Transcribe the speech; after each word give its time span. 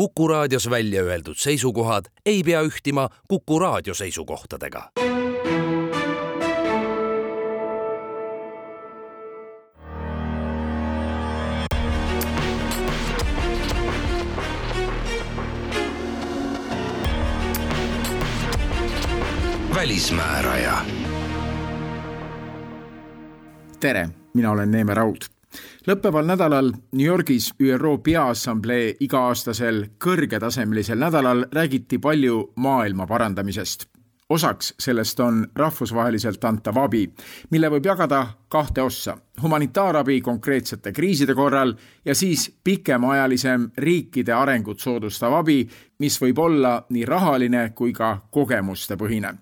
Kuku 0.00 0.28
raadios 0.28 0.70
välja 0.70 1.02
öeldud 1.02 1.36
seisukohad 1.36 2.04
ei 2.26 2.42
pea 2.42 2.62
ühtima 2.62 3.08
Kuku 3.28 3.58
raadio 3.58 3.94
seisukohtadega. 3.94 4.90
välismääraja. 19.74 20.78
tere, 23.80 24.08
mina 24.34 24.50
olen 24.50 24.70
Neeme 24.70 24.94
Raud 24.94 25.39
lõppeval 25.86 26.26
nädalal 26.26 26.72
New 26.92 27.06
Yorgis 27.06 27.52
ÜRO 27.60 27.98
Peaassamblee 27.98 28.94
iga-aastasel 29.00 29.84
kõrgetasemelisel 30.04 30.98
nädalal 30.98 31.46
räägiti 31.52 31.98
palju 31.98 32.52
maailma 32.56 33.06
parandamisest. 33.06 33.86
osaks 34.30 34.74
sellest 34.78 35.20
on 35.20 35.46
rahvusvaheliselt 35.56 36.44
antav 36.44 36.76
abi, 36.78 37.10
mille 37.50 37.70
võib 37.70 37.86
jagada 37.86 38.26
kahte 38.48 38.82
ossa. 38.82 39.16
humanitaarabi 39.42 40.20
konkreetsete 40.20 40.92
kriiside 40.92 41.34
korral 41.34 41.74
ja 42.04 42.14
siis 42.14 42.58
pikemaajalisem 42.64 43.70
riikide 43.76 44.32
arengut 44.32 44.80
soodustav 44.80 45.32
abi, 45.32 45.68
mis 45.98 46.20
võib 46.22 46.38
olla 46.38 46.86
nii 46.90 47.04
rahaline 47.04 47.70
kui 47.74 47.92
ka 47.92 48.20
kogemustepõhine. 48.30 49.34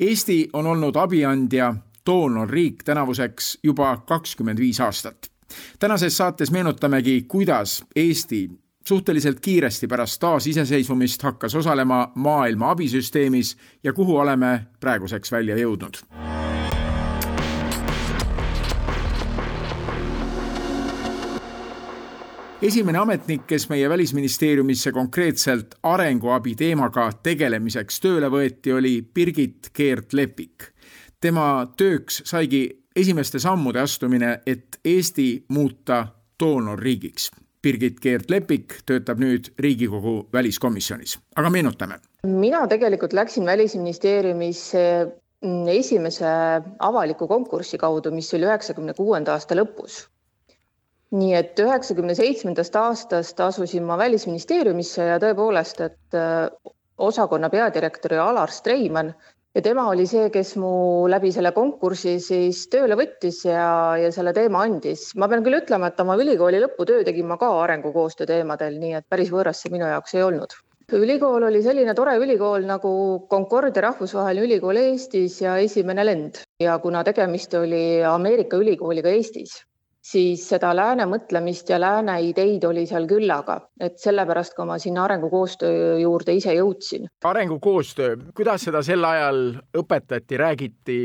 Eesti 0.00 0.48
on 0.52 0.66
olnud 0.66 0.96
abiandja 0.96 1.74
doonorriik 2.06 2.82
tänavuseks 2.84 3.58
juba 3.62 3.96
kakskümmend 4.06 4.58
viis 4.58 4.80
aastat 4.80 5.35
tänases 5.78 6.16
saates 6.16 6.50
meenutamegi, 6.50 7.24
kuidas 7.28 7.84
Eesti 7.96 8.50
suhteliselt 8.86 9.40
kiiresti 9.40 9.86
pärast 9.86 10.20
taasiseseisvumist 10.20 11.22
hakkas 11.22 11.54
osalema 11.54 12.12
maailma 12.14 12.70
abisüsteemis 12.70 13.56
ja 13.84 13.92
kuhu 13.92 14.16
oleme 14.16 14.66
praeguseks 14.80 15.32
välja 15.32 15.56
jõudnud. 15.56 16.06
esimene 22.62 22.98
ametnik, 22.98 23.44
kes 23.46 23.68
meie 23.68 23.88
Välisministeeriumisse 23.88 24.92
konkreetselt 24.92 25.74
arenguabi 25.82 26.54
teemaga 26.54 27.10
tegelemiseks 27.22 28.00
tööle 28.00 28.30
võeti, 28.32 28.72
oli 28.72 29.02
Birgit 29.14 29.70
Keert-Lepik. 29.76 30.72
tema 31.20 31.66
tööks 31.76 32.22
saigi 32.24 32.85
esimeste 32.96 33.38
sammude 33.38 33.80
astumine, 33.80 34.40
et 34.46 34.80
Eesti 34.84 35.44
muuta 35.48 36.06
doonorriigiks. 36.40 37.30
Birgit 37.62 38.00
Keerd-Lepik 38.00 38.80
töötab 38.86 39.18
nüüd 39.18 39.50
Riigikogu 39.58 40.28
väliskomisjonis, 40.32 41.18
aga 41.36 41.50
meenutame. 41.50 42.00
mina 42.26 42.66
tegelikult 42.66 43.12
läksin 43.12 43.46
Välisministeeriumisse 43.46 44.82
esimese 45.68 46.26
avaliku 46.78 47.28
konkursi 47.28 47.78
kaudu, 47.78 48.10
mis 48.10 48.34
oli 48.34 48.46
üheksakümne 48.46 48.94
kuuenda 48.94 49.32
aasta 49.32 49.54
lõpus. 49.54 50.06
nii 51.10 51.34
et 51.34 51.58
üheksakümne 51.58 52.14
seitsmendast 52.14 52.76
aastast 52.76 53.40
asusin 53.40 53.82
ma 53.82 53.98
Välisministeeriumisse 53.98 55.02
ja 55.02 55.18
tõepoolest, 55.18 55.80
et 55.80 56.72
osakonna 56.98 57.50
peadirektor 57.50 58.14
Alar 58.14 58.50
Streimann 58.50 59.14
ja 59.56 59.62
tema 59.64 59.86
oli 59.88 60.04
see, 60.04 60.28
kes 60.32 60.50
mu 60.60 60.70
läbi 61.08 61.30
selle 61.32 61.52
konkursi 61.56 62.18
siis 62.20 62.66
tööle 62.72 62.96
võttis 63.00 63.38
ja, 63.46 63.96
ja 63.96 64.10
selle 64.12 64.34
teema 64.36 64.66
andis. 64.66 65.08
ma 65.16 65.28
pean 65.32 65.44
küll 65.46 65.56
ütlema, 65.62 65.88
et 65.88 66.02
oma 66.02 66.16
ülikooli 66.20 66.60
lõputöö 66.60 67.04
tegin 67.08 67.28
ma 67.30 67.38
ka 67.40 67.48
arengukoostöö 67.62 68.28
teemadel, 68.28 68.76
nii 68.82 68.98
et 68.98 69.06
päris 69.08 69.32
võõras 69.32 69.62
see 69.62 69.72
minu 69.72 69.88
jaoks 69.88 70.16
ei 70.16 70.26
olnud. 70.26 70.58
ülikool 70.98 71.48
oli 71.48 71.62
selline 71.64 71.94
tore 71.96 72.18
ülikool 72.20 72.68
nagu 72.68 72.90
Concordia 73.32 73.86
rahvusvaheline 73.88 74.44
ülikool 74.50 74.82
Eestis 74.82 75.40
ja 75.40 75.56
esimene 75.56 76.04
lend 76.04 76.42
ja 76.60 76.76
kuna 76.84 77.02
tegemist 77.08 77.56
oli 77.56 78.04
Ameerika 78.04 78.60
ülikooliga 78.60 79.16
Eestis 79.16 79.56
siis 80.06 80.44
seda 80.48 80.70
lääne 80.76 81.06
mõtlemist 81.10 81.70
ja 81.70 81.78
lääne 81.80 82.16
ideid 82.28 82.64
oli 82.68 82.84
seal 82.86 83.08
küllaga, 83.10 83.58
et 83.80 83.98
sellepärast 83.98 84.54
ka 84.56 84.66
ma 84.68 84.78
sinna 84.82 85.04
arengukoostöö 85.06 85.96
juurde 86.02 86.36
ise 86.38 86.54
jõudsin. 86.54 87.08
arengukoostöö, 87.24 88.16
kuidas 88.36 88.66
seda 88.68 88.82
sel 88.86 89.04
ajal 89.04 89.40
õpetati, 89.76 90.38
räägiti, 90.38 90.98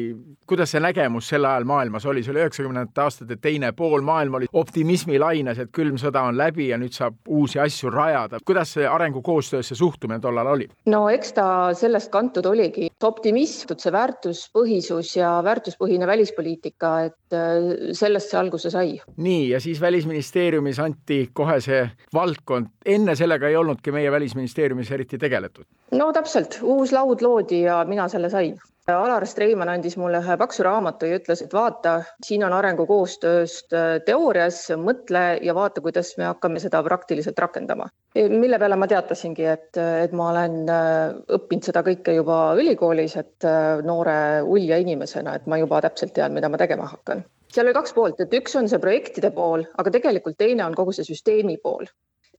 kuidas 0.47 0.72
see 0.75 0.84
nägemus 0.84 1.29
sel 1.34 1.45
ajal 1.45 1.66
maailmas 1.69 2.06
oli, 2.06 2.23
see 2.23 2.34
oli 2.35 2.44
üheksakümnendate 2.44 3.01
aastate 3.01 3.38
teine 3.41 3.72
pool, 3.78 4.06
maailm 4.06 4.38
oli 4.41 4.50
optimismilaines, 4.53 5.59
et 5.59 5.73
külm 5.73 5.97
sõda 6.01 6.25
on 6.29 6.38
läbi 6.38 6.69
ja 6.69 6.78
nüüd 6.81 6.94
saab 6.94 7.18
uusi 7.28 7.59
asju 7.59 7.89
rajada. 7.89 8.39
kuidas 8.45 8.75
see 8.78 8.88
arengukoostöösse 8.88 9.75
suhtumine 9.75 10.19
tollal 10.19 10.53
oli? 10.53 10.69
no 10.85 11.07
eks 11.09 11.33
ta 11.33 11.47
sellest 11.78 12.12
kantud 12.13 12.45
oligi, 12.45 12.91
optimism, 13.03 13.73
see 13.78 13.91
väärtuspõhisus 13.91 15.16
ja 15.18 15.33
väärtuspõhine 15.44 16.07
välispoliitika, 16.07 16.94
et 17.09 17.33
äh, 17.33 17.91
sellest 17.97 18.29
see 18.29 18.39
alguse 18.39 18.69
sai 18.69 18.91
sai. 18.91 19.13
nii, 19.18 19.50
ja 19.50 19.59
siis 19.59 19.81
Välisministeeriumis 19.81 20.79
anti 20.79 21.29
kohe 21.34 21.59
see 21.62 21.84
valdkond, 22.13 22.68
enne 22.85 23.16
sellega 23.16 23.47
ei 23.47 23.56
olnudki 23.56 23.91
meie 23.91 24.12
Välisministeeriumis 24.12 24.91
eriti 24.91 25.18
tegeletud? 25.18 25.66
no 25.91 26.12
täpselt, 26.13 26.59
uus 26.62 26.91
laud 26.91 27.22
loodi 27.22 27.62
ja 27.62 27.84
mina 27.88 28.07
selle 28.07 28.30
sain. 28.30 28.59
Alar 28.91 29.24
Streimann 29.30 29.69
andis 29.69 29.94
mulle 29.97 30.19
ühe 30.24 30.35
paksu 30.41 30.63
raamatu 30.66 31.06
ja 31.06 31.19
ütles, 31.19 31.44
et 31.44 31.51
vaata, 31.53 32.00
siin 32.25 32.41
on 32.44 32.53
arengukoostööst 32.57 33.75
äh, 33.78 33.90
teoorias, 34.06 34.63
mõtle 34.81 35.22
ja 35.46 35.53
vaata, 35.56 35.84
kuidas 35.85 36.16
me 36.18 36.25
hakkame 36.25 36.59
seda 36.59 36.81
praktiliselt 36.84 37.40
rakendama. 37.40 37.88
E, 38.16 38.25
mille 38.30 38.59
peale 38.59 38.75
ma 38.81 38.90
teatasingi, 38.90 39.46
et, 39.46 39.78
et 39.78 40.16
ma 40.18 40.31
olen 40.31 40.57
äh, 40.66 41.13
õppinud 41.38 41.69
seda 41.69 41.85
kõike 41.85 42.18
juba 42.18 42.40
ülikoolis, 42.57 43.16
et 43.22 43.47
äh, 43.47 43.85
noore 43.85 44.18
ulja 44.41 44.81
inimesena, 44.81 45.38
et 45.38 45.46
ma 45.46 45.62
juba 45.62 45.84
täpselt 45.85 46.18
tean, 46.18 46.34
mida 46.34 46.50
ma 46.50 46.59
tegema 46.59 46.90
hakkan 46.90 47.22
seal 47.51 47.67
oli 47.67 47.75
kaks 47.75 47.94
poolt, 47.95 48.22
et 48.23 48.34
üks 48.38 48.56
on 48.59 48.69
see 48.72 48.79
projektide 48.81 49.31
pool, 49.35 49.66
aga 49.81 49.91
tegelikult 49.94 50.38
teine 50.39 50.63
on 50.66 50.78
kogu 50.78 50.95
see 50.95 51.07
süsteemi 51.07 51.57
pool. 51.63 51.89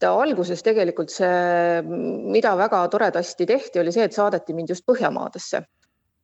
alguses 0.02 0.64
tegelikult 0.66 1.12
see, 1.14 1.82
mida 2.34 2.56
väga 2.58 2.80
toredasti 2.90 3.46
tehti, 3.46 3.78
oli 3.78 3.92
see, 3.94 4.08
et 4.08 4.16
saadeti 4.16 4.54
mind 4.54 4.72
just 4.72 4.82
Põhjamaadesse, 4.88 5.60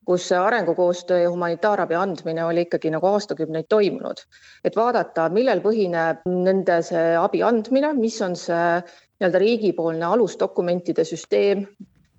kus 0.09 0.33
arengukoostöö 0.35 1.19
ja 1.23 1.31
humanitaarabi 1.31 1.95
andmine 1.95 2.45
oli 2.45 2.65
ikkagi 2.67 2.91
nagu 2.91 3.07
aastakümneid 3.07 3.69
toimunud. 3.69 4.25
et 4.65 4.77
vaadata, 4.77 5.29
millel 5.29 5.61
põhineb 5.61 6.25
nende 6.27 6.81
see 6.83 7.15
abi 7.17 7.43
andmine, 7.43 7.93
mis 7.95 8.19
on 8.23 8.35
see 8.37 8.81
nii-öelda 8.81 9.39
riigipoolne 9.45 10.05
alusdokumentide 10.05 11.05
süsteem, 11.05 11.67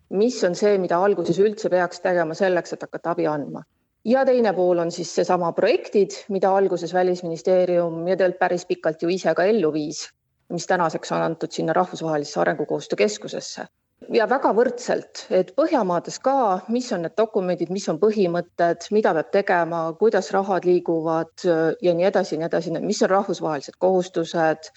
mis 0.09 0.43
on 0.43 0.55
see, 0.55 0.77
mida 0.77 1.01
alguses 1.03 1.39
üldse 1.39 1.69
peaks 1.69 1.99
tegema 1.99 2.33
selleks, 2.33 2.73
et 2.73 2.87
hakata 2.87 3.17
abi 3.17 3.27
andma 3.27 3.65
ja 4.05 4.25
teine 4.25 4.53
pool 4.53 4.77
on 4.77 4.91
siis 4.91 5.11
seesama 5.15 5.51
projektid, 5.51 6.15
mida 6.29 6.51
alguses 6.55 6.93
Välisministeerium 6.93 8.07
ja 8.07 8.15
tegelikult 8.15 8.39
päris 8.39 8.65
pikalt 8.65 9.01
ju 9.03 9.09
ise 9.09 9.33
ka 9.35 9.43
ellu 9.43 9.73
viis, 9.73 10.07
mis 10.49 10.67
tänaseks 10.67 11.11
on 11.11 11.21
antud 11.21 11.51
sinna 11.51 11.73
Rahvusvahelisse 11.73 12.39
Arengukoostöö 12.39 12.97
Keskusesse. 12.97 13.67
ja 14.13 14.29
väga 14.29 14.53
võrdselt, 14.55 15.25
et 15.29 15.51
Põhjamaades 15.55 16.19
ka, 16.23 16.61
mis 16.69 16.91
on 16.95 17.01
need 17.03 17.17
dokumendid, 17.17 17.69
mis 17.69 17.89
on 17.89 17.99
põhimõtted, 17.99 18.87
mida 18.91 19.13
peab 19.13 19.31
tegema, 19.31 19.81
kuidas 19.99 20.31
rahad 20.31 20.65
liiguvad 20.65 21.43
ja 21.81 21.93
nii 21.93 22.07
edasi 22.07 22.35
ja 22.35 22.39
nii 22.39 22.47
edasi, 22.47 22.71
mis 22.79 23.03
on 23.03 23.09
rahvusvahelised 23.09 23.75
kohustused 23.77 24.71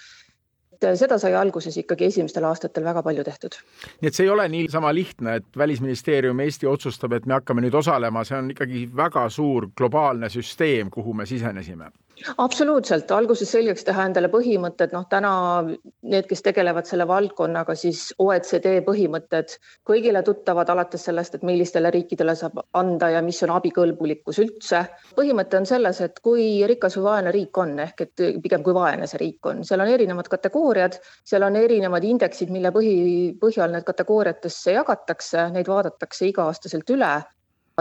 et 0.91 0.99
seda 0.99 1.19
sai 1.19 1.35
alguses 1.39 1.77
ikkagi 1.77 2.11
esimestel 2.11 2.45
aastatel 2.45 2.85
väga 2.85 3.03
palju 3.03 3.25
tehtud. 3.25 3.59
nii 4.01 4.09
et 4.09 4.15
see 4.15 4.27
ei 4.27 4.31
ole 4.31 4.49
niisama 4.49 4.95
lihtne, 4.95 5.37
et 5.41 5.59
Välisministeerium 5.59 6.41
Eesti 6.41 6.67
otsustab, 6.67 7.13
et 7.13 7.27
me 7.27 7.39
hakkame 7.39 7.63
nüüd 7.63 7.75
osalema, 7.75 8.25
see 8.25 8.39
on 8.39 8.51
ikkagi 8.51 8.89
väga 8.97 9.29
suur 9.31 9.69
globaalne 9.77 10.29
süsteem, 10.29 10.91
kuhu 10.91 11.15
me 11.15 11.27
sisenesime 11.27 11.93
absoluutselt, 12.39 13.11
alguses 13.15 13.51
selgeks 13.53 13.85
teha 13.87 14.05
endale 14.09 14.29
põhimõtted, 14.33 14.93
noh 14.95 15.05
täna 15.11 15.33
need, 15.65 16.27
kes 16.31 16.45
tegelevad 16.47 16.89
selle 16.89 17.07
valdkonnaga, 17.09 17.75
siis 17.79 18.05
OECD 18.23 18.79
põhimõtted 18.87 19.57
kõigile 19.89 20.23
tuttavad, 20.27 20.71
alates 20.73 21.07
sellest, 21.09 21.37
et 21.39 21.47
millistele 21.47 21.91
riikidele 21.95 22.35
saab 22.39 22.63
anda 22.79 23.11
ja 23.15 23.23
mis 23.25 23.43
on 23.47 23.55
abikõlbulikkus 23.57 24.41
üldse. 24.45 24.85
põhimõte 25.17 25.61
on 25.61 25.69
selles, 25.69 26.01
et 26.01 26.21
kui 26.25 26.47
rikas 26.69 26.97
või 26.99 27.09
vaene 27.09 27.35
riik 27.35 27.59
on, 27.59 27.77
ehk 27.87 28.07
et 28.07 28.25
pigem 28.43 28.63
kui 28.63 28.75
vaene 28.75 29.07
see 29.11 29.23
riik 29.23 29.53
on, 29.53 29.65
seal 29.65 29.85
on 29.85 29.93
erinevad 29.93 30.31
kategooriad, 30.33 30.99
seal 31.25 31.47
on 31.49 31.57
erinevad 31.57 32.05
indeksid, 32.05 32.51
mille 32.51 32.73
põhi, 32.75 32.97
põhjal 33.41 33.73
need 33.73 33.87
kategooriatesse 33.89 34.79
jagatakse, 34.79 35.49
neid 35.53 35.69
vaadatakse 35.69 36.29
iga-aastaselt 36.33 36.91
üle 36.97 37.15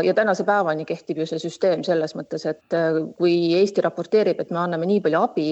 ja 0.03 0.13
tänase 0.13 0.43
päevani 0.47 0.85
kehtib 0.85 1.21
ju 1.21 1.27
see 1.27 1.41
süsteem 1.41 1.83
selles 1.83 2.15
mõttes, 2.15 2.45
et 2.49 2.75
äh, 2.77 3.01
kui 3.17 3.35
Eesti 3.57 3.83
raporteerib, 3.85 4.39
et 4.39 4.51
me 4.51 4.61
anname 4.63 4.87
nii 4.89 5.01
palju 5.03 5.19
abi, 5.19 5.47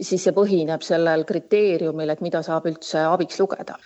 siis 0.00 0.24
see 0.26 0.36
põhineb 0.36 0.84
sellel 0.84 1.24
kriteeriumil, 1.28 2.12
et 2.12 2.24
mida 2.24 2.42
saab 2.46 2.68
üldse 2.70 3.04
abiks 3.08 3.40
lugeda. 3.40 3.78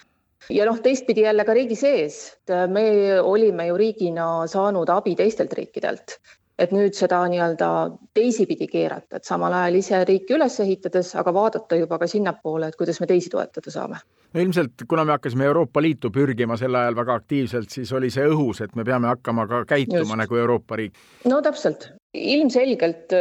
ja 0.51 0.67
noh, 0.69 0.81
teistpidi 0.83 1.25
jälle 1.25 1.45
ka 1.45 1.55
riigi 1.57 1.77
sees, 1.79 2.19
äh, 2.51 2.67
me 2.69 3.21
olime 3.21 3.69
ju 3.71 3.77
riigina 3.81 4.47
saanud 4.51 4.91
abi 4.91 5.15
teistelt 5.17 5.53
riikidelt 5.53 6.19
et 6.59 6.75
nüüd 6.75 6.95
seda 6.95 7.21
nii-öelda 7.31 7.69
teisipidi 8.15 8.69
keerata, 8.71 9.19
et 9.19 9.27
samal 9.27 9.55
ajal 9.59 9.79
ise 9.81 10.03
riiki 10.07 10.37
üles 10.37 10.59
ehitades, 10.63 11.15
aga 11.19 11.35
vaadata 11.35 11.79
juba 11.79 11.99
ka 11.99 12.09
sinnapoole, 12.11 12.71
et 12.71 12.79
kuidas 12.79 13.01
me 13.03 13.09
teisi 13.11 13.33
toetada 13.33 13.73
saame. 13.75 13.99
no 14.35 14.41
ilmselt, 14.41 14.87
kuna 14.89 15.05
me 15.05 15.15
hakkasime 15.17 15.49
Euroopa 15.51 15.83
Liitu 15.83 16.11
pürgima 16.15 16.57
sel 16.59 16.75
ajal 16.75 16.97
väga 16.97 17.19
aktiivselt, 17.21 17.71
siis 17.71 17.93
oli 17.93 18.11
see 18.11 18.27
õhus, 18.31 18.63
et 18.65 18.77
me 18.77 18.85
peame 18.85 19.11
hakkama 19.11 19.47
ka 19.51 19.65
käituma 19.75 20.05
Just. 20.05 20.21
nagu 20.23 20.41
Euroopa 20.45 20.79
riik. 20.79 20.99
no 21.31 21.43
täpselt, 21.43 21.91
ilmselgelt 22.15 23.15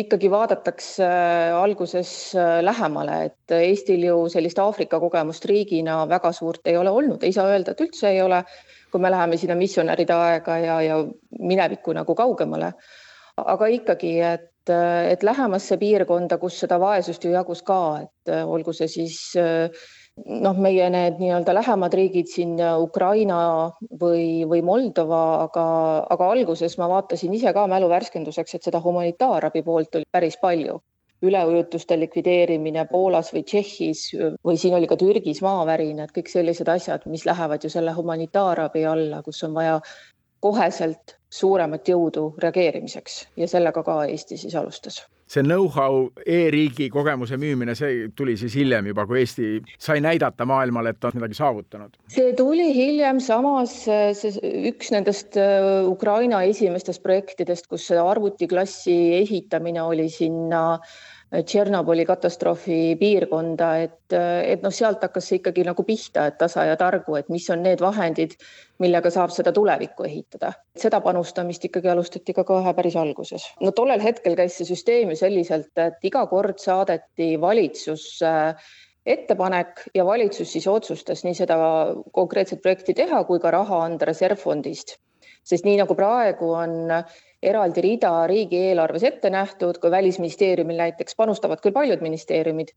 ikkagi 0.00 0.30
vaadatakse 0.30 1.04
äh, 1.04 1.56
alguses 1.56 2.34
äh, 2.36 2.60
lähemale, 2.64 3.24
et 3.28 3.54
Eestil 3.58 4.04
ju 4.08 4.16
sellist 4.32 4.58
Aafrika 4.58 5.00
kogemust 5.00 5.44
riigina 5.48 6.02
väga 6.08 6.32
suurt 6.32 6.66
ei 6.66 6.76
ole 6.76 6.90
olnud, 6.90 7.22
ei 7.22 7.32
saa 7.32 7.48
öelda, 7.52 7.72
et 7.72 7.84
üldse 7.84 8.08
ei 8.10 8.22
ole, 8.22 8.42
kui 8.94 9.02
me 9.02 9.10
läheme 9.10 9.36
sinna 9.40 9.56
missionäride 9.58 10.14
aega 10.14 10.58
ja, 10.62 10.78
ja 10.86 11.00
minevikku 11.40 11.94
nagu 11.96 12.14
kaugemale. 12.14 12.72
aga 13.36 13.66
ikkagi, 13.66 14.12
et, 14.22 14.70
et 15.10 15.24
lähemasse 15.26 15.76
piirkonda, 15.80 16.38
kus 16.38 16.60
seda 16.62 16.78
vaesust 16.78 17.24
ju 17.26 17.32
jagus 17.34 17.64
ka, 17.66 17.80
et 18.04 18.30
olgu 18.46 18.72
see 18.72 18.86
siis 18.92 19.18
noh, 19.34 20.54
meie 20.54 20.86
need 20.94 21.18
nii-öelda 21.18 21.56
lähemad 21.58 21.98
riigid 21.98 22.30
siin 22.30 22.54
Ukraina 22.78 23.38
või, 24.00 24.46
või 24.46 24.62
Moldova, 24.62 25.24
aga, 25.48 25.66
aga 26.14 26.30
alguses 26.36 26.78
ma 26.78 26.86
vaatasin 26.94 27.34
ise 27.34 27.52
ka 27.56 27.66
mälu 27.66 27.90
värskenduseks, 27.90 28.54
et 28.54 28.70
seda 28.70 28.82
humanitaarabi 28.84 29.66
poolt 29.66 29.98
oli 29.98 30.06
päris 30.14 30.38
palju 30.38 30.78
üleujutuste 31.22 31.98
likvideerimine 32.00 32.86
Poolas 32.90 33.30
või 33.34 33.42
Tšehhis 33.42 34.02
või 34.44 34.56
siin 34.60 34.74
oli 34.74 34.88
ka 34.90 34.96
Türgis 35.00 35.42
maavärinad, 35.44 36.12
kõik 36.16 36.28
sellised 36.32 36.68
asjad, 36.68 37.06
mis 37.06 37.24
lähevad 37.26 37.64
ju 37.64 37.70
selle 37.70 37.94
humanitaarabi 37.96 38.84
alla, 38.84 39.22
kus 39.22 39.42
on 39.46 39.54
vaja 39.54 39.80
koheselt 40.44 41.16
suuremat 41.34 41.88
jõudu 41.88 42.28
reageerimiseks 42.42 43.24
ja 43.40 43.48
sellega 43.50 43.82
ka 43.86 44.02
Eesti 44.04 44.36
siis 44.38 44.54
alustas 44.60 45.02
see 45.34 45.42
know-how 45.42 46.10
e-riigi 46.28 46.90
kogemuse 46.92 47.38
müümine, 47.40 47.72
see 47.78 48.10
tuli 48.16 48.34
siis 48.36 48.54
hiljem 48.58 48.90
juba, 48.90 49.06
kui 49.08 49.22
Eesti 49.22 49.48
sai 49.80 50.02
näidata 50.04 50.44
maailmale, 50.48 50.92
et 50.92 51.00
ta 51.00 51.08
on 51.08 51.16
midagi 51.18 51.38
saavutanud? 51.38 51.96
see 52.12 52.34
tuli 52.36 52.68
hiljem, 52.76 53.22
samas 53.24 53.72
see 53.86 54.34
üks 54.70 54.92
nendest 54.94 55.40
äh, 55.40 55.80
Ukraina 55.88 56.42
esimestest 56.50 57.02
projektidest, 57.02 57.70
kus 57.72 57.88
arvutiklassi 57.96 58.98
ehitamine 59.22 59.82
oli 59.82 60.10
sinna 60.12 60.64
äh, 60.74 60.94
Tšernobõli 61.42 62.04
katastroofi 62.06 62.94
piirkonda, 63.00 63.68
et, 63.82 64.14
et 64.14 64.62
noh, 64.62 64.72
sealt 64.74 65.02
hakkas 65.02 65.26
see 65.30 65.40
ikkagi 65.40 65.64
nagu 65.66 65.82
pihta, 65.86 66.28
et 66.30 66.38
tasa 66.38 66.66
ja 66.68 66.76
targu, 66.78 67.16
et 67.18 67.30
mis 67.32 67.46
on 67.50 67.64
need 67.64 67.82
vahendid, 67.82 68.36
millega 68.82 69.10
saab 69.10 69.34
seda 69.34 69.52
tulevikku 69.56 70.06
ehitada. 70.06 70.52
seda 70.78 71.00
panustamist 71.02 71.64
ikkagi 71.66 71.90
alustati 71.90 72.34
ka 72.36 72.44
kohe 72.46 72.74
päris 72.74 72.96
alguses. 73.00 73.46
no 73.60 73.72
tollel 73.72 74.02
hetkel 74.02 74.36
käis 74.38 74.58
see 74.58 74.68
süsteem 74.68 75.10
ju 75.10 75.18
selliselt, 75.18 75.72
et 75.78 76.06
iga 76.06 76.26
kord 76.30 76.62
saadeti 76.62 77.34
valitsusse 77.40 78.34
ettepanek 79.06 79.88
ja 79.94 80.04
valitsus 80.06 80.52
siis 80.52 80.66
otsustas 80.70 81.24
nii 81.24 81.34
seda 81.34 81.56
konkreetset 82.12 82.62
projekti 82.62 82.94
teha 82.94 83.24
kui 83.24 83.40
ka 83.40 83.50
raha 83.52 83.82
anda 83.84 84.06
reservfondist 84.08 84.96
sest 85.44 85.66
nii 85.68 85.76
nagu 85.80 85.96
praegu 85.96 86.50
on 86.56 86.74
eraldi 87.50 87.84
rida 87.84 88.12
riigieelarves 88.30 89.04
ette 89.10 89.30
nähtud, 89.30 89.78
kui 89.82 89.90
Välisministeeriumil 89.92 90.80
näiteks 90.80 91.16
panustavad 91.18 91.62
küll 91.64 91.76
paljud 91.76 92.02
ministeeriumid, 92.04 92.72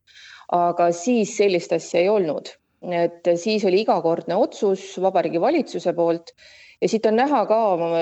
aga 0.54 0.90
siis 0.96 1.36
sellist 1.40 1.72
asja 1.76 2.04
ei 2.04 2.08
olnud. 2.12 2.54
et 2.94 3.26
siis 3.34 3.64
oli 3.66 3.80
igakordne 3.82 4.36
otsus 4.38 4.82
Vabariigi 5.02 5.40
Valitsuse 5.42 5.92
poolt 5.92 6.30
ja 6.80 6.88
siit 6.88 7.06
on 7.10 7.16
näha 7.18 7.40
ka 7.50 7.56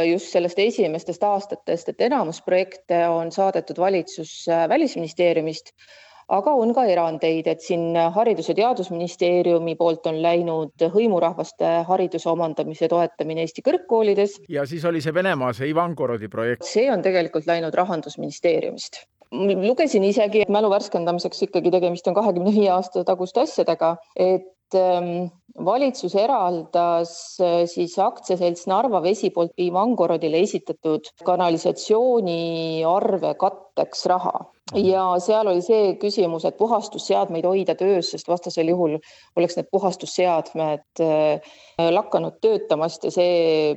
just 0.05 0.29
sellest 0.35 0.59
esimestest 0.59 1.23
aastatest, 1.25 1.89
et 1.89 2.01
enamus 2.11 2.43
projekte 2.45 3.07
on 3.09 3.33
saadetud 3.33 3.79
valitsusse 3.81 4.67
Välisministeeriumist 4.69 5.73
aga 6.29 6.55
on 6.59 6.73
ka 6.75 6.85
erandeid, 6.91 7.47
et 7.47 7.61
siin 7.63 7.95
Haridus- 8.15 8.49
ja 8.51 8.55
Teadusministeeriumi 8.59 9.77
poolt 9.79 10.07
on 10.11 10.21
läinud 10.23 10.87
hõimurahvaste 10.95 11.83
hariduse 11.89 12.29
omandamise 12.31 12.89
toetamine 12.89 13.45
Eesti 13.47 13.63
kõrgkoolides. 13.67 14.41
ja 14.49 14.67
siis 14.67 14.85
oli 14.85 15.01
see 15.01 15.15
Venemaa, 15.15 15.53
see 15.53 15.71
Ivangorodi 15.71 16.29
projekt. 16.29 16.65
see 16.65 16.91
on 16.91 17.03
tegelikult 17.03 17.47
läinud 17.47 17.75
Rahandusministeeriumist 17.75 19.07
lugesin 19.37 20.05
isegi, 20.05 20.43
et 20.43 20.49
mälu 20.53 20.71
värskendamiseks 20.71 21.43
ikkagi 21.49 21.71
tegemist 21.75 22.07
on 22.07 22.15
kahekümne 22.15 22.53
viie 22.55 22.71
aasta 22.71 23.05
taguste 23.05 23.43
asjadega, 23.43 23.97
et 24.17 24.75
ähm, 24.79 25.27
valitsus 25.65 26.15
eraldas 26.19 27.41
äh, 27.41 27.65
siis 27.71 27.99
aktsiaselts 27.99 28.67
Narva 28.71 29.03
Vesi 29.03 29.31
poolt 29.31 29.53
Ivangorodile 29.61 30.41
esitatud 30.45 31.01
kanalisatsiooniarve 31.25 33.35
katteks 33.41 34.07
raha 34.07 34.45
ja 34.75 35.05
seal 35.23 35.47
oli 35.47 35.63
see 35.63 35.95
küsimus, 36.03 36.45
et 36.45 36.57
puhastusseadmeid 36.59 37.47
hoida 37.47 37.77
töös, 37.79 38.11
sest 38.11 38.29
vastasel 38.29 38.69
juhul 38.73 38.97
oleks 39.39 39.57
need 39.57 39.69
puhastusseadmed 39.71 41.03
äh, 41.05 41.41
lakanud 41.95 42.41
töötamast 42.43 43.07
ja 43.07 43.13
see 43.15 43.77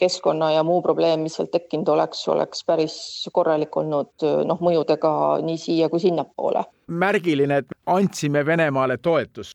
keskkonna 0.00 0.50
ja 0.56 0.62
muu 0.66 0.80
probleem, 0.82 1.20
mis 1.22 1.36
sealt 1.38 1.52
tekkinud 1.54 1.88
oleks, 1.92 2.24
oleks 2.28 2.64
päris 2.66 2.96
korralik 3.32 3.76
olnud 3.76 4.24
noh, 4.48 4.58
mõjudega 4.64 5.12
nii 5.44 5.58
siia 5.60 5.88
kui 5.92 6.00
sinnapoole. 6.02 6.64
märgiline, 6.86 7.62
et 7.62 7.76
andsime 7.86 8.46
Venemaale 8.46 8.96
toetust. 8.98 9.54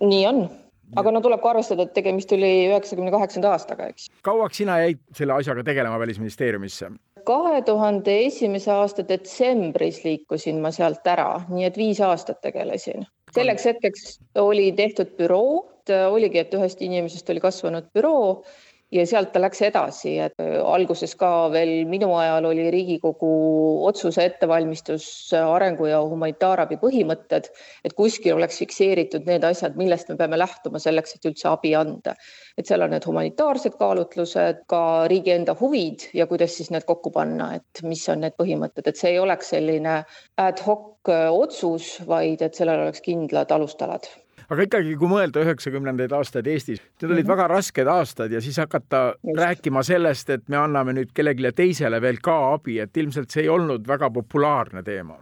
nii 0.00 0.26
on 0.26 0.48
aga 0.98 1.12
no 1.14 1.20
tuleb 1.24 1.42
ka 1.42 1.52
arvestada, 1.52 1.86
et 1.86 1.94
tegemist 1.96 2.32
oli 2.34 2.50
üheksakümne 2.70 3.12
kaheksanda 3.14 3.54
aastaga, 3.54 3.90
eks. 3.92 4.08
kauaks 4.26 4.60
sina 4.62 4.80
jäid 4.82 5.00
selle 5.16 5.36
asjaga 5.36 5.64
tegelema 5.66 6.00
Välisministeeriumisse? 6.02 6.90
kahe 7.26 7.62
tuhande 7.62 8.14
esimese 8.26 8.70
aasta 8.72 9.04
detsembris 9.08 10.00
liikusin 10.04 10.60
ma 10.64 10.72
sealt 10.74 11.06
ära, 11.06 11.42
nii 11.50 11.66
et 11.68 11.76
viis 11.76 12.00
aastat 12.04 12.40
tegelesin. 12.46 13.06
selleks 13.34 13.66
hetkeks 13.70 14.08
oli 14.40 14.70
tehtud 14.72 15.12
büroo, 15.18 15.66
oligi, 16.10 16.38
et 16.38 16.54
ühest 16.54 16.82
inimesest 16.82 17.30
oli 17.30 17.42
kasvanud 17.42 17.90
büroo 17.94 18.42
ja 18.94 19.04
sealt 19.06 19.30
ta 19.32 19.40
läks 19.42 19.62
edasi, 19.66 20.16
et 20.24 20.42
äh, 20.42 20.56
alguses 20.66 21.14
ka 21.18 21.30
veel 21.52 21.86
minu 21.90 22.10
ajal 22.18 22.48
oli 22.50 22.66
Riigikogu 22.74 23.30
otsuse 23.86 24.24
ettevalmistus 24.26 25.04
äh, 25.36 25.46
arengu 25.46 25.86
ja 25.90 26.00
humanitaarabi 26.02 26.80
põhimõtted, 26.82 27.50
et 27.86 27.96
kuskil 27.98 28.36
oleks 28.36 28.58
fikseeritud 28.62 29.28
need 29.30 29.46
asjad, 29.46 29.78
millest 29.80 30.10
me 30.10 30.18
peame 30.20 30.38
lähtuma 30.40 30.82
selleks, 30.82 31.16
et 31.16 31.30
üldse 31.30 31.48
abi 31.52 31.74
anda. 31.78 32.16
et 32.58 32.68
seal 32.68 32.82
on 32.84 32.90
need 32.92 33.06
humanitaarsed 33.06 33.76
kaalutlused, 33.80 34.64
ka 34.68 34.82
riigi 35.08 35.32
enda 35.32 35.54
huvid 35.56 36.10
ja 36.14 36.26
kuidas 36.28 36.56
siis 36.58 36.70
need 36.74 36.84
kokku 36.88 37.12
panna, 37.14 37.54
et 37.56 37.84
mis 37.86 38.02
on 38.12 38.20
need 38.24 38.36
põhimõtted, 38.36 38.90
et 38.90 38.98
see 38.98 39.14
ei 39.14 39.22
oleks 39.22 39.54
selline 39.54 40.00
ad 40.36 40.64
hoc 40.66 41.08
äh, 41.08 41.28
otsus, 41.30 41.94
vaid 42.10 42.42
et 42.42 42.58
sellel 42.58 42.88
oleks 42.88 43.06
kindlad 43.06 43.54
alustalad 43.54 44.10
aga 44.50 44.66
ikkagi, 44.66 44.96
kui 44.98 45.10
mõelda 45.10 45.44
üheksakümnendaid 45.44 46.12
aastaid 46.16 46.48
Eestis, 46.50 46.80
need 46.80 47.10
olid 47.10 47.22
mm 47.22 47.24
-hmm. 47.24 47.32
väga 47.32 47.48
rasked 47.48 47.86
aastad 47.86 48.32
ja 48.32 48.40
siis 48.40 48.56
hakata 48.58 49.14
Just. 49.14 49.38
rääkima 49.38 49.82
sellest, 49.82 50.30
et 50.30 50.48
me 50.48 50.56
anname 50.56 50.92
nüüd 50.92 51.12
kellelegi 51.14 51.52
teisele 51.52 52.00
veel 52.00 52.18
ka 52.22 52.54
abi, 52.54 52.80
et 52.80 52.96
ilmselt 52.96 53.30
see 53.30 53.42
ei 53.42 53.48
olnud 53.48 53.86
väga 53.88 54.10
populaarne 54.10 54.82
teema 54.82 55.18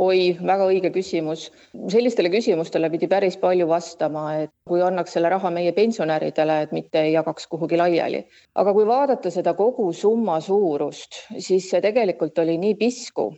oi, 0.00 0.36
väga 0.46 0.66
õige 0.70 0.90
küsimus. 0.94 1.50
sellistele 1.92 2.30
küsimustele 2.32 2.90
pidi 2.90 3.08
päris 3.08 3.36
palju 3.36 3.66
vastama, 3.68 4.24
et 4.44 4.50
kui 4.68 4.80
annaks 4.82 5.12
selle 5.16 5.28
raha 5.28 5.50
meie 5.50 5.72
pensionäridele, 5.76 6.62
et 6.62 6.72
mitte 6.72 7.02
ei 7.02 7.12
jagaks 7.12 7.46
kuhugi 7.46 7.76
laiali. 7.76 8.24
aga 8.54 8.72
kui 8.72 8.86
vaadata 8.86 9.30
seda 9.30 9.54
kogu 9.54 9.92
summa 9.92 10.40
suurust, 10.40 11.20
siis 11.38 11.68
see 11.70 11.80
tegelikult 11.80 12.38
oli 12.38 12.56
nii 12.58 12.74
pisku. 12.74 13.30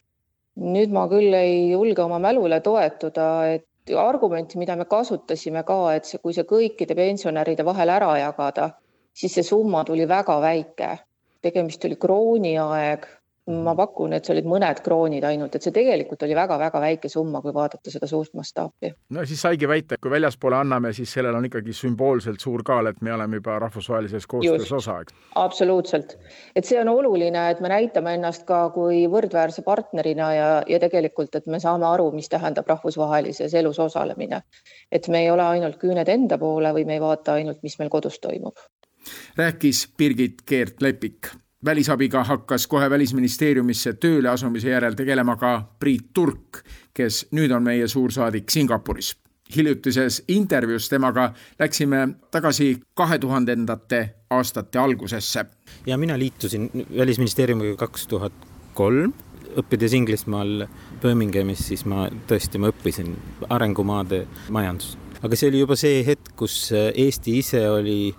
nüüd 0.57 0.93
ma 0.93 1.09
küll 1.09 1.35
ei 1.35 1.71
julge 1.71 2.03
oma 2.03 2.19
mälule 2.19 2.61
toetuda, 2.61 3.29
et 3.55 3.67
argument, 3.99 4.55
mida 4.55 4.77
me 4.77 4.85
kasutasime 4.85 5.63
ka, 5.65 5.79
et 5.95 6.05
see, 6.07 6.19
kui 6.23 6.35
see 6.35 6.47
kõikide 6.49 6.95
pensionäride 6.95 7.65
vahel 7.67 7.91
ära 7.91 8.13
jagada, 8.19 8.69
siis 9.15 9.35
see 9.35 9.43
summa 9.43 9.85
tuli 9.85 10.07
väga 10.09 10.41
väike. 10.41 10.99
tegemist 11.43 11.85
oli 11.85 11.97
krooniaeg 11.97 13.07
ma 13.51 13.75
pakun, 13.75 14.13
et 14.15 14.25
see 14.25 14.37
olid 14.37 14.47
mõned 14.47 14.81
kroonid 14.85 15.25
ainult, 15.27 15.57
et 15.57 15.65
see 15.65 15.75
tegelikult 15.75 16.21
oli 16.23 16.35
väga-väga 16.39 16.81
väike 16.85 17.09
summa, 17.11 17.41
kui 17.43 17.51
vaadata 17.55 17.91
seda 17.91 18.07
suurt 18.07 18.37
mastaapi. 18.39 18.93
no 19.17 19.25
siis 19.27 19.43
saigi 19.43 19.69
väita, 19.69 19.97
et 19.97 20.03
kui 20.03 20.13
väljaspoole 20.13 20.61
anname, 20.61 20.93
siis 20.95 21.11
sellel 21.13 21.35
on 21.35 21.49
ikkagi 21.49 21.75
sümboolselt 21.75 22.41
suur 22.41 22.63
kaal, 22.63 22.87
et 22.93 23.01
me 23.03 23.15
oleme 23.15 23.41
juba 23.41 23.59
rahvusvahelises 23.65 24.29
koostöös 24.31 24.63
Just. 24.63 24.73
osa, 24.79 25.01
eks. 25.03 25.15
absoluutselt, 25.43 26.17
et 26.55 26.69
see 26.69 26.79
on 26.81 26.93
oluline, 26.95 27.49
et 27.51 27.61
me 27.61 27.73
näitame 27.75 28.15
ennast 28.15 28.47
ka 28.47 28.63
kui 28.77 29.03
võrdväärse 29.11 29.67
partnerina 29.67 30.33
ja, 30.37 30.51
ja 30.69 30.83
tegelikult, 30.87 31.35
et 31.35 31.51
me 31.51 31.59
saame 31.59 31.89
aru, 31.91 32.13
mis 32.15 32.31
tähendab 32.31 32.71
rahvusvahelises 32.71 33.59
elus 33.59 33.83
osalemine. 33.83 34.43
et 34.93 35.09
me 35.09 35.25
ei 35.25 35.31
ole 35.31 35.43
ainult 35.43 35.83
küüned 35.83 36.09
enda 36.09 36.39
poole 36.39 36.71
või 36.73 36.87
me 36.87 36.95
ei 36.95 37.03
vaata 37.03 37.41
ainult, 37.41 37.63
mis 37.63 37.79
meil 37.79 37.91
kodus 37.91 38.21
toimub. 38.23 38.55
rääkis 39.37 39.89
Birgit 39.99 40.47
Keert-Lepik 40.47 41.42
välisabiga 41.65 42.25
hakkas 42.25 42.67
kohe 42.67 42.91
Välisministeeriumisse 42.91 43.93
tööle 43.93 44.29
asumise 44.29 44.71
järel 44.71 44.95
tegelema 44.99 45.37
ka 45.37 45.53
Priit 45.79 46.11
Turk, 46.15 46.63
kes 46.95 47.27
nüüd 47.33 47.53
on 47.55 47.63
meie 47.63 47.89
suursaadik 47.89 48.51
Singapuris. 48.51 49.17
hiljutises 49.57 50.23
intervjuus 50.29 50.89
temaga 50.89 51.35
läksime 51.59 52.09
tagasi 52.31 52.81
kahe 52.95 53.19
tuhandendate 53.19 54.15
aastate 54.31 54.79
algusesse. 54.79 55.45
ja 55.87 55.99
mina 55.99 56.19
liitusin 56.19 56.71
Välisministeeriumiga 56.97 57.77
kaks 57.77 58.07
tuhat 58.07 58.33
kolm, 58.75 59.13
õppides 59.57 59.95
Inglismaal 59.95 60.67
Birminghamis, 61.03 61.69
siis 61.69 61.85
ma 61.85 62.09
tõesti, 62.29 62.59
ma 62.59 62.69
õppisin 62.73 63.17
arengumaade 63.49 64.27
majandust. 64.49 64.99
aga 65.23 65.37
see 65.37 65.49
oli 65.49 65.59
juba 65.59 65.77
see 65.77 66.05
hetk, 66.07 66.33
kus 66.37 66.73
Eesti 66.73 67.39
ise 67.39 67.69
oli 67.71 68.15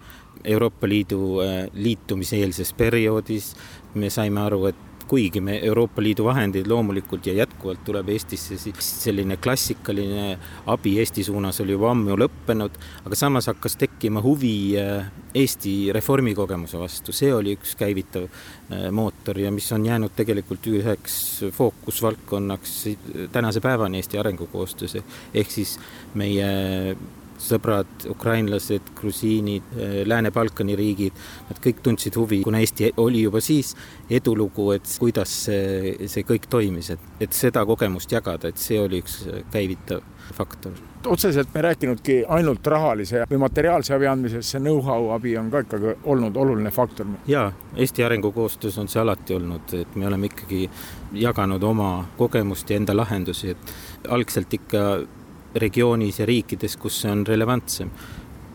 Euroopa 0.46 0.88
Liidu 0.90 1.38
liitumiseelses 1.74 2.74
perioodis, 2.78 3.54
me 3.96 4.10
saime 4.10 4.42
aru, 4.42 4.66
et 4.72 4.90
kuigi 5.08 5.42
me 5.42 5.60
Euroopa 5.64 6.02
Liidu 6.02 6.24
vahendeid 6.26 6.68
loomulikult 6.68 7.28
ja 7.28 7.34
jätkuvalt 7.34 7.84
tuleb 7.86 8.10
Eestisse, 8.10 8.58
siis 8.58 8.90
selline 9.04 9.38
klassikaline 9.38 10.38
abi 10.66 10.96
Eesti 11.00 11.24
suunas 11.24 11.62
oli 11.62 11.76
juba 11.76 11.92
ammu 11.92 12.18
lõppenud, 12.18 12.78
aga 13.06 13.20
samas 13.20 13.50
hakkas 13.52 13.78
tekkima 13.82 14.24
huvi 14.24 14.56
äh, 14.80 15.10
Eesti 15.38 15.92
reformikogemuse 15.94 16.80
vastu, 16.80 17.16
see 17.16 17.34
oli 17.34 17.56
üks 17.58 17.76
käivitav 17.80 18.26
äh, 18.30 18.88
mootor 18.92 19.40
ja 19.44 19.52
mis 19.52 19.72
on 19.76 19.86
jäänud 19.86 20.16
tegelikult 20.16 20.68
üheks 20.72 21.18
fookusvaldkonnaks 21.58 22.78
tänase 23.32 23.62
päevani 23.62 24.02
Eesti 24.02 24.22
arengukoostöös, 24.24 24.98
ehk 25.34 25.52
siis 25.52 25.78
meie 26.14 26.96
sõbrad, 27.44 28.08
ukrainlased, 28.10 28.94
grusiinid, 28.98 29.74
eh, 29.78 30.00
Lääne-Balkani 30.08 30.78
riigid, 30.80 31.20
nad 31.50 31.60
kõik 31.64 31.84
tundsid 31.84 32.16
huvi, 32.20 32.44
kuna 32.44 32.62
Eesti 32.64 32.94
oli 32.98 33.24
juba 33.26 33.42
siis 33.44 33.74
edulugu, 34.10 34.72
et 34.78 34.88
kuidas 35.00 35.34
see, 35.48 35.96
see 36.08 36.26
kõik 36.28 36.48
toimis, 36.50 36.94
et, 36.96 37.12
et 37.24 37.34
seda 37.34 37.66
kogemust 37.66 38.12
jagada, 38.12 38.52
et 38.52 38.62
see 38.62 38.80
oli 38.80 39.04
üks 39.04 39.24
käivitav 39.52 40.04
faktor. 40.34 40.72
otseselt 41.06 41.50
me 41.54 41.60
ei 41.60 41.62
rääkinudki 41.62 42.14
ainult 42.28 42.68
rahalise 42.68 43.26
või 43.30 43.40
materiaalse 43.44 43.94
abi 43.96 44.08
andmisest, 44.08 44.50
see 44.50 44.62
know-how 44.62 45.10
abi 45.16 45.36
on 45.38 45.50
ka 45.52 45.64
ikkagi 45.66 45.96
olnud 46.04 46.36
oluline 46.36 46.72
faktor. 46.72 47.08
jaa, 47.28 47.52
Eesti 47.76 48.04
arengukoostöös 48.04 48.78
on 48.78 48.88
see 48.88 49.02
alati 49.02 49.36
olnud, 49.36 49.74
et 49.74 49.96
me 49.96 50.08
oleme 50.08 50.32
ikkagi 50.32 50.70
jaganud 51.14 51.64
oma 51.64 52.06
kogemust 52.18 52.70
ja 52.70 52.78
enda 52.78 52.96
lahendusi, 52.98 53.50
et 53.50 53.74
algselt 54.10 54.54
ikka 54.54 54.80
regioonis 55.56 56.20
ja 56.20 56.26
riikides, 56.26 56.78
kus 56.78 57.02
see 57.02 57.12
on 57.12 57.26
relevantsem. 57.28 57.92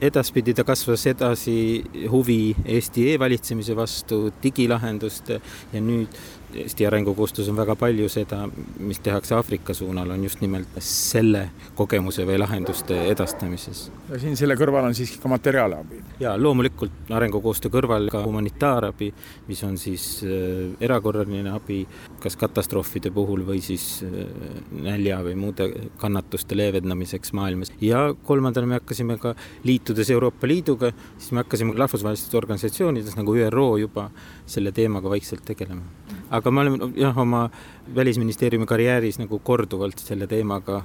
edaspidi 0.01 0.53
ta 0.55 0.63
kasvas 0.65 1.07
edasi 1.11 1.83
huvi 2.11 2.55
Eesti 2.65 3.09
e-valitsemise 3.13 3.75
vastu, 3.77 4.33
digilahenduste 4.43 5.41
ja 5.73 5.81
nüüd 5.83 6.15
Eesti 6.55 6.87
arengukoostöös 6.87 7.49
on 7.49 7.57
väga 7.57 7.77
palju 7.77 8.09
seda, 8.09 8.49
mis 8.79 9.01
tehakse 9.05 9.35
Aafrika 9.35 9.75
suunal, 9.75 10.11
on 10.11 10.23
just 10.25 10.41
nimelt 10.41 10.79
selle 10.81 11.51
kogemuse 11.77 12.25
või 12.27 12.39
lahenduste 12.41 12.97
edastamises. 13.13 13.91
ja 14.09 14.19
siin 14.19 14.37
selle 14.37 14.57
kõrval 14.57 14.89
on 14.89 14.95
siiski 14.97 15.21
ka 15.21 15.29
materiaalabi? 15.29 16.01
jaa, 16.21 16.33
loomulikult 16.41 17.13
arengukoostöö 17.13 17.71
kõrval 17.75 18.09
ka 18.13 18.23
humanitaarabi, 18.25 19.11
mis 19.49 19.63
on 19.65 19.77
siis 19.79 20.07
äh, 20.25 20.73
erakorraline 20.81 21.53
abi 21.53 21.83
kas 22.23 22.37
katastroofide 22.41 23.11
puhul 23.15 23.45
või 23.47 23.61
siis 23.65 24.03
äh, 24.07 24.25
nälja 24.73 25.21
või 25.27 25.37
muude 25.37 25.69
kannatuste 26.01 26.57
leevendamiseks 26.57 27.33
maailmas. 27.37 27.73
ja 27.81 28.15
kolmandana 28.25 28.67
me 28.67 28.81
hakkasime 28.81 29.19
ka, 29.19 29.35
liitudes 29.65 30.11
Euroopa 30.11 30.49
Liiduga, 30.49 30.93
siis 31.19 31.33
me 31.33 31.45
hakkasime 31.45 31.77
rahvusvahelistes 31.77 32.35
organisatsioonides 32.35 33.21
nagu 33.21 33.37
ÜRO 33.37 33.69
juba 33.85 34.09
selle 34.47 34.73
teemaga 34.73 35.11
vaikselt 35.13 35.45
tegelema 35.45 35.85
aga 36.31 36.51
ma 36.51 36.61
olen 36.65 36.93
jah, 36.97 37.17
oma 37.19 37.49
välisministeeriumi 37.95 38.67
karjääris 38.69 39.19
nagu 39.21 39.39
korduvalt 39.45 40.01
selle 40.05 40.27
teemaga 40.29 40.83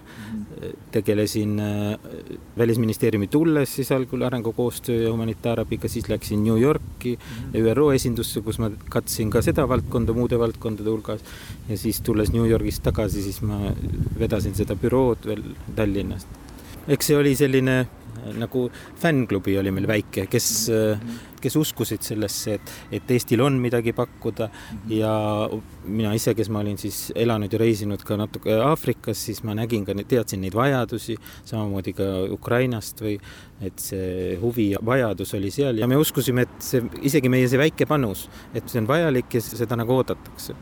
tegelesin 0.91 1.57
äh, 1.59 2.19
välisministeeriumi 2.57 3.27
tulles 3.27 3.75
siis 3.75 3.91
algul 3.91 4.21
arengukoostöö 4.21 5.01
ja 5.03 5.11
humanitaarabiga, 5.11 5.87
siis 5.87 6.09
läksin 6.09 6.43
New 6.43 6.61
Yorki 6.61 7.17
ÜRO 7.53 7.89
esindusse, 7.95 8.41
kus 8.41 8.59
ma 8.59 8.71
katsin 8.89 9.33
ka 9.33 9.41
seda 9.41 9.67
valdkonda 9.69 10.15
muude 10.15 10.39
valdkondade 10.39 10.89
hulgas. 10.89 11.25
ja 11.69 11.77
siis 11.77 12.01
tulles 12.01 12.31
New 12.33 12.47
Yorgist 12.49 12.83
tagasi, 12.83 13.23
siis 13.23 13.41
ma 13.41 13.59
vedasin 14.19 14.55
seda 14.55 14.75
bürood 14.75 15.27
veel 15.27 15.43
Tallinnast. 15.75 16.27
eks 16.87 17.11
see 17.11 17.19
oli 17.19 17.35
selline 17.35 17.77
äh, 17.81 18.31
nagu 18.39 18.69
fännklubi 18.99 19.57
oli 19.59 19.71
meil 19.71 19.87
väike, 19.87 20.27
kes 20.31 20.49
mm 20.69 20.99
-hmm 20.99 21.32
kes 21.43 21.57
uskusid 21.59 22.03
sellesse, 22.05 22.57
et, 22.57 22.73
et 22.99 23.13
Eestil 23.15 23.43
on 23.43 23.57
midagi 23.61 23.93
pakkuda. 23.95 24.49
Ja 24.91 25.13
mina 25.83 26.13
ise, 26.15 26.35
kes 26.37 26.49
ma 26.53 26.63
olin 26.63 26.79
siis 26.81 27.05
elanud 27.15 27.53
ja 27.53 27.61
reisinud 27.61 28.03
ka 28.07 28.17
natuke 28.19 28.55
Aafrikas, 28.63 29.25
siis 29.29 29.43
ma 29.47 29.55
nägin 29.57 29.85
ka, 29.87 29.95
teadsin 30.07 30.43
neid 30.43 30.55
vajadusi, 30.57 31.17
samamoodi 31.49 31.95
ka 31.97 32.09
Ukrainast 32.33 33.03
või 33.03 33.17
et 33.63 33.79
see 33.79 34.37
huvi 34.41 34.71
ja 34.73 34.81
vajadus 34.85 35.35
oli 35.37 35.51
seal. 35.53 35.79
Ja 35.79 35.87
me 35.89 35.99
uskusime, 35.99 36.47
et 36.47 36.63
see, 36.63 36.83
isegi 37.03 37.31
meie 37.31 37.49
see 37.51 37.61
väike 37.61 37.87
panus, 37.89 38.27
et 38.53 38.65
see 38.69 38.81
on 38.83 38.89
vajalik 38.89 39.37
ja 39.37 39.43
seda 39.43 39.79
nagu 39.79 39.99
oodatakse 39.99 40.57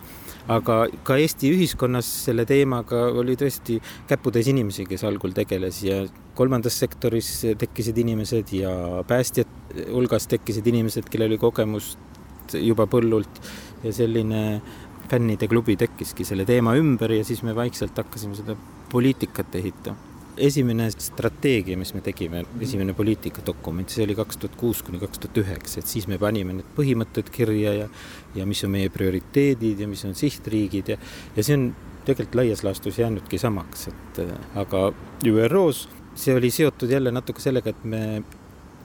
aga 0.50 0.78
ka 1.06 1.18
Eesti 1.22 1.52
ühiskonnas 1.54 2.08
selle 2.26 2.46
teemaga 2.50 3.04
oli 3.22 3.36
tõesti 3.40 3.80
käputäis 4.10 4.50
inimesi, 4.52 4.86
kes 4.90 5.04
algul 5.08 5.36
tegeles 5.36 5.82
ja 5.86 6.02
kolmandas 6.36 6.80
sektoris 6.82 7.30
tekkisid 7.62 7.98
inimesed 8.02 8.54
ja 8.56 8.72
päästjate 9.08 9.88
hulgas 9.92 10.28
tekkisid 10.32 10.68
inimesed, 10.68 11.10
kellel 11.12 11.32
oli 11.32 11.42
kogemust 11.42 12.00
juba 12.58 12.88
põllult 12.90 13.42
ja 13.84 13.94
selline 13.96 14.62
fännide 15.12 15.48
klubi 15.52 15.76
tekkiski 15.80 16.26
selle 16.28 16.46
teema 16.48 16.76
ümber 16.80 17.12
ja 17.12 17.26
siis 17.28 17.44
me 17.44 17.56
vaikselt 17.56 17.98
hakkasime 17.98 18.38
seda 18.38 18.56
poliitikat 18.92 19.56
ehitama 19.60 20.11
esimene 20.38 20.88
strateegia, 20.92 21.78
mis 21.78 21.94
me 21.96 22.02
tegime, 22.06 22.44
esimene 22.62 22.94
poliitikadokument, 22.98 23.92
see 23.92 24.06
oli 24.06 24.16
kaks 24.18 24.42
tuhat 24.42 24.58
kuus 24.60 24.82
kuni 24.86 25.00
kaks 25.02 25.22
tuhat 25.24 25.40
üheksa, 25.44 25.82
et 25.82 25.92
siis 25.92 26.08
me 26.12 26.20
panime 26.22 26.56
need 26.58 26.74
põhimõtted 26.78 27.32
kirja 27.34 27.74
ja 27.84 27.88
ja 28.36 28.46
mis 28.48 28.64
on 28.64 28.72
meie 28.72 28.90
prioriteedid 28.90 29.82
ja 29.84 29.88
mis 29.92 30.06
on 30.08 30.16
sihtriigid 30.16 30.94
ja, 30.94 30.98
ja 31.36 31.44
see 31.44 31.58
on 31.58 31.72
tegelikult 32.06 32.38
laias 32.40 32.64
laastus 32.64 33.00
jäänudki 33.02 33.38
samaks, 33.42 33.90
et 33.92 34.22
aga 34.58 34.88
ÜRO-s 35.28 35.88
see 36.16 36.36
oli 36.36 36.52
seotud 36.52 36.90
jälle 36.90 37.12
natuke 37.12 37.42
sellega, 37.42 37.70
et 37.70 37.84
me, 37.84 38.24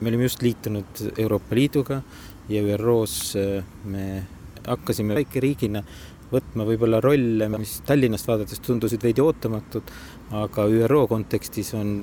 me 0.01 0.09
olime 0.09 0.27
just 0.27 0.41
liitunud 0.41 1.05
Euroopa 1.17 1.55
Liiduga 1.55 2.01
ja 2.49 2.61
ÜRO-s 2.75 3.35
me 3.85 4.23
hakkasime 4.67 5.15
väikeriigina 5.15 5.83
võtma 6.31 6.65
võib-olla 6.67 7.01
rolle, 7.03 7.49
mis 7.57 7.79
Tallinnast 7.87 8.27
vaadates 8.27 8.59
tundusid 8.59 9.03
veidi 9.03 9.23
ootamatud, 9.23 9.93
aga 10.35 10.67
ÜRO 10.67 11.05
kontekstis 11.07 11.73
on 11.77 12.01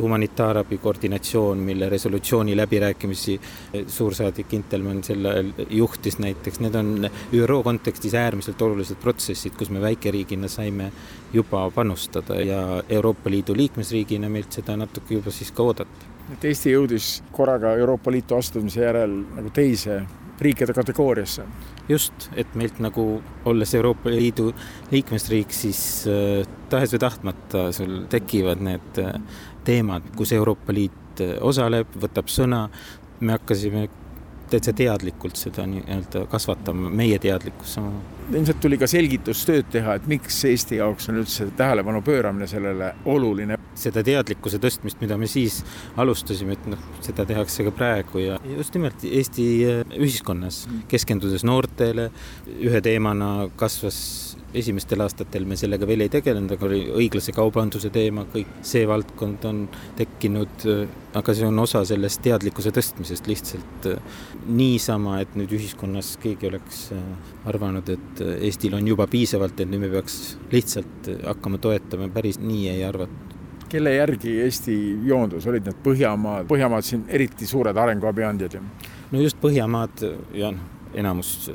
humanitaarabi 0.00 0.78
koordinatsioon, 0.78 1.58
mille 1.58 1.88
resolutsiooni 1.88 2.56
läbirääkimisi 2.56 3.40
suursaadik 3.86 4.52
Intelmann 4.52 5.04
selle 5.04 5.44
juhtis 5.70 6.18
näiteks, 6.18 6.60
need 6.60 6.74
on 6.74 7.10
ÜRO 7.32 7.62
kontekstis 7.62 8.14
äärmiselt 8.14 8.62
olulised 8.62 8.96
protsessid, 9.02 9.56
kus 9.58 9.70
me 9.70 9.80
väikeriigina 9.80 10.48
saime 10.48 10.92
juba 11.32 11.70
panustada 11.74 12.40
ja 12.40 12.82
Euroopa 12.88 13.30
Liidu 13.30 13.56
liikmesriigina 13.56 14.28
meilt 14.28 14.52
seda 14.52 14.76
natuke 14.76 15.14
juba 15.14 15.30
siis 15.30 15.52
ka 15.52 15.62
oodati. 15.62 16.08
et 16.32 16.44
Eesti 16.44 16.70
jõudis 16.70 17.22
korraga 17.32 17.74
Euroopa 17.74 18.10
Liitu 18.10 18.36
astumise 18.36 18.84
järel 18.84 19.16
nagu 19.34 19.50
teise 19.50 20.02
riikide 20.40 20.72
kategooriasse. 20.72 21.42
Just, 21.90 22.28
et 22.38 22.54
meilt 22.58 22.78
nagu 22.82 23.04
olles 23.48 23.74
Euroopa 23.74 24.12
Liidu 24.12 24.50
liikmesriik, 24.92 25.52
siis 25.54 25.80
äh, 26.10 26.46
tahes 26.72 26.94
või 26.94 27.02
tahtmata 27.02 27.66
sul 27.76 28.04
tekivad 28.12 28.62
need 28.64 29.02
äh, 29.02 29.18
teemad, 29.66 30.06
kus 30.16 30.34
Euroopa 30.36 30.74
Liit 30.76 31.24
äh, 31.24 31.36
osaleb, 31.40 31.90
võtab 32.00 32.30
sõna, 32.32 32.66
me 33.20 33.36
hakkasime 33.36 33.88
täitsa 34.50 34.74
teadlikult 34.74 35.38
seda 35.38 35.66
nii-öelda 35.70 36.26
kasvatama, 36.30 36.90
meie 36.90 37.18
teadlikkust 37.22 37.78
samamoodi. 37.78 38.19
Ilmselt 38.34 38.60
tuli 38.62 38.78
ka 38.80 38.86
selgitustööd 38.90 39.70
teha, 39.72 39.96
et 39.98 40.06
miks 40.10 40.38
Eesti 40.48 40.78
jaoks 40.78 41.10
on 41.10 41.20
üldse 41.22 41.48
tähelepanu 41.58 42.02
pööramine 42.06 42.48
sellele 42.50 42.94
oluline. 43.04 43.58
seda 43.80 44.02
teadlikkuse 44.04 44.58
tõstmist, 44.60 44.98
mida 45.00 45.16
me 45.16 45.26
siis 45.30 45.62
alustasime, 45.96 46.52
et 46.52 46.66
noh, 46.68 46.80
seda 47.00 47.24
tehakse 47.24 47.64
ka 47.64 47.70
praegu 47.72 48.20
ja 48.20 48.36
just 48.56 48.74
nimelt 48.76 49.04
Eesti 49.04 49.46
äh, 49.64 49.94
ühiskonnas, 49.96 50.66
keskendudes 50.90 51.46
noortele, 51.48 52.10
ühe 52.60 52.82
teemana 52.84 53.48
kasvas 53.56 54.00
esimestel 54.54 55.00
aastatel 55.04 55.46
me 55.46 55.56
sellega 55.58 55.86
veel 55.86 56.04
ei 56.04 56.12
tegelenud, 56.12 56.54
aga 56.56 56.66
oli 56.66 56.80
õiglase 57.02 57.34
kaubanduse 57.34 57.90
teema, 57.94 58.26
kõik 58.32 58.50
see 58.66 58.82
valdkond 58.88 59.46
on 59.48 59.60
tekkinud, 59.98 60.66
aga 61.16 61.34
see 61.36 61.46
on 61.46 61.62
osa 61.62 61.82
sellest 61.86 62.22
teadlikkuse 62.26 62.72
tõstmisest 62.74 63.30
lihtsalt 63.30 63.88
niisama, 64.48 65.20
et 65.22 65.36
nüüd 65.38 65.54
ühiskonnas 65.56 66.16
keegi 66.22 66.50
oleks 66.50 66.88
arvanud, 67.48 67.88
et 67.88 68.22
Eestil 68.40 68.74
on 68.76 68.86
juba 68.88 69.06
piisavalt, 69.10 69.60
et 69.60 69.70
nüüd 69.70 69.86
me 69.86 69.90
peaks 69.92 70.36
lihtsalt 70.52 71.08
hakkama 71.24 71.60
toetama, 71.62 72.10
päris 72.12 72.40
nii 72.42 72.68
ei 72.74 72.84
arvatud 72.84 73.36
kelle 73.70 73.92
järgi 73.94 74.32
Eesti 74.42 74.74
joondus, 75.06 75.46
olid 75.46 75.68
need 75.68 75.78
Põhjamaad, 75.84 76.48
Põhjamaad 76.50 76.86
siin 76.86 77.04
eriti 77.06 77.46
suured 77.46 77.76
arenguabi 77.78 78.24
andjad 78.26 78.56
ju? 78.58 78.62
no 79.12 79.22
just 79.22 79.38
Põhjamaad 79.42 80.02
ja 80.34 80.50
noh, 80.54 80.64
enamus 80.94 81.50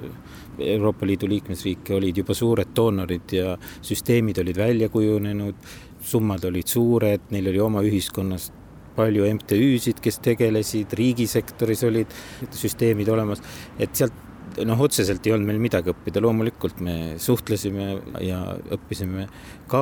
Euroopa 0.63 1.07
Liidu 1.07 1.27
liikmesriike 1.27 1.97
olid 1.97 2.21
juba 2.21 2.35
suured 2.37 2.71
doonorid 2.75 3.33
ja 3.35 3.57
süsteemid 3.83 4.39
olid 4.39 4.57
välja 4.57 4.89
kujunenud, 4.89 5.57
summad 5.99 6.45
olid 6.47 6.71
suured, 6.71 7.27
neil 7.35 7.51
oli 7.51 7.59
oma 7.59 7.83
ühiskonnas 7.83 8.51
palju 8.95 9.25
MTÜ-sid, 9.35 9.99
kes 9.99 10.21
tegelesid, 10.23 10.93
riigisektoris 10.95 11.83
olid 11.83 12.13
süsteemid 12.55 13.11
olemas, 13.11 13.43
et 13.75 13.91
sealt 13.97 14.24
noh, 14.63 14.83
otseselt 14.87 15.25
ei 15.27 15.33
olnud 15.35 15.49
meil 15.51 15.61
midagi 15.63 15.91
õppida, 15.91 16.21
loomulikult 16.23 16.79
me 16.85 17.15
suhtlesime 17.21 17.89
ja 18.23 18.41
õppisime 18.75 19.27
ka, 19.71 19.81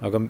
aga 0.00 0.24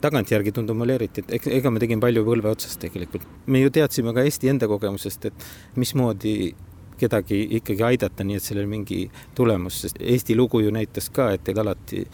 tagantjärgi 0.00 0.54
tundub 0.56 0.78
mulle 0.80 0.96
eriti, 0.96 1.22
et 1.28 1.46
ega 1.60 1.70
me 1.72 1.82
tegime 1.82 2.02
palju 2.02 2.24
põlve 2.26 2.50
otsas 2.54 2.78
tegelikult. 2.80 3.26
me 3.46 3.60
ju 3.60 3.70
teadsime 3.70 4.14
ka 4.16 4.24
Eesti 4.24 4.50
enda 4.52 4.68
kogemusest, 4.70 5.30
et 5.30 5.48
mismoodi 5.76 6.54
kedagi 7.00 7.40
ikkagi 7.60 7.84
aidata, 7.84 8.24
nii 8.24 8.36
et 8.36 8.44
sellel 8.44 8.68
mingi 8.68 9.02
tulemus, 9.36 9.80
sest 9.84 10.00
Eesti 10.00 10.36
lugu 10.36 10.60
ju 10.64 10.72
näitas 10.74 11.08
ka, 11.12 11.30
et 11.36 11.48
ega 11.48 11.64
alati 11.64 12.04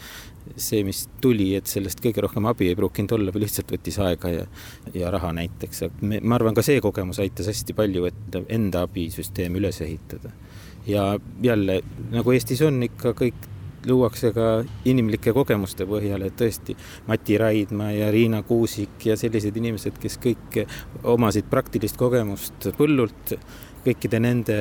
see, 0.55 0.83
mis 0.87 1.03
tuli, 1.21 1.49
et 1.57 1.67
sellest 1.67 1.99
kõige 2.03 2.23
rohkem 2.23 2.47
abi 2.49 2.69
ei 2.71 2.77
pruukinud 2.77 3.17
olla 3.17 3.33
või 3.35 3.43
lihtsalt 3.43 3.71
võttis 3.73 3.99
aega 4.03 4.31
ja, 4.31 4.45
ja 4.95 5.11
raha 5.11 5.33
näiteks. 5.35 5.83
ma 6.21 6.37
arvan, 6.37 6.55
ka 6.55 6.63
see 6.65 6.79
kogemus 6.83 7.19
aitas 7.23 7.49
hästi 7.51 7.75
palju, 7.77 8.07
et 8.07 8.39
enda 8.47 8.85
abisüsteemi 8.87 9.59
üles 9.61 9.81
ehitada. 9.83 10.31
Ja 10.87 11.19
jälle, 11.43 11.81
nagu 12.11 12.31
Eestis 12.31 12.61
on 12.65 12.81
ikka 12.83 13.13
kõik 13.17 13.47
luuakse 13.87 14.31
ka 14.35 14.47
inimlike 14.85 15.33
kogemuste 15.35 15.85
põhjal, 15.87 16.25
et 16.27 16.35
tõesti 16.39 16.75
Mati 17.07 17.37
Raidma 17.39 17.91
ja 17.95 18.09
Riina 18.11 18.41
Kuusik 18.43 19.05
ja 19.05 19.17
sellised 19.19 19.55
inimesed, 19.57 19.99
kes 20.01 20.19
kõik 20.23 20.61
omasid 21.07 21.47
praktilist 21.49 21.99
kogemust 21.99 22.69
põllult, 22.77 23.35
kõikide 23.85 24.19
nende 24.19 24.59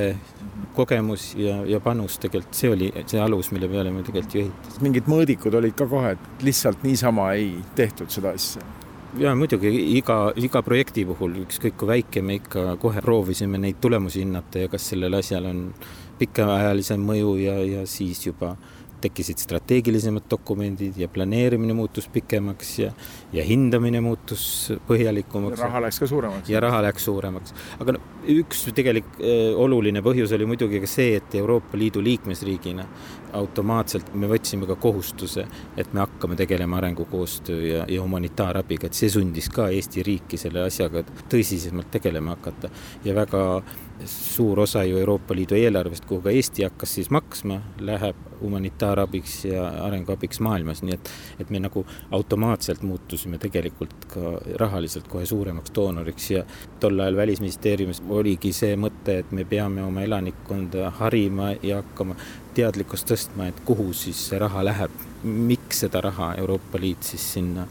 kogemus 0.76 1.32
ja, 1.40 1.58
ja 1.66 1.80
panus 1.82 2.20
tegelikult, 2.22 2.54
see 2.54 2.70
oli 2.70 2.92
see 3.06 3.20
alus, 3.22 3.50
mille 3.54 3.70
peale 3.72 3.90
me 3.90 4.04
tegelikult 4.06 4.36
ju 4.36 4.46
ehitasime. 4.46 4.82
mingid 4.86 5.10
mõõdikud 5.10 5.58
olid 5.58 5.76
ka 5.78 5.88
kohe, 5.90 6.14
et 6.14 6.44
lihtsalt 6.46 6.84
niisama 6.86 7.32
ei 7.34 7.54
tehtud 7.78 8.12
seda 8.12 8.36
asja? 8.36 8.62
ja 9.18 9.32
muidugi 9.34 9.70
iga, 9.96 10.30
iga 10.36 10.60
projekti 10.62 11.06
puhul, 11.08 11.38
ükskõik 11.46 11.78
kui 11.80 11.88
väike, 11.88 12.22
me 12.22 12.36
ikka 12.36 12.74
kohe 12.82 13.00
proovisime 13.04 13.58
neid 13.58 13.80
tulemusi 13.80 14.20
hinnata 14.22 14.66
ja 14.66 14.72
kas 14.72 14.90
sellel 14.92 15.16
asjal 15.16 15.48
on 15.48 15.62
pikaajalisem 16.18 17.02
mõju 17.10 17.36
ja, 17.42 17.56
ja 17.64 17.86
siis 17.90 18.26
juba 18.26 18.54
äh, 18.54 18.74
tekkisid 19.00 19.38
strateegilisemad 19.38 20.24
dokumendid 20.30 20.96
ja 20.96 21.08
planeerimine 21.08 21.74
muutus 21.74 22.08
pikemaks 22.08 22.78
ja, 22.78 22.92
ja 23.32 23.44
hindamine 23.44 24.00
muutus 24.00 24.72
põhjalikumaks. 24.88 25.60
raha 25.60 25.82
läks 25.86 26.00
ka 26.00 26.08
suuremaks. 26.10 26.50
ja 26.50 26.60
raha 26.60 26.82
läks 26.86 27.04
suuremaks. 27.04 27.54
aga 27.80 27.96
no 27.96 28.02
üks 28.36 28.64
tegelik 28.74 29.08
äh, 29.20 29.52
oluline 29.56 30.02
põhjus 30.04 30.32
oli 30.36 30.48
muidugi 30.48 30.80
ka 30.82 30.90
see, 30.90 31.16
et 31.20 31.34
Euroopa 31.34 31.78
Liidu 31.78 32.02
liikmesriigina 32.04 32.86
automaatselt 33.36 34.14
me 34.14 34.30
võtsime 34.30 34.68
ka 34.68 34.78
kohustuse, 34.80 35.44
et 35.76 35.92
me 35.92 36.00
hakkame 36.00 36.38
tegelema 36.38 36.78
arengukoostöö 36.80 37.62
ja, 37.66 37.84
ja 37.88 38.02
humanitaarabiga, 38.02 38.88
et 38.88 38.96
see 38.96 39.12
sundis 39.12 39.50
ka 39.52 39.68
Eesti 39.74 40.06
riiki 40.06 40.40
selle 40.40 40.64
asjaga 40.64 41.04
tõsisemalt 41.28 41.90
tegelema 41.98 42.36
hakata 42.38 42.72
ja 43.04 43.14
väga 43.16 43.42
suur 44.04 44.60
osa 44.60 44.84
ju 44.84 44.98
Euroopa 44.98 45.34
Liidu 45.34 45.54
eelarvest, 45.54 46.04
kuhu 46.04 46.20
ka 46.20 46.30
Eesti 46.30 46.62
hakkas 46.66 46.94
siis 46.94 47.10
maksma, 47.10 47.60
läheb 47.80 48.16
humanitaarabiks 48.40 49.44
ja 49.44 49.66
arenguabiks 49.86 50.40
maailmas, 50.40 50.82
nii 50.82 50.94
et, 50.94 51.10
et 51.40 51.50
me 51.50 51.60
nagu 51.60 51.86
automaatselt 52.10 52.82
muutusime 52.82 53.38
tegelikult 53.38 54.06
ka 54.12 54.32
rahaliselt 54.60 55.08
kohe 55.08 55.26
suuremaks 55.26 55.72
doonoriks 55.74 56.30
ja 56.30 56.44
tol 56.80 57.00
ajal 57.00 57.16
Välisministeeriumis 57.16 58.02
oligi 58.08 58.52
see 58.52 58.76
mõte, 58.76 59.20
et 59.22 59.32
me 59.32 59.44
peame 59.48 59.84
oma 59.84 60.04
elanikkonda 60.04 60.90
harima 61.00 61.52
ja 61.62 61.80
hakkama 61.82 62.16
teadlikkust 62.56 63.08
tõstma, 63.12 63.48
et 63.48 63.60
kuhu 63.64 63.92
siis 63.96 64.28
see 64.30 64.40
raha 64.40 64.64
läheb, 64.64 65.04
miks 65.24 65.84
seda 65.86 66.04
raha 66.04 66.34
Euroopa 66.40 66.80
Liit 66.80 67.08
siis 67.14 67.32
sinna 67.38 67.66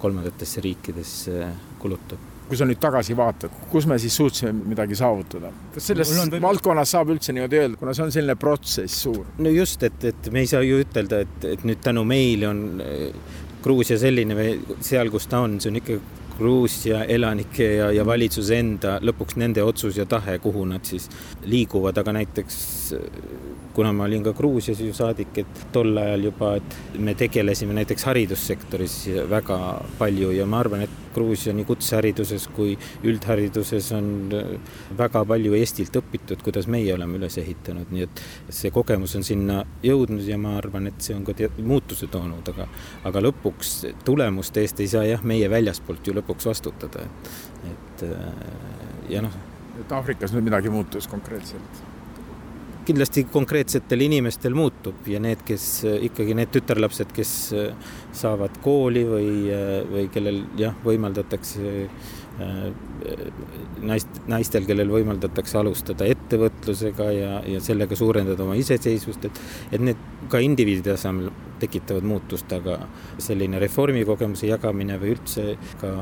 kolmandatesse 0.00 0.60
riikidesse 0.64 1.46
kulutab 1.78 2.29
kui 2.50 2.58
sa 2.58 2.66
nüüd 2.66 2.80
tagasi 2.82 3.14
vaatad, 3.14 3.52
kus 3.70 3.86
me 3.86 3.98
siis 4.02 4.16
suutsime 4.18 4.52
midagi 4.72 4.98
saavutada? 4.98 5.52
kas 5.74 5.90
selles 5.92 6.10
või... 6.18 6.40
valdkonnas 6.42 6.94
saab 6.96 7.12
üldse 7.14 7.34
niimoodi 7.36 7.60
öelda, 7.60 7.78
kuna 7.78 7.94
see 7.94 8.06
on 8.06 8.14
selline 8.14 8.34
protsess 8.40 9.04
suur? 9.06 9.22
no 9.38 9.52
just, 9.54 9.84
et, 9.86 10.02
et 10.10 10.30
me 10.34 10.42
ei 10.42 10.50
saa 10.50 10.64
ju 10.66 10.80
ütelda, 10.82 11.22
et, 11.26 11.46
et 11.54 11.66
nüüd 11.68 11.82
tänu 11.84 12.02
meile 12.08 12.50
on 12.50 12.64
äh, 12.82 13.36
Gruusia 13.62 13.98
selline 14.00 14.34
või 14.34 14.78
seal, 14.82 15.12
kus 15.12 15.28
ta 15.30 15.44
on, 15.44 15.58
see 15.62 15.70
on 15.70 15.78
ikka 15.78 16.00
Gruusia 16.40 17.02
elanike 17.04 17.66
ja, 17.76 17.90
ja 17.92 18.04
valitsuse 18.08 18.56
enda 18.56 18.94
lõpuks 19.04 19.36
nende 19.38 19.62
otsus 19.62 19.98
ja 20.00 20.06
tahe, 20.08 20.38
kuhu 20.40 20.64
nad 20.70 20.86
siis 20.88 21.10
liiguvad, 21.44 22.00
aga 22.00 22.14
näiteks 22.16 22.56
kuna 23.74 23.92
ma 23.92 24.04
olin 24.04 24.24
ka 24.24 24.32
Gruusias 24.32 24.80
ju 24.80 24.92
saadik, 24.94 25.36
et 25.42 25.60
tol 25.72 25.96
ajal 25.98 26.24
juba, 26.30 26.54
et 26.58 26.98
me 26.98 27.14
tegelesime 27.18 27.74
näiteks 27.76 28.04
haridussektoris 28.08 28.96
väga 29.30 29.58
palju 29.98 30.32
ja 30.34 30.46
ma 30.46 30.60
arvan, 30.64 30.84
et 30.86 30.96
Gruusia 31.14 31.52
nii 31.54 31.66
kutsehariduses 31.66 32.46
kui 32.54 32.76
üldhariduses 33.06 33.90
on 33.96 34.30
väga 34.98 35.24
palju 35.26 35.54
Eestilt 35.58 35.96
õpitud, 35.98 36.42
kuidas 36.46 36.68
meie 36.70 36.94
oleme 36.94 37.18
üles 37.18 37.38
ehitanud, 37.42 37.90
nii 37.90 38.06
et 38.06 38.22
see 38.60 38.70
kogemus 38.74 39.16
on 39.18 39.26
sinna 39.26 39.60
jõudnud 39.86 40.26
ja 40.26 40.38
ma 40.38 40.56
arvan, 40.58 40.86
et 40.90 41.02
see 41.02 41.16
on 41.16 41.24
ka 41.26 41.34
muutuse 41.66 42.10
toonud, 42.10 42.46
aga 42.54 42.68
aga 43.10 43.24
lõpuks 43.26 43.74
tulemuste 44.06 44.62
eest 44.62 44.82
ei 44.82 44.90
saa 44.90 45.06
jah, 45.08 45.22
meie 45.26 45.50
väljaspoolt 45.50 46.06
ju 46.06 46.14
lõpuks 46.20 46.50
vastutada, 46.50 47.06
et, 47.06 47.32
et 47.74 48.04
ja 49.16 49.22
noh. 49.26 49.40
et 49.80 49.96
Aafrikas 49.98 50.34
nüüd 50.34 50.46
midagi 50.46 50.70
muutus 50.70 51.10
konkreetselt 51.10 51.82
kindlasti 52.90 53.24
konkreetsetel 53.30 54.06
inimestel 54.06 54.56
muutub 54.58 55.06
ja 55.10 55.20
need, 55.22 55.44
kes 55.46 55.66
ikkagi 56.10 56.34
need 56.38 56.50
tütarlapsed, 56.54 57.12
kes 57.14 57.34
saavad 58.20 58.58
kooli 58.64 59.04
või, 59.06 59.30
või 59.90 60.08
kellel 60.12 60.42
jah, 60.58 60.74
võimaldatakse 60.84 61.86
naist, 63.86 64.20
naistel, 64.30 64.66
kellel 64.68 64.90
võimaldatakse 64.92 65.58
alustada 65.60 66.08
ettevõtlusega 66.10 67.10
ja, 67.16 67.36
ja 67.48 67.60
sellega 67.64 67.96
suurendada 67.98 68.44
oma 68.44 68.56
iseseisvust, 68.60 69.28
et, 69.28 69.40
et 69.72 69.84
need 69.90 70.08
ka 70.30 70.40
indiviidi 70.44 70.84
tasemel 70.86 71.30
tekitavad 71.60 72.06
muutust, 72.08 72.52
aga 72.56 72.78
selline 73.20 73.60
reformikogemuse 73.60 74.48
jagamine 74.48 74.96
või 75.00 75.14
üldse 75.16 75.54
ka 75.80 75.92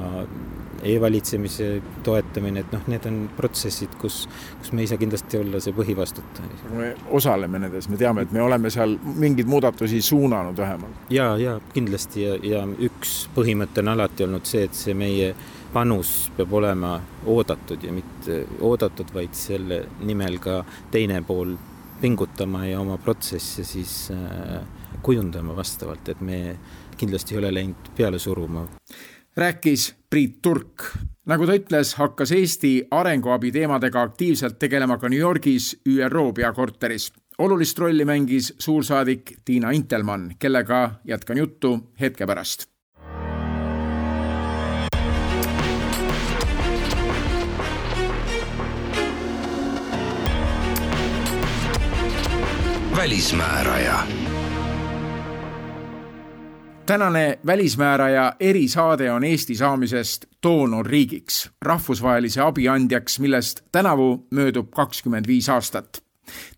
e-valitsemise 0.87 1.69
toetamine, 2.07 2.63
et 2.63 2.75
noh, 2.75 2.85
need 2.91 3.07
on 3.11 3.17
protsessid, 3.37 3.97
kus, 3.99 4.21
kus 4.61 4.71
me 4.73 4.85
ei 4.85 4.91
saa 4.91 5.01
kindlasti 5.01 5.41
olla 5.41 5.59
see 5.63 5.75
põhivastutaja. 5.75 6.71
me 6.71 6.93
osaleme 7.19 7.59
nendes, 7.65 7.89
me 7.91 7.99
teame, 7.99 8.27
et 8.27 8.35
me 8.35 8.43
oleme 8.45 8.71
seal 8.71 8.95
mingeid 9.19 9.51
muudatusi 9.51 10.03
suunanud 10.03 10.57
vähemalt. 10.57 11.11
ja, 11.11 11.33
ja 11.39 11.59
kindlasti 11.75 12.23
ja, 12.23 12.39
ja 12.43 12.65
üks 12.89 13.25
põhimõte 13.35 13.83
on 13.83 13.95
alati 13.97 14.29
olnud 14.29 14.47
see, 14.47 14.69
et 14.69 14.79
see 14.79 14.95
meie 14.95 15.35
panus 15.73 16.31
peab 16.37 16.53
olema 16.53 16.99
oodatud 17.27 17.83
ja 17.85 17.93
mitte 17.93 18.45
oodatud, 18.61 19.13
vaid 19.15 19.35
selle 19.37 19.83
nimel 20.01 20.39
ka 20.43 20.63
teine 20.91 21.21
pool 21.27 21.55
pingutama 22.01 22.67
ja 22.67 22.81
oma 22.81 22.99
protsesse 22.99 23.65
siis 23.65 24.11
äh, 24.15 24.63
kujundama 25.03 25.57
vastavalt, 25.57 26.09
et 26.09 26.21
me 26.21 26.57
kindlasti 26.99 27.35
ei 27.35 27.39
ole 27.39 27.55
läinud 27.55 27.93
peale 27.97 28.19
suruma. 28.19 28.67
rääkis 29.37 29.95
Priit 30.11 30.43
Turk. 30.43 30.83
nagu 31.27 31.47
ta 31.47 31.55
ütles, 31.55 31.95
hakkas 31.99 32.33
Eesti 32.33 32.89
arenguabi 32.91 33.53
teemadega 33.53 34.03
aktiivselt 34.03 34.59
tegelema 34.59 34.99
ka 34.99 35.09
New 35.09 35.19
Yorgis 35.21 35.77
ÜRO 35.89 36.33
peakorteris. 36.33 37.13
olulist 37.39 37.79
rolli 37.79 38.05
mängis 38.05 38.55
suursaadik 38.59 39.37
Tiina 39.45 39.71
Intelmann, 39.71 40.33
kellega 40.39 40.91
jätkan 41.05 41.39
juttu 41.39 41.91
hetke 42.01 42.27
pärast 42.27 42.78
välismääraja. 52.99 53.99
tänane 56.87 57.39
Välismääraja 57.47 58.33
erisaade 58.41 59.13
on 59.13 59.25
Eesti 59.25 59.55
saamisest 59.55 60.27
doonorriigiks, 60.43 61.51
rahvusvahelise 61.63 62.41
abi 62.41 62.69
andjaks, 62.69 63.21
millest 63.21 63.61
tänavu 63.73 64.27
möödub 64.31 64.71
kakskümmend 64.71 65.27
viis 65.27 65.49
aastat 65.49 66.08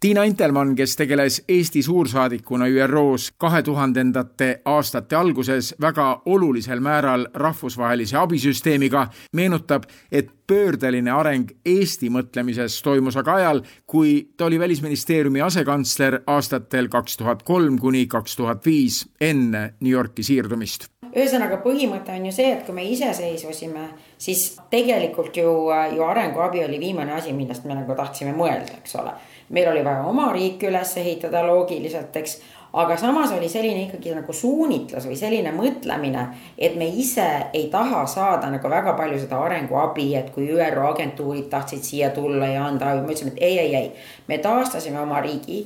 Tiina 0.01 0.25
Intelmann, 0.25 0.75
kes 0.77 0.97
tegeles 0.97 1.43
Eesti 1.49 1.83
suursaadikuna 1.83 2.67
ÜRO-s 2.67 3.33
kahe 3.39 3.63
tuhandendate 3.63 4.61
aastate 4.65 5.17
alguses 5.17 5.75
väga 5.81 6.23
olulisel 6.27 6.81
määral 6.81 7.27
rahvusvahelise 7.35 8.17
abisüsteemiga, 8.17 9.07
meenutab, 9.33 9.85
et 10.13 10.31
pöördeline 10.47 11.13
areng 11.15 11.51
Eesti 11.67 12.11
mõtlemises 12.11 12.81
toimus 12.83 13.17
aga 13.21 13.35
ajal, 13.39 13.61
kui 13.87 14.33
ta 14.37 14.49
oli 14.49 14.59
Välisministeeriumi 14.59 15.41
asekantsler 15.47 16.21
aastatel 16.27 16.89
kaks 16.91 17.17
tuhat 17.17 17.43
kolm 17.43 17.79
kuni 17.79 18.07
kaks 18.07 18.37
tuhat 18.37 18.67
viis 18.67 19.05
enne 19.21 19.75
New 19.81 19.93
Yorki 19.93 20.27
siirdumist. 20.27 20.89
Ühesõnaga, 21.11 21.59
põhimõte 21.63 22.15
on 22.15 22.27
ju 22.29 22.33
see, 22.35 22.53
et 22.55 22.63
kui 22.67 22.75
me 22.75 22.85
iseseisvusime, 22.87 23.89
siis 24.19 24.45
tegelikult 24.71 25.37
ju, 25.37 25.51
ju 25.97 26.05
arenguabi 26.07 26.63
oli 26.65 26.79
viimane 26.79 27.17
asi, 27.17 27.35
millest 27.35 27.67
me 27.67 27.75
nagu 27.75 27.97
tahtsime 27.99 28.35
mõelda, 28.37 28.79
eks 28.79 28.95
ole 29.01 29.15
meil 29.51 29.69
oli 29.69 29.85
vaja 29.85 30.07
oma 30.07 30.31
riik 30.33 30.63
üles 30.63 30.97
ehitada 30.97 31.43
loogiliselt, 31.47 32.17
eks. 32.17 32.39
aga 32.73 32.97
samas 32.97 33.33
oli 33.35 33.49
selline 33.51 33.83
ikkagi 33.89 34.13
nagu 34.15 34.33
suunitlus 34.33 35.09
või 35.11 35.17
selline 35.19 35.51
mõtlemine, 35.55 36.27
et 36.59 36.77
me 36.79 36.87
ise 36.87 37.27
ei 37.53 37.67
taha 37.73 38.05
saada 38.07 38.51
nagu 38.51 38.71
väga 38.71 38.95
palju 38.99 39.19
seda 39.19 39.41
arenguabi, 39.43 40.15
et 40.15 40.31
kui 40.31 40.47
ÜRO 40.55 40.87
agentuurid 40.93 41.51
tahtsid 41.51 41.83
siia 41.83 42.13
tulla 42.15 42.47
ja 42.47 42.65
anda 42.67 42.93
abi, 42.93 43.03
me 43.03 43.13
ütlesime, 43.15 43.35
et 43.35 43.43
ei, 43.43 43.59
ei, 43.59 43.75
ei. 43.75 43.93
me 44.29 44.39
taastasime 44.39 45.01
oma 45.03 45.21
riigi 45.21 45.65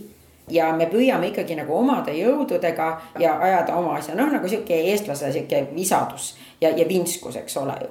ja 0.51 0.73
me 0.77 0.89
püüame 0.89 1.31
ikkagi 1.33 1.57
nagu 1.57 1.77
omade 1.77 2.13
jõududega 2.17 2.89
ja 3.21 3.37
ajada 3.41 3.77
oma 3.77 3.97
asja, 3.99 4.17
noh 4.17 4.33
nagu 4.33 4.49
sihuke 4.49 4.77
eestlase 4.91 5.33
sihuke 5.33 5.67
visadus 5.75 6.35
ja, 6.61 6.71
ja 6.71 6.89
vinskus, 6.89 7.37
eks 7.41 7.57
ole 7.57 7.77
ju. 7.81 7.91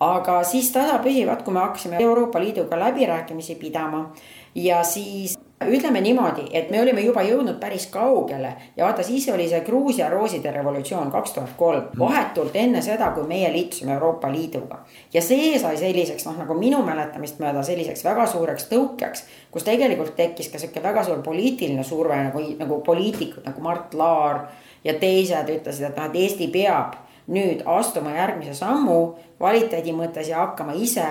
aga 0.00 0.42
siis 0.46 0.70
tasapisi, 0.72 1.26
vaat 1.26 1.42
kui 1.42 1.54
me 1.54 1.60
hakkasime 1.60 2.02
Euroopa 2.02 2.40
Liiduga 2.40 2.78
läbirääkimisi 2.78 3.54
pidama 3.54 4.08
ja 4.54 4.82
siis 4.84 5.38
ütleme 5.66 6.00
niimoodi, 6.00 6.46
et 6.52 6.70
me 6.70 6.80
olime 6.82 7.02
juba 7.02 7.22
jõudnud 7.26 7.58
päris 7.60 7.88
kaugele 7.90 8.52
ja 8.76 8.84
vaata, 8.84 9.02
siis 9.02 9.26
oli 9.32 9.48
see 9.50 9.60
Gruusia 9.66 10.06
rooside 10.10 10.52
revolutsioon 10.54 11.10
kaks 11.10 11.34
tuhat 11.34 11.56
kolm, 11.58 11.88
vahetult 11.98 12.56
enne 12.56 12.82
seda, 12.82 13.10
kui 13.16 13.26
meie 13.26 13.50
liitusime 13.52 13.92
Euroopa 13.96 14.30
Liiduga. 14.32 14.84
ja 15.14 15.22
see 15.22 15.58
sai 15.58 15.76
selliseks 15.76 16.26
noh, 16.26 16.38
nagu 16.38 16.54
minu 16.54 16.82
mäletamist 16.86 17.42
mööda 17.42 17.62
selliseks 17.66 18.04
väga 18.04 18.26
suureks 18.26 18.68
tõukeks, 18.70 19.24
kus 19.50 19.66
tegelikult 19.66 20.14
tekkis 20.16 20.52
ka 20.52 20.62
sihuke 20.62 20.82
väga 20.82 21.04
suur 21.04 21.22
poliitiline 21.26 21.84
surve 21.84 22.22
nagu, 22.28 22.44
nagu 22.58 22.80
poliitikud 22.86 23.46
nagu 23.50 23.60
Mart 23.60 23.94
Laar 23.94 24.46
ja 24.84 24.94
teised 24.94 25.52
ütlesid, 25.52 25.90
et 25.90 25.96
noh, 25.96 26.08
et 26.08 26.18
Eesti 26.22 26.48
peab 26.52 26.96
nüüd 27.28 27.64
astuma 27.68 28.14
järgmise 28.16 28.54
sammu 28.56 28.98
kvaliteedi 29.38 29.92
mõttes 29.92 30.30
ja 30.30 30.42
hakkama 30.46 30.74
ise 30.78 31.06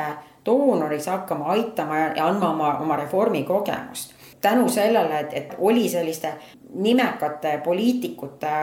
doonoriks, 0.45 1.07
hakkama 1.11 1.51
aitama 1.53 1.99
ja 2.15 2.27
andma 2.27 2.53
oma, 2.55 2.77
oma 2.81 2.97
reformi 2.99 3.43
kogemust 3.43 4.17
tänu 4.41 4.69
sellele, 4.69 5.19
et, 5.19 5.33
et 5.33 5.55
oli 5.57 5.89
selliste 5.89 6.33
nimekate 6.73 7.57
poliitikute 7.63 8.53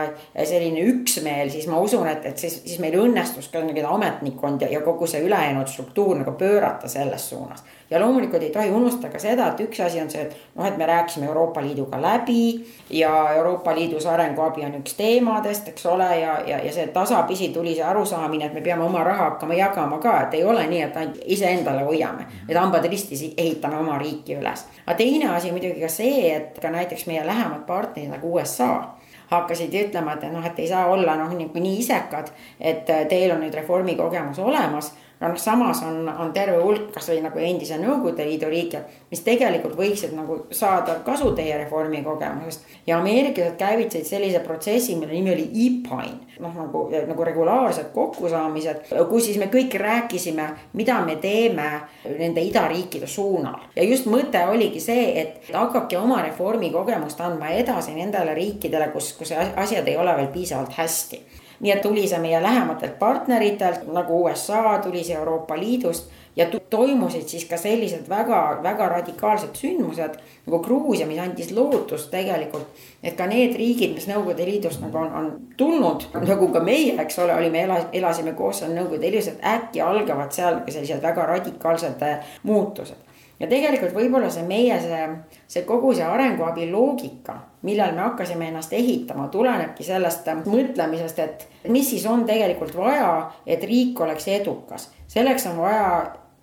selline 0.43 0.85
üksmeel, 0.89 1.49
siis 1.49 1.67
ma 1.67 1.79
usun, 1.83 2.07
et, 2.07 2.25
et 2.25 2.37
siis, 2.37 2.61
siis 2.65 2.79
meil 2.79 2.95
õnnestus 2.99 3.49
ka 3.51 3.61
ametnikkond 3.89 4.61
ja, 4.61 4.69
ja 4.71 4.81
kogu 4.81 5.07
see 5.07 5.23
ülejäänud 5.25 5.67
struktuur 5.67 6.15
nagu 6.17 6.31
pöörata 6.31 6.87
selles 6.87 7.29
suunas. 7.29 7.63
Ja 7.89 7.99
loomulikult 7.99 8.43
ei 8.43 8.49
tohi 8.49 8.69
unustada 8.69 9.13
ka 9.13 9.19
seda, 9.19 9.47
et 9.51 9.59
üks 9.67 9.79
asi 9.85 10.01
on 10.01 10.09
see, 10.09 10.23
et 10.25 10.35
noh, 10.55 10.65
et 10.65 10.77
me 10.77 10.85
rääkisime 10.89 11.27
Euroopa 11.29 11.61
Liiduga 11.61 12.01
läbi 12.01 12.65
ja 12.89 13.11
Euroopa 13.35 13.75
Liidus 13.75 14.05
arenguabi 14.05 14.65
on 14.65 14.79
üks 14.79 14.95
teemadest, 14.97 15.67
eks 15.69 15.85
ole, 15.85 16.09
ja, 16.19 16.39
ja, 16.47 16.59
ja 16.65 16.73
see 16.73 16.87
tasapisi 16.95 17.49
tuli 17.53 17.75
see 17.75 17.85
arusaamine, 17.85 18.49
et 18.49 18.57
me 18.57 18.65
peame 18.65 18.83
oma 18.83 19.03
raha 19.03 19.29
hakkama 19.29 19.53
jagama 19.53 19.99
ka, 20.01 20.17
et 20.25 20.39
ei 20.39 20.43
ole 20.43 20.67
nii, 20.67 20.81
et 20.81 20.97
ainult 20.97 21.21
iseendale 21.37 21.85
hoiame, 21.85 22.27
et 22.49 22.57
hambad 22.57 22.89
ristis 22.89 23.23
ehitame 23.37 23.77
oma 23.79 23.99
riiki 24.01 24.39
üles. 24.39 24.65
aga 24.85 24.97
teine 24.97 25.29
asi 25.35 25.51
muidugi 25.51 25.81
ka 25.81 25.89
see, 25.89 26.35
et 26.35 26.59
ka 26.61 26.73
näiteks 26.73 27.07
meie 27.07 27.25
lähemad 27.25 27.65
partnerid 27.67 28.09
nagu 28.17 28.33
USA 28.33 28.95
hakkasid 29.29 29.73
ütlema, 29.73 30.13
et 30.13 30.27
noh, 30.31 30.45
et 30.45 30.59
ei 30.59 30.67
saa 30.69 30.85
olla 30.89 31.15
noh, 31.17 31.31
nii, 31.33 31.77
isekad, 31.79 32.29
et 32.59 32.85
teil 33.09 33.33
on 33.33 33.41
nüüd 33.41 33.53
reformi 33.57 33.95
kogemus 33.97 34.39
olemas 34.39 34.93
aga 35.19 35.31
noh, 35.31 35.39
samas 35.39 35.81
on, 35.83 36.09
on 36.09 36.31
terve 36.35 36.57
hulk 36.59 36.89
kasvõi 36.95 37.21
nagu 37.23 37.39
endise 37.39 37.77
Nõukogude 37.79 38.25
Liidu 38.27 38.49
riike, 38.51 38.81
mis 39.11 39.21
tegelikult 39.23 39.77
võiksid 39.77 40.15
nagu 40.15 40.37
saada 40.55 40.97
kasu 41.05 41.31
teie 41.37 41.55
reformi 41.57 42.01
kogemusest. 42.03 42.65
ja 42.87 42.99
ameeriklased 42.99 43.55
käivitasid 43.59 44.05
sellise 44.09 44.39
protsessi, 44.43 44.95
mille 44.95 45.13
nimi 45.13 45.31
oli 45.33 45.45
e-pine, 45.65 46.19
noh 46.43 46.57
nagu, 46.59 46.83
nagu 47.07 47.27
regulaarsed 47.29 47.93
kokkusaamised, 47.93 48.91
kus 49.09 49.29
siis 49.29 49.39
me 49.39 49.47
kõik 49.53 49.77
rääkisime, 49.79 50.49
mida 50.73 50.99
me 51.05 51.15
teeme 51.15 51.69
nende 52.05 52.43
idariikide 52.43 53.07
suunal. 53.07 53.69
ja 53.75 53.83
just 53.83 54.09
mõte 54.11 54.43
oligi 54.51 54.83
see, 54.83 55.07
et 55.21 55.53
hakake 55.53 55.97
oma 55.97 56.21
reformi 56.25 56.71
kogemust 56.75 57.21
andma 57.21 57.55
edasi 57.55 57.95
nendele 57.95 58.35
riikidele, 58.35 58.91
kus, 58.91 59.13
kus 59.13 59.31
asjad 59.31 59.87
ei 59.87 59.97
ole 59.97 60.15
veel 60.17 60.31
piisavalt 60.35 60.75
hästi 60.75 61.23
nii 61.59 61.71
et 61.71 61.81
tuli 61.81 62.07
see 62.07 62.19
meie 62.19 62.41
lähematelt 62.43 62.99
partneritelt 62.99 63.87
nagu 63.93 64.23
USA, 64.25 64.79
tuli 64.83 65.03
see 65.03 65.15
Euroopa 65.15 65.57
Liidust 65.59 66.11
ja 66.35 66.45
toimusid 66.69 67.27
siis 67.27 67.45
ka 67.45 67.57
sellised 67.57 68.09
väga-väga 68.09 68.89
radikaalsed 68.89 69.55
sündmused 69.55 70.17
nagu 70.45 70.59
Gruusia, 70.59 71.07
mis 71.07 71.19
andis 71.19 71.51
lootust 71.51 72.11
tegelikult. 72.11 72.67
et 73.03 73.15
ka 73.15 73.27
need 73.27 73.55
riigid, 73.55 73.93
mis 73.93 74.07
Nõukogude 74.07 74.45
Liidust 74.45 74.81
nagu 74.81 74.97
on, 74.97 75.13
on 75.13 75.31
tulnud, 75.57 76.07
nagu 76.27 76.51
ka 76.51 76.59
meie, 76.59 76.95
eks 77.01 77.19
ole, 77.19 77.35
olime, 77.35 77.65
elasime 77.93 78.33
koos 78.33 78.59
seal 78.59 78.75
Nõukogude 78.75 79.11
Liidus, 79.11 79.31
et 79.31 79.49
äkki 79.55 79.81
algavad 79.81 80.31
seal 80.35 80.61
ka 80.65 80.71
sellised 80.71 81.03
väga 81.03 81.25
radikaalsed 81.31 82.07
muutused 82.43 83.04
ja 83.39 83.47
tegelikult 83.51 83.93
võib-olla 83.95 84.29
see 84.31 84.45
meie 84.47 84.77
see, 84.81 85.01
see 85.47 85.63
kogu 85.67 85.93
see 85.95 86.05
arenguabi 86.07 86.69
loogika, 86.71 87.37
millal 87.67 87.95
me 87.95 88.05
hakkasime 88.05 88.49
ennast 88.49 88.73
ehitama, 88.73 89.27
tulenebki 89.33 89.83
sellest 89.83 90.29
mõtlemisest, 90.45 91.19
et 91.19 91.71
mis 91.71 91.89
siis 91.89 92.05
on 92.09 92.25
tegelikult 92.27 92.75
vaja, 92.77 93.31
et 93.47 93.63
riik 93.63 93.99
oleks 94.01 94.27
edukas. 94.27 94.91
selleks 95.07 95.47
on 95.51 95.57
vaja 95.57 95.89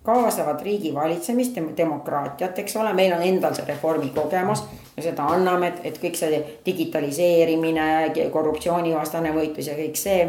kaasavat 0.03 0.61
riigi 0.61 0.93
valitsemist, 0.93 1.55
demokraatiat, 1.77 2.59
eks 2.59 2.75
ole, 2.75 2.93
meil 2.93 3.13
on 3.15 3.21
endal 3.23 3.53
see 3.55 3.65
reformi 3.67 4.11
kogemus. 4.15 4.63
ja 4.97 5.03
seda 5.03 5.27
anname, 5.35 5.67
et, 5.67 5.79
et 5.83 6.01
kõik 6.01 6.17
see 6.19 6.41
digitaliseerimine, 6.65 8.11
korruptsioonivastane 8.31 9.31
võitlus 9.33 9.71
ja 9.71 9.77
kõik 9.79 9.97
see 9.97 10.27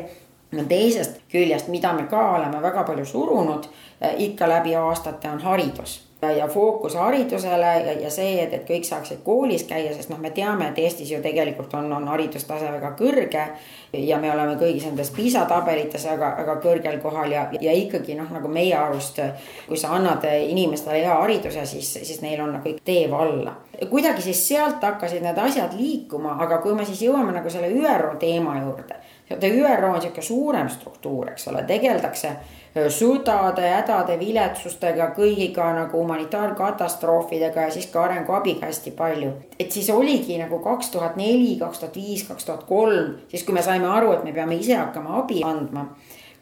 teisest 0.68 1.20
küljest, 1.32 1.68
mida 1.68 1.92
me 1.92 2.06
ka 2.06 2.22
oleme 2.36 2.62
väga 2.62 2.84
palju 2.86 3.04
surunud 3.04 3.66
eh, 4.00 4.14
ikka 4.28 4.48
läbi 4.48 4.76
aastate, 4.78 5.28
on 5.28 5.42
haridus 5.42 6.03
ja 6.32 6.48
fookus 6.48 6.94
haridusele 6.94 7.70
ja, 7.86 7.92
ja 8.04 8.10
see, 8.10 8.42
et, 8.42 8.52
et 8.54 8.64
kõik 8.68 8.86
saaksid 8.88 9.22
koolis 9.24 9.64
käia, 9.68 9.92
sest 9.94 10.10
noh, 10.12 10.18
me 10.22 10.30
teame, 10.34 10.68
et 10.70 10.78
Eestis 10.78 11.10
ju 11.12 11.20
tegelikult 11.22 11.74
on, 11.78 11.90
on 11.92 12.08
haridustase 12.08 12.70
väga 12.72 12.94
kõrge. 12.98 13.44
ja 13.92 14.18
me 14.18 14.30
oleme 14.32 14.56
kõigis 14.58 14.86
nendes 14.88 15.10
PISA 15.14 15.44
tabelites 15.50 16.06
väga, 16.08 16.32
väga 16.38 16.56
kõrgel 16.62 16.98
kohal 17.02 17.32
ja, 17.32 17.44
ja 17.60 17.72
ikkagi 17.72 18.16
noh, 18.18 18.30
nagu 18.34 18.48
meie 18.48 18.74
arust, 18.74 19.20
kui 19.68 19.78
sa 19.78 19.94
annad 19.94 20.24
inimestele 20.48 21.04
hea 21.04 21.14
hariduse, 21.20 21.66
siis, 21.66 21.92
siis 22.02 22.20
neil 22.22 22.40
on 22.42 22.56
nagu 22.58 22.74
tee 22.84 23.06
valla. 23.10 23.56
kuidagi 23.90 24.22
siis 24.22 24.48
sealt 24.48 24.82
hakkasid 24.82 25.22
need 25.22 25.38
asjad 25.38 25.76
liikuma, 25.78 26.36
aga 26.42 26.58
kui 26.58 26.74
me 26.74 26.84
siis 26.84 27.02
jõuame 27.06 27.32
nagu 27.36 27.50
selle 27.50 27.70
ÜRO 27.70 28.16
teema 28.18 28.58
juurde. 28.60 29.00
ÜRO 29.30 29.94
on 29.94 30.02
sihuke 30.02 30.22
suurem 30.22 30.68
struktuur, 30.68 31.30
eks 31.30 31.48
ole, 31.48 31.62
tegeldakse 31.62 32.36
sõdade, 32.74 33.68
hädade, 33.70 34.18
viletsustega, 34.18 35.12
kõigiga 35.14 35.68
nagu 35.76 36.00
humanitaarkatastroofidega 36.00 37.68
ja 37.68 37.74
siis 37.74 37.86
ka 37.92 38.02
arenguabiga 38.08 38.66
hästi 38.66 38.90
palju. 38.90 39.32
et 39.58 39.72
siis 39.72 39.90
oligi 39.90 40.38
nagu 40.38 40.58
kaks 40.58 40.90
tuhat 40.90 41.16
neli, 41.16 41.56
kaks 41.60 41.78
tuhat 41.78 41.96
viis, 41.96 42.26
kaks 42.28 42.44
tuhat 42.44 42.64
kolm, 42.64 43.14
siis 43.28 43.44
kui 43.44 43.54
me 43.54 43.62
saime 43.62 43.86
aru, 43.86 44.12
et 44.12 44.24
me 44.24 44.32
peame 44.32 44.56
ise 44.56 44.74
hakkama 44.74 45.22
abi 45.22 45.42
andma 45.44 45.88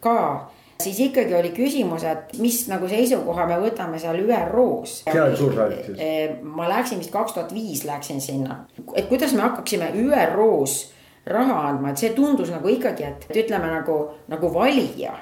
ka 0.03 0.49
siis 0.83 0.99
ikkagi 0.99 1.35
oli 1.35 1.51
küsimus, 1.55 2.03
et 2.07 2.33
mis 2.43 2.57
nagu 2.67 2.87
seisukoha 2.91 3.45
me 3.47 3.59
võtame 3.61 3.99
seal 4.01 4.19
ÜRO-s. 4.23 5.03
suur 5.37 5.53
projekt 5.53 5.85
siis? 5.85 5.99
E, 5.99 6.39
ma 6.43 6.67
läksin 6.69 6.99
vist 6.99 7.13
kaks 7.13 7.37
tuhat 7.37 7.53
viis 7.55 7.85
läksin 7.87 8.21
sinna, 8.21 8.63
et 8.95 9.07
kuidas 9.11 9.33
me 9.33 9.45
hakkaksime 9.45 9.91
ÜRO-s 10.01 10.89
raha 11.29 11.61
andma, 11.69 11.93
et 11.93 12.01
see 12.01 12.11
tundus 12.17 12.51
nagu 12.51 12.67
ikkagi, 12.67 13.05
et 13.07 13.29
ütleme 13.45 13.69
nagu, 13.71 13.99
nagu 14.27 14.51
valija 14.53 15.13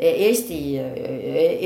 Eesti, 0.00 0.78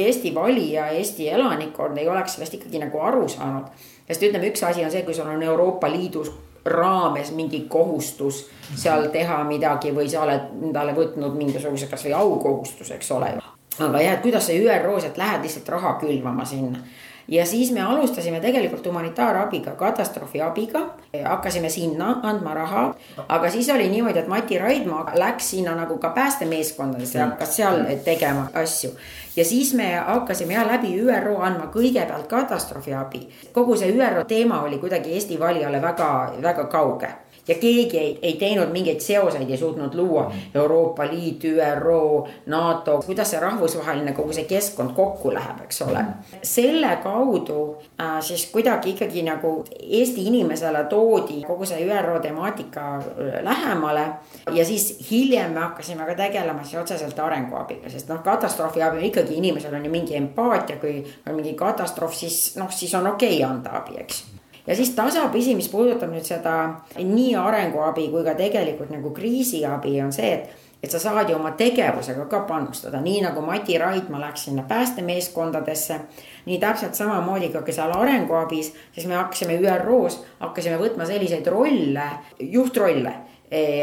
Eesti 0.05 0.35
valija, 0.35 0.89
Eesti 0.91 1.29
elanikkond 1.31 1.99
ei 1.99 2.09
oleks 2.09 2.35
sellest 2.35 2.55
ikkagi 2.59 2.81
nagu 2.83 2.99
aru 2.99 3.29
saanud. 3.29 3.69
sest 4.09 4.23
ütleme, 4.23 4.51
üks 4.51 4.65
asi 4.67 4.85
on 4.85 4.91
see, 4.91 5.05
kui 5.07 5.15
sul 5.15 5.29
on 5.31 5.43
Euroopa 5.43 5.91
Liidus 5.91 6.33
raames 6.65 7.31
mingi 7.37 7.61
kohustus 7.69 8.47
seal 8.75 9.09
teha 9.13 9.43
midagi 9.45 9.93
või 9.95 10.09
sa 10.09 10.25
oled 10.25 10.65
endale 10.65 10.95
võtnud 10.97 11.37
mingisuguse 11.37 11.87
kasvõi 11.91 12.15
aukohustuse, 12.17 12.95
eks 12.95 13.11
ole. 13.13 13.35
aga 13.79 14.01
jah, 14.01 14.17
et 14.17 14.23
kuidas 14.23 14.47
sa 14.47 14.53
ÜRO 14.53 15.01
sealt 15.01 15.19
lähed 15.21 15.45
lihtsalt 15.45 15.69
raha 15.69 15.97
külvama 16.01 16.45
sinna 16.45 16.81
ja 17.29 17.47
siis 17.47 17.73
me 17.73 17.81
alustasime 17.83 18.41
tegelikult 18.41 18.87
humanitaarabiga, 18.87 19.71
katastroofiabiga, 19.71 20.81
hakkasime 21.25 21.71
sinna 21.71 22.21
andma 22.23 22.55
raha. 22.55 22.95
aga 23.29 23.51
siis 23.51 23.71
oli 23.71 23.89
niimoodi, 23.89 24.19
et 24.19 24.29
Mati 24.29 24.59
Raidma 24.59 25.07
läks 25.15 25.51
sinna 25.51 25.75
nagu 25.75 25.99
ka 25.99 26.11
päästemeeskondadesse 26.11 27.19
ja 27.19 27.27
hakkas 27.27 27.57
seal 27.57 27.85
tegema 28.05 28.49
asju. 28.55 28.91
ja 29.37 29.45
siis 29.45 29.75
me 29.75 29.95
hakkasime 29.95 30.55
jah 30.55 30.67
läbi 30.67 30.95
ÜRO 31.01 31.41
andma 31.41 31.71
kõigepealt 31.75 32.27
katastroofiabi. 32.27 33.29
kogu 33.53 33.77
see 33.77 33.93
ÜRO 33.93 34.25
teema 34.25 34.63
oli 34.63 34.79
kuidagi 34.79 35.13
Eesti 35.13 35.41
valijale 35.41 35.83
väga, 35.83 36.33
väga 36.43 36.65
kauge 36.65 37.24
ja 37.49 37.55
keegi 37.55 37.99
ei, 37.99 38.19
ei 38.23 38.33
teinud 38.33 38.73
mingeid 38.73 39.01
seoseid, 39.01 39.51
ei 39.51 39.57
suutnud 39.57 39.95
luua 39.95 40.33
Euroopa 40.55 41.07
Liit, 41.07 41.45
ÜRO, 41.45 42.29
NATO, 42.47 43.03
kuidas 43.07 43.31
see 43.31 43.41
rahvusvaheline 43.41 44.13
kogu 44.13 44.33
see 44.33 44.45
keskkond 44.49 44.95
kokku 44.97 45.33
läheb, 45.35 45.61
eks 45.65 45.83
ole. 45.83 46.05
selle 46.43 46.97
kaudu 47.03 47.77
äh, 48.01 48.21
siis 48.21 48.47
kuidagi 48.53 48.95
ikkagi 48.95 49.23
nagu 49.23 49.65
Eesti 49.81 50.27
inimesele 50.27 50.85
toodi 50.85 51.43
kogu 51.47 51.67
see 51.67 51.87
ÜRO 51.87 52.21
temaatika 52.21 52.97
äh, 52.97 53.43
lähemale. 53.43 54.07
ja 54.53 54.65
siis 54.65 55.11
hiljem 55.11 55.53
me 55.53 55.61
hakkasime 55.61 56.07
ka 56.07 56.15
tegelema 56.15 56.65
siis 56.65 56.81
otseselt 56.81 57.19
arenguabiga, 57.19 57.91
sest 57.91 58.09
noh, 58.09 58.23
katastroofiabi 58.23 58.99
on 58.99 59.05
ikkagi 59.05 59.35
inimesel 59.35 59.75
on 59.75 59.85
ju 59.85 59.91
mingi 59.91 60.17
empaatia, 60.17 60.77
kui 60.77 61.05
on 61.29 61.35
mingi 61.35 61.53
katastroof, 61.53 62.15
siis 62.15 62.57
noh, 62.57 62.71
siis 62.71 62.95
on 62.95 63.07
okei 63.07 63.37
okay 63.37 63.51
anda 63.51 63.77
abi, 63.81 64.01
eks 64.01 64.25
ja 64.67 64.77
siis 64.77 64.91
tasapisi, 64.97 65.55
mis 65.55 65.69
puudutab 65.69 66.13
nüüd 66.13 66.27
seda 66.27 66.57
nii 66.99 67.35
arenguabi 67.37 68.09
kui 68.13 68.25
ka 68.25 68.37
tegelikult 68.39 68.93
nagu 68.95 69.11
kriisiabi, 69.17 69.99
on 70.03 70.13
see, 70.13 70.33
et 70.35 70.63
et 70.85 70.93
sa 70.93 70.99
saad 71.01 71.31
ju 71.31 71.37
oma 71.39 71.55
tegevusega 71.57 72.27
ka 72.29 72.43
panustada, 72.45 73.01
nii 73.01 73.23
nagu 73.25 73.41
Mati 73.41 73.79
Raidma 73.81 74.19
läks 74.21 74.45
sinna 74.45 74.67
päästemeeskondadesse. 74.69 76.01
nii 76.47 76.59
täpselt 76.61 76.95
samamoodi 76.95 77.49
ka 77.49 77.63
seal 77.73 77.93
arenguabis, 77.93 78.75
siis 78.93 79.07
me 79.07 79.15
hakkasime 79.15 79.57
ÜRO-s, 79.61 80.21
hakkasime 80.41 80.77
võtma 80.77 81.07
selliseid 81.09 81.47
rolle, 81.47 82.09
juhtrolle 82.41 83.15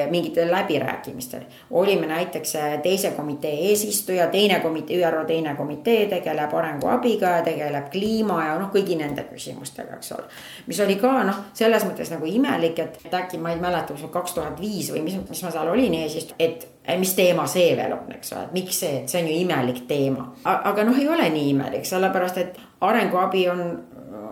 mingitel 0.10 0.52
läbirääkimistel. 0.52 1.42
olime 1.72 2.08
näiteks 2.08 2.56
eh, 2.56 2.80
teise 2.82 3.12
komitee 3.12 3.54
eesistuja, 3.70 4.28
teine 4.28 4.60
komitee, 4.60 5.08
ÜRO 5.08 5.26
teine 5.26 5.56
komitee 5.56 6.06
tegeleb 6.06 6.54
arenguabiga 6.54 7.30
ja 7.30 7.42
tegeleb 7.42 7.90
kliima 7.90 8.46
ja 8.46 8.58
noh, 8.60 8.72
kõigi 8.74 8.98
nende 8.98 9.24
küsimustega, 9.30 9.96
eks 9.96 10.12
ole. 10.12 10.28
mis 10.68 10.80
oli 10.80 10.96
ka 10.96 11.14
noh, 11.24 11.40
selles 11.54 11.86
mõttes 11.88 12.12
nagu 12.12 12.26
imelik, 12.26 12.80
et, 12.80 13.00
äkki 13.14 13.38
ma 13.38 13.54
ei 13.54 13.62
mäleta, 13.62 13.94
kas 13.94 14.12
kaks 14.12 14.34
tuhat 14.38 14.62
viis 14.62 14.92
või 14.94 15.06
mis, 15.08 15.18
mis 15.30 15.44
ma 15.44 15.52
seal 15.52 15.72
olin 15.72 15.94
eesistuja, 16.02 16.36
et 16.40 16.68
eh, 16.86 17.00
mis 17.00 17.14
teema 17.16 17.48
see 17.48 17.76
veel 17.78 17.96
on, 17.96 18.12
eks 18.18 18.34
ole, 18.34 18.44
et 18.50 18.58
miks 18.60 18.84
see, 18.84 19.04
see 19.08 19.24
on 19.24 19.32
ju 19.32 19.40
imelik 19.46 19.86
teema. 19.88 20.32
aga 20.44 20.84
noh, 20.84 21.00
ei 21.00 21.08
ole 21.10 21.30
nii 21.30 21.50
imelik, 21.56 21.86
sellepärast 21.86 22.38
et 22.44 22.62
arenguabi 22.82 23.50
on 23.50 23.66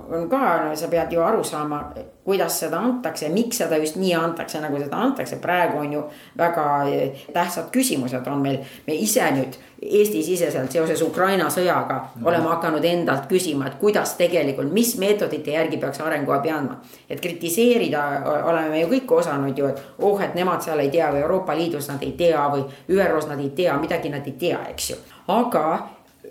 on 0.10 0.30
ka, 0.30 0.42
no 0.66 0.76
sa 0.76 0.88
pead 0.88 1.14
ju 1.14 1.22
aru 1.22 1.44
saama, 1.44 1.82
kuidas 2.26 2.60
seda 2.60 2.80
antakse, 2.80 3.30
miks 3.34 3.58
seda 3.62 3.78
just 3.78 3.98
nii 4.00 4.14
antakse, 4.18 4.62
nagu 4.62 4.80
seda 4.82 4.98
antakse, 4.98 5.40
praegu 5.42 5.80
on 5.80 5.94
ju 5.94 6.04
väga 6.38 6.66
eh, 6.90 7.26
tähtsad 7.34 7.72
küsimused 7.74 8.28
on 8.28 8.42
meil, 8.46 8.62
me 8.88 8.96
ise 8.96 9.32
nüüd 9.36 9.60
Eesti-siseselt 9.80 10.74
seoses 10.76 11.00
Ukraina 11.02 11.46
sõjaga 11.48 11.96
mm. 11.96 12.26
oleme 12.28 12.50
hakanud 12.52 12.84
endalt 12.84 13.30
küsima, 13.32 13.70
et 13.70 13.78
kuidas 13.80 14.12
tegelikult, 14.20 14.74
mis 14.76 14.92
meetodite 15.00 15.54
järgi 15.56 15.80
peaks 15.80 16.02
arenguabi 16.04 16.52
andma. 16.52 16.82
et 17.10 17.22
kritiseerida 17.22 18.02
oleme 18.44 18.70
me 18.74 18.82
ju 18.82 18.90
kõik 18.92 19.14
osanud 19.22 19.58
ju, 19.58 19.70
et 19.72 19.80
oh, 20.00 20.20
et 20.22 20.36
nemad 20.36 20.66
seal 20.66 20.84
ei 20.84 20.92
tea 20.92 21.08
või 21.14 21.22
Euroopa 21.22 21.56
Liidus 21.56 21.88
nad 21.88 22.04
ei 22.04 22.12
tea 22.12 22.44
või 22.52 22.66
ÜRO-s 22.90 23.30
nad 23.32 23.40
ei 23.40 23.54
tea, 23.56 23.78
midagi 23.80 24.12
nad 24.12 24.28
ei 24.28 24.36
tea, 24.42 24.60
eks 24.74 24.90
ju. 24.90 25.00
aga 25.28 25.66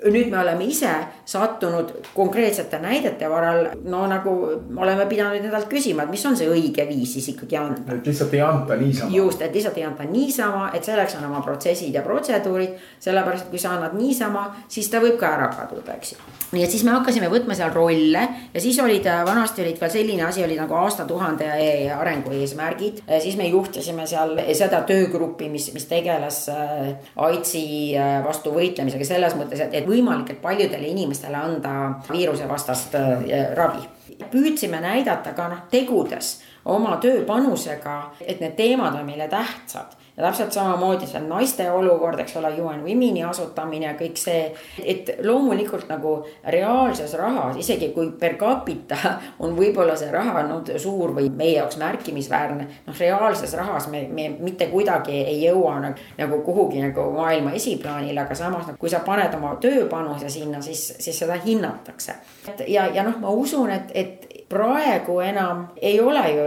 nüüd 0.06 0.30
me 0.30 0.38
oleme 0.38 0.64
ise 0.70 0.90
sattunud 1.28 1.90
konkreetsete 2.14 2.78
näidete 2.78 3.30
varal, 3.30 3.66
no 3.84 4.04
nagu 4.10 4.34
oleme 4.76 5.06
pidanud 5.10 5.38
endalt 5.40 5.68
küsima, 5.70 6.04
et 6.04 6.12
mis 6.12 6.24
on 6.28 6.36
see 6.38 6.48
õige 6.50 6.86
viis 6.88 7.16
siis 7.16 7.30
ikkagi 7.34 7.58
anda. 7.58 7.96
et 7.96 8.06
lihtsalt 8.06 8.34
ei 8.34 8.42
anta 8.44 8.76
niisama. 8.78 9.16
just, 9.16 9.42
et 9.42 9.54
lihtsalt 9.54 9.78
ei 9.78 9.86
anta 9.88 10.06
niisama, 10.08 10.70
et 10.74 10.84
selleks 10.84 11.18
on 11.18 11.26
oma 11.30 11.42
protsessid 11.44 11.94
ja 11.94 12.02
protseduurid. 12.06 12.76
sellepärast, 13.00 13.46
et 13.46 13.50
kui 13.50 13.58
sa 13.58 13.74
annad 13.76 13.96
niisama, 13.98 14.46
siis 14.68 14.90
ta 14.90 15.02
võib 15.02 15.18
ka 15.18 15.32
ära 15.36 15.50
kaduda, 15.56 15.96
eks 15.98 16.14
ju. 16.14 16.18
nii 16.52 16.64
et 16.64 16.70
siis 16.70 16.84
me 16.86 16.94
hakkasime 16.94 17.28
võtma 17.32 17.56
seal 17.58 17.74
rolle 17.74 18.22
ja 18.54 18.60
siis 18.62 18.78
olid, 18.82 19.04
vanasti 19.26 19.62
olid 19.66 19.80
veel 19.80 19.92
selline 19.92 20.24
asi 20.28 20.44
oli 20.44 20.56
nagu 20.58 20.74
aastatuhande 20.78 21.50
arengu 21.96 22.32
eesmärgid. 22.38 23.02
siis 23.20 23.36
me 23.36 23.48
juhtisime 23.48 24.06
seal 24.06 24.36
seda 24.54 24.82
töögruppi, 24.88 25.48
mis, 25.52 25.68
mis 25.74 25.86
tegeles 25.90 26.44
äh, 26.52 26.94
AIDSi 27.16 27.64
äh, 27.98 28.18
vastu 28.24 28.52
võitlemisega 28.54 29.06
selles 29.08 29.36
mõttes, 29.38 29.60
et, 29.64 29.74
et 29.74 29.87
võimalikult 29.88 30.42
paljudele 30.42 30.90
inimestele 30.92 31.36
anda 31.36 31.74
viirusevastast 32.10 32.94
äh, 32.98 33.54
ravi. 33.56 33.86
püüdsime 34.30 34.80
näidata 34.80 35.32
ka 35.32 35.48
noh, 35.48 35.64
tegudes 35.70 36.40
oma 36.64 36.96
tööpanusega, 37.00 37.98
et 38.20 38.40
need 38.40 38.56
teemad 38.56 38.94
on 38.98 39.06
meile 39.06 39.28
tähtsad 39.28 39.97
ja 40.18 40.24
täpselt 40.24 40.52
samamoodi 40.52 41.06
see 41.06 41.20
naiste 41.22 41.70
olukord, 41.70 42.18
eks 42.20 42.36
ole, 42.40 42.50
UN 42.58 42.82
Womeni 42.82 43.22
asutamine 43.24 43.92
kõik 43.98 44.18
see. 44.18 44.52
et 44.82 45.10
loomulikult 45.22 45.86
nagu 45.88 46.14
reaalses 46.44 47.14
rahas, 47.18 47.56
isegi 47.56 47.92
kui 47.94 48.10
per 48.18 48.34
capita 48.40 48.98
on 49.44 49.54
võib-olla 49.56 49.94
see 49.96 50.10
raha 50.10 50.40
olnud 50.42 50.72
suur 50.82 51.14
või 51.14 51.30
meie 51.30 51.58
jaoks 51.58 51.78
märkimisväärne. 51.78 52.66
noh, 52.86 52.98
reaalses 52.98 53.54
rahas 53.54 53.88
me, 53.88 54.06
me 54.10 54.28
mitte 54.40 54.66
kuidagi 54.72 55.22
ei 55.22 55.38
jõua 55.44 55.78
nagu, 55.80 56.08
nagu 56.18 56.42
kuhugi 56.42 56.82
nagu 56.82 57.10
maailma 57.14 57.54
esiplaanile, 57.54 58.20
aga 58.20 58.34
samas 58.34 58.66
nagu, 58.66 58.78
kui 58.78 58.90
sa 58.90 59.04
paned 59.06 59.34
oma 59.38 59.54
tööpanuse 59.62 60.30
sinna, 60.30 60.62
siis, 60.62 60.94
siis 60.98 61.18
seda 61.18 61.38
hinnatakse. 61.44 62.18
ja, 62.66 62.88
ja 62.94 63.06
noh, 63.06 63.20
ma 63.22 63.30
usun, 63.30 63.70
et, 63.70 63.94
et 63.94 64.27
praegu 64.48 65.20
enam 65.20 65.66
ei 65.76 66.00
ole 66.00 66.24
ju 66.32 66.44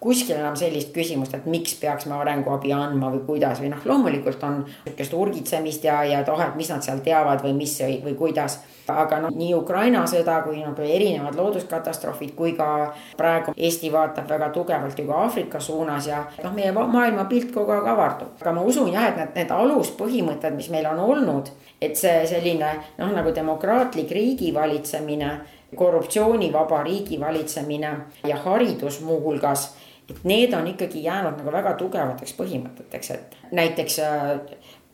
kuskil 0.00 0.36
enam 0.38 0.56
sellist 0.56 0.94
küsimust, 0.94 1.34
et 1.36 1.46
miks 1.50 1.74
peaks 1.80 2.06
me 2.08 2.16
arenguabi 2.16 2.72
andma 2.72 3.10
või 3.12 3.24
kuidas 3.26 3.60
või 3.60 3.72
noh, 3.72 3.82
loomulikult 3.84 4.44
on 4.48 4.62
sihukest 4.84 5.16
urgitsemist 5.16 5.84
ja, 5.84 5.98
ja 6.08 6.22
et 6.22 6.30
oh, 6.32 6.40
et 6.40 6.56
mis 6.56 6.70
nad 6.72 6.84
seal 6.84 7.02
teavad 7.04 7.42
või 7.44 7.52
mis 7.58 7.74
või, 7.82 7.98
või 8.06 8.14
kuidas. 8.22 8.60
aga 8.90 9.20
noh, 9.22 9.30
nii 9.30 9.52
Ukraina 9.54 10.00
sõda 10.10 10.40
kui 10.42 10.62
nagu 10.62 10.82
erinevad 10.82 11.36
looduskatastroofid 11.38 12.32
kui 12.34 12.56
ka 12.58 12.90
praegu 13.18 13.52
Eesti 13.56 13.92
vaatab 13.92 14.26
väga 14.30 14.48
tugevalt 14.54 14.98
ju 14.98 15.06
ka 15.06 15.20
Aafrika 15.26 15.60
suunas 15.60 16.06
ja 16.06 16.24
noh, 16.42 16.54
meie 16.54 16.72
maailmapilt 16.72 17.52
kogu 17.54 17.76
aeg 17.76 17.86
avardub. 17.86 18.34
aga 18.40 18.52
ma 18.56 18.62
usun 18.62 18.92
jah, 18.92 19.10
et 19.10 19.20
need, 19.20 19.36
need 19.36 19.54
aluspõhimõtted, 19.54 20.56
mis 20.56 20.70
meil 20.70 20.86
on 20.90 20.98
olnud, 20.98 21.52
et 21.80 21.96
see 21.96 22.26
selline 22.26 22.72
noh, 22.98 23.12
nagu 23.14 23.34
demokraatlik 23.34 24.10
riigivalitsemine 24.10 25.30
korruptsioonivaba 25.76 26.82
riigi 26.82 27.20
valitsemine 27.20 27.92
ja 28.26 28.36
haridus 28.36 29.00
muuhulgas. 29.00 29.76
et 30.10 30.24
need 30.24 30.52
on 30.52 30.66
ikkagi 30.66 31.04
jäänud 31.04 31.36
nagu 31.38 31.52
väga 31.52 31.72
tugevateks 31.78 32.32
põhimõteteks, 32.34 33.10
et 33.14 33.36
näiteks 33.52 33.98
äh, 33.98 34.40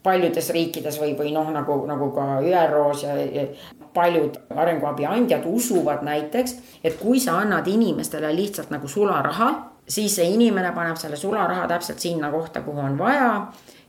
paljudes 0.02 0.50
riikides 0.50 1.00
või, 1.00 1.14
või 1.18 1.32
noh, 1.32 1.48
nagu, 1.50 1.78
nagu 1.88 2.10
ka 2.12 2.26
ÜRO-s 2.44 3.02
ja, 3.02 3.14
ja 3.16 3.46
paljud 3.94 4.36
arenguabi 4.54 5.06
andjad 5.08 5.46
usuvad 5.48 6.04
näiteks, 6.04 6.58
et 6.84 6.98
kui 7.00 7.20
sa 7.20 7.38
annad 7.40 7.66
inimestele 7.66 8.34
lihtsalt 8.36 8.70
nagu 8.70 8.88
sularaha, 8.88 9.48
siis 9.88 10.18
see 10.18 10.28
inimene 10.34 10.74
paneb 10.76 11.00
selle 11.00 11.16
sularaha 11.16 11.66
täpselt 11.70 12.02
sinna 12.02 12.30
kohta, 12.30 12.60
kuhu 12.66 12.84
on 12.84 12.98
vaja 12.98 13.30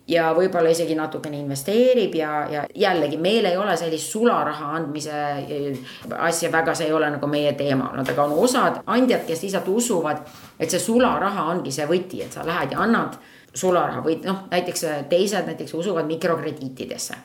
ja 0.08 0.28
võib-olla 0.36 0.72
isegi 0.72 0.96
natukene 0.96 1.40
investeerib 1.42 2.16
ja, 2.16 2.32
ja 2.52 2.66
jällegi 2.76 3.18
meil 3.22 3.46
ei 3.50 3.58
ole 3.58 3.76
sellist 3.78 4.12
sularaha 4.12 4.72
andmise 4.80 5.22
eh, 5.48 5.80
asja 6.18 6.52
väga, 6.52 6.76
see 6.76 6.88
ei 6.88 6.96
ole 6.96 7.10
nagu 7.18 7.28
meie 7.32 7.54
teema. 7.60 7.92
Olnud, 7.92 8.12
aga 8.14 8.28
on 8.28 8.38
osad 8.44 8.82
andjad, 8.86 9.26
kes 9.28 9.44
lihtsalt 9.44 9.68
usuvad, 9.72 10.22
et 10.60 10.72
see 10.72 10.82
sularaha 10.82 11.50
ongi 11.54 11.74
see 11.76 11.88
võti, 11.90 12.22
et 12.24 12.34
sa 12.34 12.46
lähed 12.48 12.76
ja 12.76 12.84
annad 12.86 13.20
sularaha 13.58 14.04
või 14.06 14.20
noh, 14.24 14.46
näiteks 14.52 14.86
teised 15.10 15.50
näiteks 15.50 15.74
usuvad 15.74 16.08
mikrokrediitidesse 16.08 17.18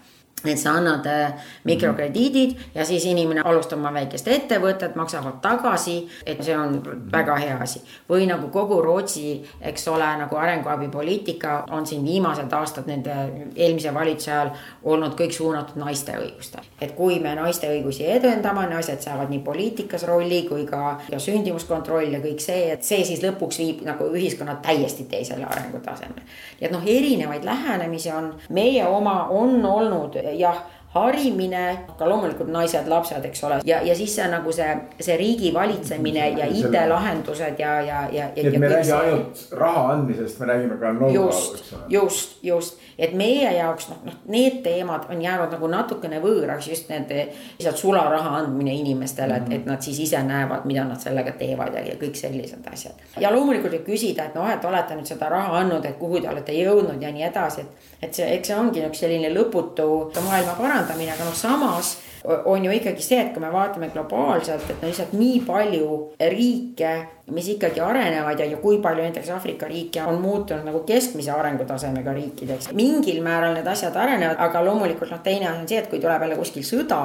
et 0.45 0.59
sa 0.59 0.75
annad 0.79 1.07
äh, 1.07 1.33
mikrokrediidid 1.65 2.57
ja 2.75 2.85
siis 2.85 3.05
inimene 3.05 3.43
alustab 3.45 3.79
oma 3.79 3.93
väikest 3.95 4.29
ettevõtet, 4.29 4.97
maksavad 4.99 5.39
tagasi, 5.43 5.97
et 6.27 6.43
see 6.45 6.57
on 6.59 6.79
väga 7.13 7.37
hea 7.39 7.59
asi. 7.63 7.83
või 8.11 8.27
nagu 8.27 8.49
kogu 8.49 8.81
Rootsi, 8.83 9.43
eks 9.61 9.89
ole, 9.89 10.09
nagu 10.19 10.37
arenguabipoliitika 10.37 11.65
on 11.71 11.87
siin 11.87 12.05
viimased 12.05 12.53
aastad 12.53 12.87
nende 12.87 13.15
eelmise 13.57 13.95
valitsuse 13.95 14.33
ajal 14.33 14.51
olnud 14.85 15.15
kõik 15.19 15.33
suunatud 15.33 15.79
naiste 15.81 16.17
õigustele. 16.19 16.65
et 16.81 16.95
kui 16.97 17.21
me 17.21 17.35
naiste 17.35 17.71
õigusi 17.71 18.07
edendame, 18.07 18.67
naised 18.71 19.01
saavad 19.01 19.31
nii 19.31 19.43
poliitikas 19.45 20.07
rolli 20.09 20.43
kui 20.49 20.67
ka, 20.67 20.99
ka 21.11 21.19
sündimuskontroll 21.19 22.13
ja 22.13 22.21
kõik 22.25 22.41
see, 22.41 22.71
et 22.73 22.85
see 22.85 23.05
siis 23.05 23.23
lõpuks 23.23 23.59
viib 23.59 23.83
nagu 23.87 24.09
ühiskonna 24.13 24.59
täiesti 24.63 25.05
teisele 25.11 25.45
arengutasemele. 25.45 26.27
nii 26.61 26.69
et 26.69 26.75
noh, 26.75 26.83
erinevaid 26.87 27.45
lähenemisi 27.45 28.13
on, 28.13 28.33
meie 28.51 28.87
oma 28.87 29.27
on 29.31 29.65
olnud 29.67 30.17
jah, 30.39 30.63
harimine, 30.93 31.87
ka 31.99 32.05
loomulikult 32.09 32.51
naised, 32.53 32.89
lapsed, 32.89 33.25
eks 33.25 33.45
ole, 33.49 33.59
ja, 33.65 33.79
ja 33.81 33.95
siis 33.97 34.13
see 34.13 34.27
nagu 34.29 34.53
see, 34.53 34.69
see 35.01 35.15
riigi 35.17 35.53
valitsemine 35.55 36.27
ja 36.37 36.49
IT-lahendused 36.53 37.61
ja, 37.61 37.79
ja, 37.81 38.01
ja. 38.13 38.27
et 38.37 38.59
me 38.59 38.69
ei 38.69 38.73
räägi 38.75 38.93
ainult 38.93 39.41
raha 39.57 39.87
andmisest, 39.95 40.41
me 40.43 40.51
räägime 40.51 40.77
ka 40.81 40.91
know-how, 40.99 41.31
eks 41.57 41.73
ole. 41.73 41.87
just, 41.95 42.37
just, 42.45 42.83
et 42.99 43.15
meie 43.17 43.55
jaoks 43.57 43.89
noh, 43.89 44.03
noh, 44.05 44.19
need 44.35 44.61
teemad 44.67 45.09
on 45.09 45.23
jäänud 45.25 45.57
nagu 45.57 45.71
natukene 45.73 46.21
võõraks, 46.21 46.69
just 46.69 46.93
need 46.93 47.09
lihtsalt 47.15 47.81
sularaha 47.81 48.37
andmine 48.43 48.77
inimestele, 48.83 49.41
et, 49.41 49.49
et 49.61 49.73
nad 49.73 49.81
siis 49.81 50.03
ise 50.05 50.21
näevad, 50.29 50.69
mida 50.69 50.85
nad 50.85 51.01
sellega 51.01 51.33
teevad 51.41 51.73
ja, 51.79 51.87
ja 51.89 51.97
kõik 52.01 52.21
sellised 52.21 52.69
asjad. 52.69 53.01
ja 53.17 53.33
loomulikult 53.33 53.79
võib 53.79 53.89
küsida, 53.89 54.29
et 54.29 54.37
noh, 54.37 54.51
et 54.53 54.69
olete 54.69 55.01
nüüd 55.01 55.09
seda 55.09 55.33
raha 55.33 55.57
andnud, 55.63 55.89
et 55.89 55.97
kuhu 55.97 56.21
te 56.21 56.29
olete 56.29 56.53
jõudnud 56.61 57.01
ja 57.01 57.17
nii 57.17 57.29
edasi, 57.33 57.65
et. 57.65 57.91
Et 58.03 58.15
see, 58.15 58.27
eks 58.37 58.51
see 58.51 58.59
ongi 58.59 58.83
üks 58.87 59.05
selline 59.05 59.31
lõputu 59.33 59.89
maailma 60.25 60.57
parandamine, 60.59 61.13
aga 61.15 61.29
noh, 61.29 61.37
samas 61.39 61.97
on 62.25 62.65
ju 62.65 62.71
ikkagi 62.71 63.03
see, 63.03 63.19
et 63.19 63.33
kui 63.35 63.43
me 63.43 63.51
vaatame 63.51 63.89
globaalselt, 63.91 64.69
et 64.71 64.83
no 64.83 64.91
lihtsalt 64.91 65.15
nii 65.19 65.41
palju 65.47 65.89
riike, 66.33 66.93
mis 67.35 67.49
ikkagi 67.55 67.83
arenevad 67.83 68.39
ja, 68.39 68.47
ja 68.47 68.59
kui 68.63 68.79
palju 68.83 69.03
näiteks 69.03 69.31
Aafrika 69.35 69.67
riike 69.71 70.05
on 70.07 70.21
muutunud 70.23 70.67
nagu 70.67 70.85
keskmise 70.87 71.33
arengutasemega 71.35 72.15
riikideks. 72.15 72.73
mingil 72.79 73.23
määral 73.25 73.57
need 73.59 73.67
asjad 73.67 73.97
arenevad, 73.99 74.39
aga 74.39 74.65
loomulikult 74.65 75.11
noh, 75.11 75.23
teine 75.23 75.51
asi 75.51 75.63
on 75.63 75.69
see, 75.69 75.83
et 75.83 75.91
kui 75.91 76.03
tuleb 76.03 76.27
jälle 76.27 76.39
kuskil 76.39 76.67
sõda 76.67 77.03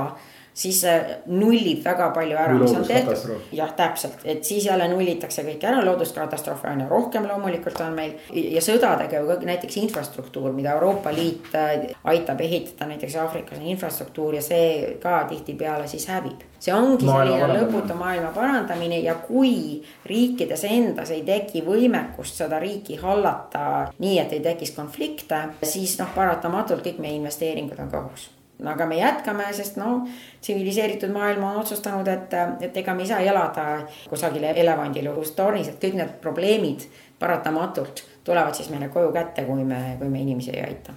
siis 0.57 0.81
nullib 1.25 1.83
väga 1.85 2.09
palju 2.15 2.37
ära, 2.37 2.55
mis 2.57 2.73
on 2.73 2.85
tehtud. 2.87 3.35
jah, 3.53 3.71
täpselt, 3.77 4.23
et 4.25 4.43
siis 4.45 4.65
jälle 4.65 4.87
nullitakse 4.89 5.45
kõik 5.45 5.63
ära, 5.69 5.83
looduskatastroofe 5.85 6.69
aina 6.71 6.87
rohkem 6.89 7.27
loomulikult 7.29 7.81
on 7.85 7.93
meil. 7.97 8.15
Ja 8.33 8.61
sõdadega 8.63 9.21
ju 9.21 9.27
ka 9.29 9.37
näiteks 9.51 9.77
infrastruktuur, 9.83 10.51
mida 10.55 10.73
Euroopa 10.77 11.13
Liit 11.13 11.53
äh, 11.55 11.87
aitab 12.03 12.41
ehitada 12.41 12.89
näiteks 12.89 13.15
Aafrikas 13.21 13.59
on 13.59 13.67
infrastruktuur 13.73 14.37
ja 14.37 14.41
see 14.41 14.97
ka 15.03 15.19
tihtipeale 15.29 15.87
siis 15.87 16.07
hävib. 16.09 16.45
see 16.59 16.73
ongi 16.73 17.05
selline 17.05 17.47
lõputu 17.53 17.93
maailma 17.93 18.31
parandamine 18.33 18.97
ja 18.99 19.13
kui 19.27 19.83
riikides 20.09 20.63
endas 20.65 21.11
ei 21.13 21.21
teki 21.27 21.61
võimekust 21.65 22.41
seda 22.41 22.57
riiki 22.59 22.97
hallata 22.97 23.91
nii, 23.99 24.17
et 24.19 24.33
ei 24.33 24.41
tekiks 24.41 24.73
konflikte, 24.73 25.43
siis 25.61 25.99
noh, 26.01 26.09
paratamatult 26.15 26.81
kõik 26.85 26.97
meie 27.03 27.19
investeeringud 27.19 27.85
on 27.85 27.93
kahus 27.93 28.31
aga 28.65 28.85
me 28.85 28.97
jätkame, 28.97 29.47
sest 29.53 29.77
noh, 29.77 30.07
tsiviliseeritud 30.41 31.11
maailm 31.13 31.43
on 31.43 31.59
otsustanud, 31.61 32.07
et, 32.07 32.33
et 32.61 32.77
ega 32.77 32.95
me 32.95 33.05
ei 33.05 33.11
saa 33.11 33.19
elada 33.19 33.67
kusagil 34.09 34.43
elevandilus 34.53 35.31
tornis, 35.37 35.69
et 35.69 35.79
kõik 35.83 35.99
need 35.99 36.17
probleemid 36.21 36.87
paratamatult 37.19 38.03
tulevad 38.23 38.57
siis 38.57 38.69
meile 38.73 38.89
koju 38.93 39.13
kätte, 39.13 39.45
kui 39.45 39.63
me, 39.63 39.95
kui 39.99 40.09
me 40.09 40.21
inimesi 40.21 40.51
ei 40.55 40.63
aita. 40.71 40.93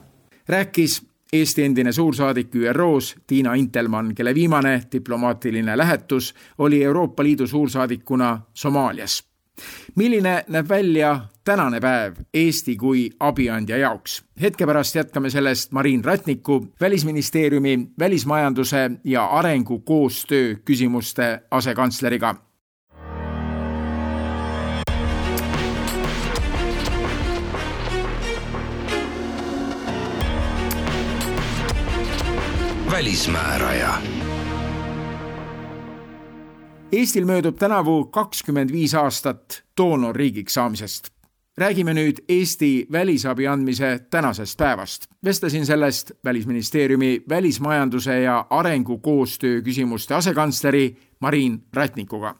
rääkis 0.48 1.02
Eesti 1.32 1.62
endine 1.62 1.92
suursaadik 1.92 2.54
ÜRO-s 2.54 3.14
Tiina 3.26 3.54
Intelmann, 3.54 4.14
kelle 4.14 4.34
viimane 4.34 4.82
diplomaatiline 4.92 5.78
lähetus 5.78 6.34
oli 6.58 6.84
Euroopa 6.84 7.22
Liidu 7.22 7.46
suursaadikuna 7.46 8.40
Somaalias 8.54 9.29
milline 9.96 10.44
näeb 10.48 10.68
välja 10.68 11.20
tänane 11.44 11.80
päev 11.80 12.14
Eesti 12.34 12.76
kui 12.76 13.10
abiandja 13.20 13.76
jaoks? 13.76 14.22
hetke 14.40 14.66
pärast 14.66 14.94
jätkame 14.94 15.30
sellest 15.30 15.72
Marin 15.72 16.04
Ratniku, 16.04 16.66
Välisministeeriumi 16.80 17.78
välismajanduse 17.98 18.90
ja 19.04 19.26
arengukoostöö 19.26 20.54
küsimuste 20.64 21.40
asekantsleriga 21.50 22.34
välismääraja 32.90 33.94
Eestil 36.92 37.24
möödub 37.24 37.54
tänavu 37.54 38.04
kakskümmend 38.10 38.72
viis 38.72 38.94
aastat 38.98 39.62
doonorriigiks 39.78 40.54
saamisest. 40.54 41.08
räägime 41.58 41.92
nüüd 41.94 42.18
Eesti 42.28 42.86
välisabi 42.92 43.46
andmise 43.46 43.98
tänasest 44.10 44.58
päevast. 44.58 45.06
vestlesin 45.24 45.66
sellest 45.66 46.12
Välisministeeriumi 46.24 47.22
välismajanduse 47.28 48.20
ja 48.20 48.46
arengukoostöö 48.50 49.60
küsimuste 49.62 50.14
asekantsleri 50.14 50.96
Marin 51.20 51.62
Ratnikuga 51.72 52.34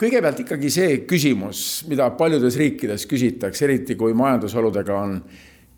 kõigepealt 0.00 0.40
ikkagi 0.40 0.70
see 0.70 0.98
küsimus, 0.98 1.84
mida 1.88 2.10
paljudes 2.10 2.56
riikides 2.56 3.06
küsitakse, 3.06 3.64
eriti 3.64 3.94
kui 3.94 4.14
majandusoludega 4.14 5.00
on 5.00 5.24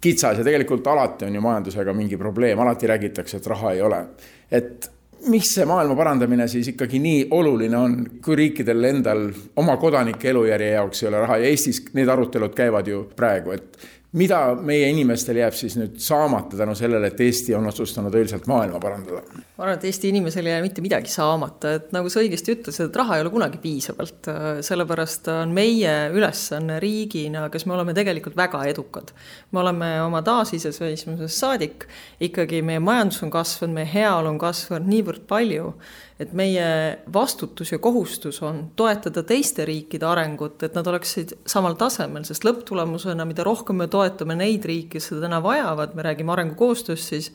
kitsas 0.00 0.38
ja 0.38 0.44
tegelikult 0.44 0.86
alati 0.86 1.24
on 1.24 1.34
ju 1.34 1.40
majandusega 1.40 1.92
mingi 1.92 2.16
probleem, 2.16 2.58
alati 2.58 2.86
räägitakse, 2.86 3.36
et 3.36 3.46
raha 3.46 3.72
ei 3.72 3.82
ole. 3.82 4.06
et 4.50 4.95
miks 5.30 5.52
see 5.56 5.66
maailma 5.68 5.96
parandamine 5.98 6.46
siis 6.50 6.68
ikkagi 6.72 7.00
nii 7.02 7.26
oluline 7.34 7.76
on, 7.78 7.96
kui 8.22 8.36
riikidel 8.38 8.90
endal 8.90 9.26
oma 9.60 9.76
kodanike 9.80 10.30
elujärje 10.30 10.70
jaoks 10.76 11.02
ei 11.02 11.08
ole 11.10 11.22
raha? 11.24 11.38
Ja 11.42 11.50
Eestis 11.50 11.82
need 11.96 12.10
arutelud 12.12 12.54
käivad 12.56 12.88
ju 12.90 13.02
praegu, 13.16 13.56
et 13.56 13.78
mida 14.16 14.38
meie 14.62 14.86
inimestel 14.92 15.40
jääb 15.40 15.54
siis 15.56 15.74
nüüd 15.78 15.96
saamata 16.02 16.56
tänu 16.56 16.74
sellele, 16.78 17.10
et 17.10 17.20
Eesti 17.20 17.54
on 17.58 17.66
otsustanud 17.66 18.14
õilsalt 18.14 18.46
maailma 18.50 18.78
parandada? 18.82 19.22
ma 19.56 19.64
arvan, 19.64 19.78
et 19.78 19.86
Eesti 19.88 20.10
inimesel 20.12 20.46
ei 20.46 20.54
jää 20.54 20.62
mitte 20.64 20.84
midagi 20.84 21.10
saamata, 21.10 21.74
et 21.80 21.92
nagu 21.96 22.10
sa 22.12 22.22
õigesti 22.22 22.54
ütlesid, 22.54 22.88
et 22.88 22.98
raha 23.00 23.16
ei 23.16 23.24
ole 23.24 23.32
kunagi 23.34 23.60
piisavalt. 23.62 24.30
sellepärast 24.66 25.30
on 25.32 25.54
meie 25.56 25.94
ülesanne 26.14 26.78
riigina, 26.82 27.48
kes 27.52 27.66
me 27.66 27.74
oleme 27.74 27.94
tegelikult 27.96 28.36
väga 28.36 28.64
edukad. 28.70 29.12
me 29.52 29.60
oleme 29.64 29.90
oma 30.02 30.22
taasiseseisvumisest 30.22 31.44
saadik, 31.44 31.88
ikkagi 32.20 32.62
meie 32.62 32.80
majandus 32.80 33.22
on 33.26 33.30
kasvanud, 33.30 33.74
meie 33.80 33.90
heaolu 33.92 34.34
on 34.34 34.38
kasvanud 34.38 34.92
niivõrd 34.92 35.26
palju 35.28 35.74
et 36.20 36.32
meie 36.32 36.66
vastutus 37.12 37.72
ja 37.72 37.78
kohustus 37.82 38.40
on 38.42 38.62
toetada 38.76 39.22
teiste 39.26 39.66
riikide 39.68 40.06
arengut, 40.08 40.62
et 40.64 40.76
nad 40.76 40.86
oleksid 40.88 41.34
samal 41.48 41.76
tasemel, 41.76 42.24
sest 42.24 42.46
lõpptulemusena, 42.46 43.26
mida 43.28 43.44
rohkem 43.44 43.82
me 43.82 43.88
toetame 43.92 44.38
neid 44.38 44.64
riike, 44.64 44.96
kes 44.96 45.10
seda 45.10 45.26
täna 45.26 45.42
vajavad, 45.44 45.92
me 45.96 46.06
räägime 46.06 46.32
arengukoostööst, 46.32 47.12
siis 47.12 47.32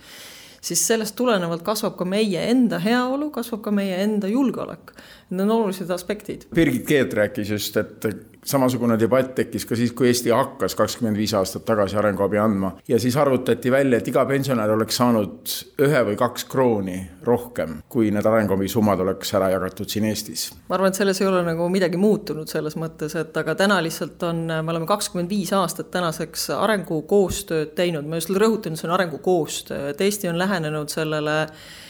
siis 0.62 0.82
sellest 0.88 1.16
tulenevalt 1.18 1.64
kasvab 1.66 1.96
ka 1.98 2.06
meie 2.06 2.44
enda 2.52 2.78
heaolu, 2.82 3.32
kasvab 3.34 3.64
ka 3.66 3.72
meie 3.74 3.98
enda 4.04 4.30
julgeolek. 4.30 4.94
Need 5.32 5.48
on 5.48 5.52
olulised 5.52 5.90
aspektid. 5.90 6.50
Birgit 6.56 6.84
Keet 6.88 7.14
rääkis 7.16 7.50
just, 7.50 7.78
et 7.80 8.06
samasugune 8.46 8.98
debatt 9.00 9.36
tekkis 9.38 9.66
ka 9.70 9.78
siis, 9.78 9.94
kui 9.96 10.10
Eesti 10.10 10.32
hakkas 10.34 10.74
kakskümmend 10.76 11.18
viis 11.20 11.34
aastat 11.38 11.64
tagasi 11.68 11.98
arenguabi 12.02 12.40
andma 12.42 12.72
ja 12.90 13.00
siis 13.00 13.16
arvutati 13.18 13.72
välja, 13.72 14.00
et 14.02 14.08
iga 14.10 14.24
pensionär 14.26 14.74
oleks 14.74 14.98
saanud 14.98 15.54
ühe 15.86 16.02
või 16.10 16.18
kaks 16.20 16.48
krooni 16.50 16.98
rohkem, 17.28 17.78
kui 17.92 18.10
need 18.14 18.26
arenguabisummad 18.26 19.04
oleks 19.06 19.34
ära 19.38 19.52
jagatud 19.54 19.90
siin 19.94 20.08
Eestis. 20.10 20.48
ma 20.70 20.78
arvan, 20.78 20.90
et 20.90 21.00
selles 21.00 21.22
ei 21.22 21.30
ole 21.30 21.44
nagu 21.46 21.70
midagi 21.70 22.02
muutunud 22.02 22.50
selles 22.50 22.78
mõttes, 22.82 23.16
et 23.20 23.38
aga 23.38 23.56
täna 23.56 23.78
lihtsalt 23.86 24.26
on, 24.26 24.42
me 24.50 24.74
oleme 24.74 24.90
kakskümmend 24.90 25.30
viis 25.30 25.54
aastat 25.54 25.92
tänaseks 25.94 26.50
arengukoostööd 26.58 27.76
teinud, 27.78 28.10
ma 28.10 28.18
just 28.18 28.34
rõhutan, 28.34 28.76
see 28.76 28.90
on 28.90 28.98
arengukoostöö, 28.98 29.94
et 29.94 30.02
Eesti 30.02 30.32
on 30.32 30.42
lähenenud 30.42 30.90
sellele 30.90 31.46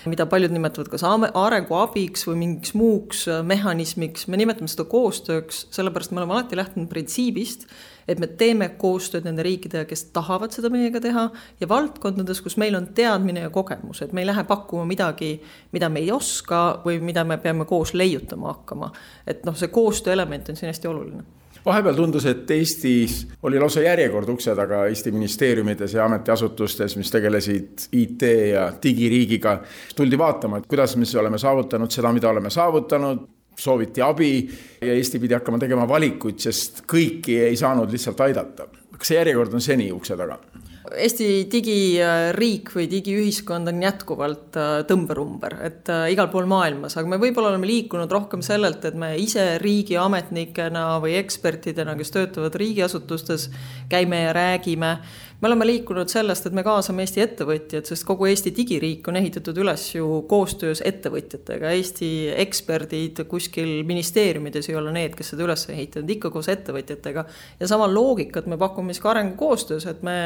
mida 0.10 0.26
paljud 0.26 0.54
nimetavad 0.54 0.90
kas 0.92 1.04
arenguabiks 1.06 2.26
või 2.28 2.40
mingiks 2.40 2.74
muuks 2.78 3.26
mehhanismiks, 3.48 4.28
me 4.32 4.39
nimetame 4.39 4.70
seda 4.72 4.86
koostööks, 4.89 5.65
sellepärast 5.76 6.13
me 6.13 6.22
oleme 6.22 6.36
alati 6.36 6.60
lähtunud 6.60 6.89
printsiibist, 6.91 7.65
et 8.10 8.20
me 8.20 8.28
teeme 8.28 8.67
koostööd 8.82 9.28
nende 9.28 9.46
riikidega, 9.46 9.86
kes 9.89 10.08
tahavad 10.15 10.54
seda 10.56 10.72
meiega 10.74 11.02
teha 11.04 11.28
ja 11.62 11.70
valdkondades, 11.70 12.41
kus 12.44 12.58
meil 12.62 12.78
on 12.80 12.89
teadmine 12.98 13.46
ja 13.46 13.52
kogemus, 13.54 14.02
et 14.02 14.15
me 14.15 14.24
ei 14.24 14.30
lähe 14.30 14.46
pakkuma 14.50 14.86
midagi, 14.89 15.36
mida 15.76 15.89
me 15.89 16.04
ei 16.04 16.12
oska 16.12 16.82
või 16.86 17.02
mida 17.04 17.26
me 17.28 17.38
peame 17.41 17.67
koos 17.70 17.94
leiutama 17.94 18.56
hakkama. 18.56 18.91
et 19.28 19.46
noh, 19.46 19.58
see 19.58 19.72
koostöö 19.72 20.13
element 20.13 20.50
on 20.50 20.60
siin 20.60 20.74
hästi 20.74 20.91
oluline 20.91 21.41
vahepeal 21.65 21.95
tundus, 21.95 22.26
et 22.26 22.52
Eestis 22.52 23.28
oli 23.43 23.60
lausa 23.60 23.84
järjekord 23.86 24.30
ukse 24.34 24.56
taga 24.56 24.86
Eesti 24.89 25.12
ministeeriumides 25.12 25.93
ja 25.93 26.06
ametiasutustes, 26.06 26.97
mis 26.97 27.12
tegelesid 27.12 27.88
IT 27.91 28.26
ja 28.52 28.71
digiriigiga. 28.84 29.60
tuldi 29.95 30.17
vaatama, 30.17 30.58
et 30.58 30.67
kuidas 30.67 30.95
me 30.95 31.06
siis 31.06 31.21
oleme 31.21 31.38
saavutanud 31.38 31.91
seda, 31.91 32.13
mida 32.13 32.30
oleme 32.30 32.50
saavutanud, 32.50 33.28
sooviti 33.58 34.02
abi 34.02 34.50
ja 34.82 34.93
Eesti 34.93 35.19
pidi 35.19 35.34
hakkama 35.34 35.60
tegema 35.60 35.88
valikuid, 35.88 36.39
sest 36.39 36.84
kõiki 36.88 37.38
ei 37.45 37.56
saanud 37.56 37.91
lihtsalt 37.91 38.21
aidata. 38.21 38.67
kas 38.97 39.08
see 39.08 39.17
järjekord 39.17 39.54
on 39.54 39.62
seni 39.62 39.91
ukse 39.91 40.17
taga? 40.17 40.39
Eesti 40.82 41.46
digiriik 41.52 42.72
või 42.74 42.88
digiühiskond 42.89 43.70
on 43.70 43.84
jätkuvalt 43.84 44.58
äh, 44.58 44.70
tõmberumber, 44.89 45.60
et 45.67 45.91
äh, 45.94 46.08
igal 46.15 46.32
pool 46.34 46.48
maailmas, 46.50 46.96
aga 46.98 47.12
me 47.12 47.20
võib-olla 47.22 47.52
oleme 47.52 47.70
liikunud 47.70 48.12
rohkem 48.12 48.41
sellelt, 48.46 48.88
et 48.89 48.98
me 48.98 49.12
ise 49.22 49.60
riigiametnikena 49.62 50.86
või 51.04 51.20
ekspertidena, 51.20 51.94
kes 52.00 52.15
töötavad 52.15 52.58
riigiasutustes, 52.58 53.52
käime 53.94 54.24
ja 54.26 54.34
räägime 54.34 54.96
me 55.41 55.48
oleme 55.48 55.65
liikunud 55.65 56.10
sellest, 56.10 56.46
et 56.46 56.54
me 56.54 56.62
kaasame 56.63 57.02
Eesti 57.02 57.24
ettevõtjad, 57.24 57.88
sest 57.89 58.06
kogu 58.06 58.28
Eesti 58.30 58.52
digiriik 58.54 59.08
on 59.10 59.17
ehitatud 59.17 59.58
üles 59.63 59.88
ju 59.96 60.22
koostöös 60.30 60.84
ettevõtjatega, 60.86 61.72
Eesti 61.74 62.10
eksperdid 62.44 63.24
kuskil 63.30 63.80
ministeeriumides 63.89 64.70
ei 64.70 64.78
ole 64.78 64.94
need, 64.94 65.15
kes 65.17 65.34
seda 65.34 65.48
üles 65.48 65.65
ehitanud, 65.74 66.13
ikka 66.13 66.30
koos 66.34 66.50
ettevõtjatega. 66.54 67.26
ja 67.60 67.70
sama 67.70 67.89
loogikat 67.89 68.46
me 68.46 68.58
pakume 68.62 68.94
siis 68.94 69.02
ka 69.02 69.15
arengukoostöös, 69.15 69.88
et 69.89 70.04
me, 70.06 70.17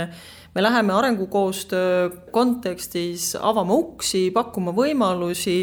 me 0.55 0.63
läheme 0.63 0.93
arengukoostöö 0.93 2.09
kontekstis, 2.31 3.35
avame 3.35 3.73
uksi, 3.73 4.31
pakume 4.31 4.71
võimalusi, 4.75 5.57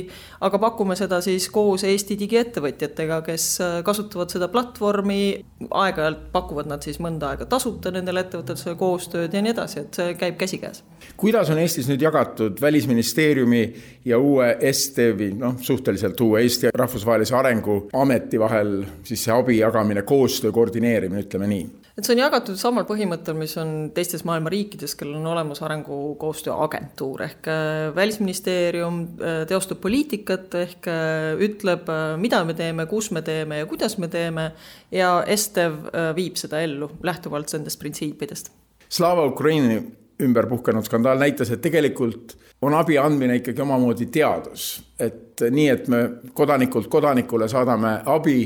aga 0.45 0.59
pakume 0.61 0.97
seda 0.97 1.21
siis 1.25 1.49
koos 1.51 1.85
Eesti 1.89 2.19
digiettevõtjatega, 2.21 3.23
kes 3.25 3.47
kasutavad 3.85 4.35
seda 4.35 4.51
platvormi, 4.53 5.23
aeg-ajalt 5.71 6.29
pakuvad 6.35 6.69
nad 6.69 6.85
siis 6.85 7.01
mõnda 7.01 7.33
aega 7.33 7.49
tasuta 7.49 7.93
nendele 7.95 8.27
ettevõtetele 8.27 8.77
koostööd 8.77 9.33
ja 9.33 9.43
nii 9.43 9.55
edasi, 9.55 9.81
et 9.87 10.01
see 10.01 10.17
käib 10.21 10.37
käsikäes. 10.41 10.83
kuidas 11.17 11.51
on 11.51 11.59
Eestis 11.59 11.89
nüüd 11.89 12.05
jagatud 12.05 12.61
Välisministeeriumi 12.61 13.63
ja 14.05 14.19
uue 14.19 14.57
STV-i, 14.73 15.33
noh, 15.39 15.57
suhteliselt 15.61 16.21
uue 16.21 16.43
Eesti 16.43 16.69
Rahvusvahelise 16.75 17.37
Arenguameti 17.37 18.41
vahel 18.41 18.83
siis 19.05 19.25
see 19.25 19.33
abi 19.33 19.59
jagamine, 19.59 20.03
koostöö 20.03 20.53
koordineerimine, 20.53 21.25
ütleme 21.25 21.49
nii? 21.49 21.82
Et 22.03 22.09
see 22.09 22.17
on 22.17 22.23
jagatud 22.25 22.59
samal 22.59 22.85
põhimõttel, 22.89 23.37
mis 23.39 23.53
on 23.61 23.93
teistes 23.95 24.25
maailma 24.27 24.51
riikides, 24.51 24.97
kellel 24.99 25.21
on 25.21 25.29
olemas 25.31 25.63
arengukoostöö 25.63 26.57
agentuur. 26.65 27.23
Ehk 27.29 27.47
äh, 27.51 27.93
Välisministeerium 27.95 28.99
äh, 29.23 29.43
teostab 29.51 29.79
poliitikat 29.85 30.57
ehk 30.59 30.89
äh, 30.91 31.39
ütleb, 31.47 31.87
mida 32.19 32.43
me 32.49 32.57
teeme, 32.59 32.89
kus 32.91 33.13
me 33.15 33.23
teeme 33.23 33.63
ja 33.63 33.71
kuidas 33.71 33.95
me 34.03 34.11
teeme 34.11 34.51
ja 34.91 35.15
STV 35.31 35.95
viib 36.19 36.41
seda 36.41 36.63
ellu 36.67 36.91
lähtuvalt 37.07 37.55
nendest 37.55 37.79
printsiipidest. 37.83 38.51
Slava 38.93 39.29
Ukraini 39.31 39.79
ümber 40.23 40.51
puhkenud 40.51 40.87
skandaal 40.89 41.23
näitas, 41.23 41.55
et 41.55 41.63
tegelikult 41.63 42.35
on 42.63 42.75
abi 42.75 42.99
andmine 42.99 43.37
ikkagi 43.41 43.63
omamoodi 43.63 44.07
teadus, 44.07 44.67
et 45.01 45.43
nii, 45.51 45.69
et 45.69 45.89
me 45.91 46.03
kodanikult 46.35 46.87
kodanikule 46.89 47.49
saadame 47.51 47.97
abi, 48.07 48.37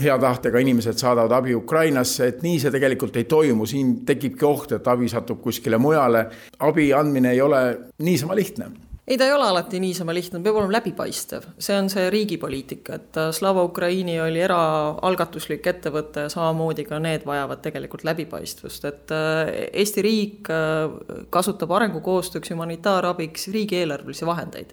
hea 0.00 0.18
tahtega 0.20 0.60
inimesed 0.60 1.00
saadavad 1.00 1.32
abi 1.38 1.54
Ukrainasse, 1.56 2.28
et 2.28 2.42
nii 2.44 2.60
see 2.60 2.72
tegelikult 2.74 3.16
ei 3.16 3.24
toimu, 3.24 3.66
siin 3.66 3.94
tekibki 4.06 4.44
oht, 4.44 4.76
et 4.76 4.88
abi 4.92 5.08
satub 5.08 5.40
kuskile 5.40 5.80
mujale. 5.80 6.26
abi 6.58 6.92
andmine 6.92 7.32
ei 7.32 7.40
ole 7.40 7.62
niisama 7.98 8.36
lihtne 8.36 8.70
ei, 9.12 9.18
ta 9.18 9.26
ei 9.28 9.32
ole 9.32 9.44
alati 9.44 9.80
niisama 9.80 10.14
lihtne, 10.14 10.40
peab 10.40 10.56
olema 10.56 10.78
läbipaistev, 10.78 11.44
see 11.60 11.76
on 11.76 11.90
see 11.92 12.06
riigi 12.12 12.38
poliitika, 12.40 12.96
et 12.96 13.18
äh, 13.20 13.28
Slava 13.36 13.64
Ukraini 13.66 14.14
oli 14.24 14.40
eraalgatuslik 14.40 15.66
ettevõte 15.68 16.24
samamoodi 16.32 16.86
ka 16.88 17.00
need 17.02 17.26
vajavad 17.28 17.60
tegelikult 17.64 18.06
läbipaistvust, 18.08 18.86
et 18.88 19.12
äh, 19.12 19.52
Eesti 19.82 20.04
riik 20.06 20.48
äh, 20.52 20.96
kasutab 21.34 21.74
arengukoostööks, 21.76 22.54
humanitaarabiks 22.54 23.50
riigieelarvelisi 23.52 24.28
vahendeid. 24.28 24.72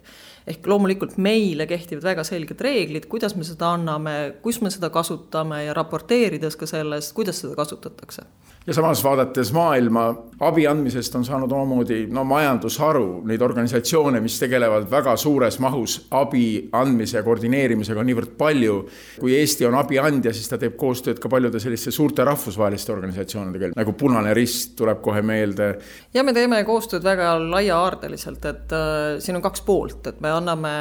ehk 0.49 0.65
loomulikult 0.67 1.17
meile 1.21 1.67
kehtivad 1.69 2.03
väga 2.03 2.23
selged 2.25 2.61
reeglid, 2.63 3.05
kuidas 3.11 3.35
me 3.35 3.43
seda 3.45 3.73
anname, 3.75 4.39
kus 4.41 4.61
me 4.63 4.71
seda 4.73 4.89
kasutame 4.89 5.65
ja 5.65 5.75
raporteerides 5.77 6.55
ka 6.55 6.65
sellest, 6.65 7.13
kuidas 7.13 7.43
seda 7.43 7.59
kasutatakse 7.59 8.23
ja 8.67 8.73
samas 8.73 9.03
vaadates 9.03 9.53
maailma, 9.53 10.09
abi 10.39 10.67
andmisest 10.67 11.15
on 11.15 11.23
saanud 11.25 11.51
omamoodi 11.51 12.03
no 12.11 12.23
majandusharu, 12.27 13.21
neid 13.27 13.41
organisatsioone, 13.41 14.19
mis 14.23 14.35
tegelevad 14.39 14.87
väga 14.91 15.15
suures 15.17 15.59
mahus 15.63 15.95
abi 16.15 16.69
andmise 16.75 17.17
ja 17.17 17.23
koordineerimisega 17.23 17.99
on 17.99 18.09
niivõrd 18.11 18.35
palju. 18.37 18.75
kui 19.19 19.35
Eesti 19.35 19.65
on 19.65 19.75
abiandja, 19.79 20.33
siis 20.33 20.51
ta 20.51 20.59
teeb 20.59 20.75
koostööd 20.79 21.19
ka 21.19 21.31
paljude 21.31 21.59
selliste 21.59 21.91
suurte 21.91 22.23
rahvusvaheliste 22.27 22.93
organisatsioonidega, 22.93 23.71
nagu 23.79 23.93
Punane 23.99 24.33
Rist 24.37 24.75
tuleb 24.77 25.01
kohe 25.01 25.21
meelde. 25.21 25.71
ja 26.13 26.23
me 26.23 26.33
teeme 26.33 26.63
koostööd 26.67 27.03
väga 27.03 27.37
laiahaardeliselt, 27.39 28.45
et 28.45 28.75
äh, 28.75 29.19
siin 29.23 29.39
on 29.39 29.45
kaks 29.45 29.63
poolt, 29.65 30.07
et 30.07 30.21
me 30.21 30.31
anname 30.35 30.75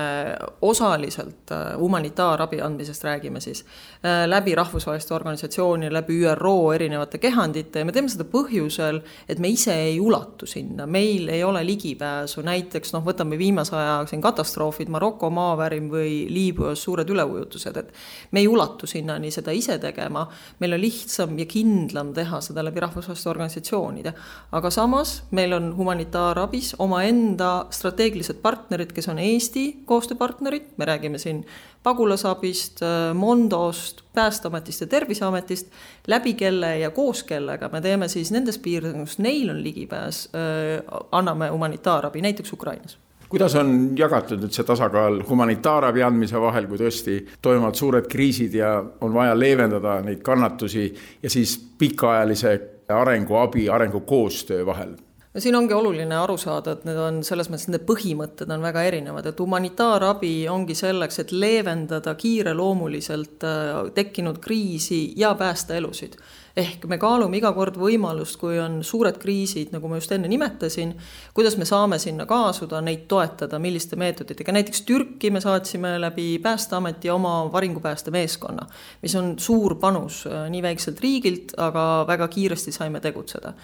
osaliselt 0.62 1.54
äh, 1.54 1.72
humanitaarabi 1.78 2.60
andmisest 2.60 3.04
räägime 3.04 3.40
siis 3.40 3.64
äh, 4.04 4.26
läbi 4.26 4.54
rahvusvaheliste 4.54 5.14
organisatsiooni, 5.14 5.92
läbi 5.92 6.20
ÜRO 6.26 6.74
erinevate 6.74 7.18
kehandite 7.18 7.67
ja 7.74 7.84
me 7.84 7.92
teeme 7.92 8.08
seda 8.08 8.24
põhjusel, 8.28 9.00
et 9.28 9.40
me 9.42 9.50
ise 9.52 9.74
ei 9.74 9.98
ulatu 10.00 10.46
sinna, 10.48 10.86
meil 10.86 11.28
ei 11.32 11.42
ole 11.44 11.60
ligipääsu, 11.66 12.42
näiteks 12.46 12.94
noh, 12.94 13.04
võtame 13.04 13.38
viimase 13.40 13.76
aja 13.76 13.98
siin 14.08 14.22
katastroofid, 14.24 14.88
Maroko 14.92 15.30
maavärin 15.34 15.90
või 15.92 16.26
Liibüas 16.32 16.82
suured 16.86 17.08
üleujutused, 17.10 17.76
et 17.76 17.92
me 18.32 18.42
ei 18.42 18.48
ulatu 18.48 18.88
sinnani 18.88 19.32
seda 19.34 19.52
ise 19.56 19.78
tegema, 19.82 20.24
meil 20.62 20.76
on 20.76 20.82
lihtsam 20.82 21.36
ja 21.38 21.48
kindlam 21.48 22.14
teha 22.16 22.40
seda 22.44 22.64
läbi 22.64 22.80
rahvusvaheliste 22.86 23.32
organisatsioonide. 23.32 24.14
aga 24.52 24.70
samas 24.70 25.22
meil 25.30 25.52
on 25.52 25.72
humanitaarabis 25.76 26.74
omaenda 26.78 27.66
strateegilised 27.70 28.40
partnerid, 28.42 28.92
kes 28.92 29.08
on 29.08 29.18
Eesti 29.18 29.82
koostööpartnerid, 29.86 30.74
me 30.76 30.84
räägime 30.84 31.18
siin 31.18 31.44
pagulasabist, 31.82 32.80
Mondost, 33.14 34.02
Päästeametist 34.14 34.80
ja 34.80 34.86
Terviseametist, 34.86 35.72
läbi 36.06 36.34
kelle 36.34 36.78
ja 36.78 36.90
koos 36.90 37.22
kellega 37.22 37.68
me 37.72 37.80
teeme 37.80 38.08
siis 38.08 38.32
nendes 38.34 38.58
piirkondades, 38.58 39.14
kus 39.14 39.18
neil 39.22 39.50
on 39.50 39.62
ligipääs, 39.64 40.28
anname 41.12 41.48
humanitaarabi, 41.48 42.22
näiteks 42.22 42.52
Ukrainas 42.52 42.98
kuidas 43.28 43.54
on 43.60 43.92
jagatud 43.98 44.40
nüüd 44.40 44.54
see 44.56 44.64
tasakaal 44.64 45.20
humanitaarabi 45.28 46.02
andmise 46.04 46.40
vahel, 46.40 46.68
kui 46.68 46.80
tõesti 46.80 47.18
toimuvad 47.44 47.76
suured 47.76 48.08
kriisid 48.08 48.56
ja 48.56 48.70
on 49.04 49.12
vaja 49.14 49.34
leevendada 49.36 49.98
neid 50.04 50.22
kannatusi 50.24 50.86
ja 51.22 51.30
siis 51.30 51.58
pikaajalise 51.78 52.54
arenguabi, 52.88 53.68
arengukoostöö 53.68 54.66
vahel? 54.66 54.96
No 55.34 55.40
siin 55.40 55.56
ongi 55.56 55.74
oluline 55.76 56.16
aru 56.16 56.36
saada, 56.40 56.72
et 56.74 56.84
need 56.88 56.98
on 57.02 57.20
selles 57.26 57.50
mõttes, 57.50 57.68
nende 57.68 57.82
põhimõtted 57.88 58.50
on 58.54 58.64
väga 58.64 58.84
erinevad, 58.88 59.28
et 59.28 59.40
humanitaarabi 59.42 60.32
ongi 60.50 60.76
selleks, 60.78 61.20
et 61.22 61.32
leevendada 61.36 62.14
kiireloomuliselt 62.18 63.44
äh, 63.44 63.80
tekkinud 63.94 64.40
kriisi 64.44 65.12
ja 65.20 65.34
päästa 65.38 65.76
elusid. 65.76 66.16
ehk 66.58 66.88
me 66.90 66.96
kaalume 66.98 67.36
iga 67.38 67.52
kord 67.54 67.76
võimalust, 67.78 68.34
kui 68.40 68.56
on 68.58 68.80
suured 68.82 69.20
kriisid, 69.22 69.68
nagu 69.70 69.86
ma 69.88 70.00
just 70.00 70.10
enne 70.16 70.26
nimetasin, 70.28 70.94
kuidas 71.34 71.54
me 71.54 71.68
saame 71.68 72.00
sinna 72.02 72.26
kaasuda, 72.26 72.80
neid 72.82 73.04
toetada, 73.08 73.60
milliste 73.62 73.94
meetoditega, 74.00 74.56
näiteks 74.56 74.82
Türki 74.88 75.30
me 75.30 75.40
saatsime 75.44 75.94
läbi 76.00 76.40
Päästeameti 76.42 77.12
oma 77.14 77.52
varingupäästemeeskonna, 77.52 78.66
mis 79.02 79.14
on 79.14 79.36
suur 79.38 79.76
panus 79.78 80.24
äh, 80.26 80.48
nii 80.50 80.64
väikselt 80.66 81.04
riigilt, 81.04 81.54
aga 81.56 81.84
väga 82.08 82.28
kiiresti 82.32 82.74
saime 82.74 83.00
tegutseda 83.04 83.54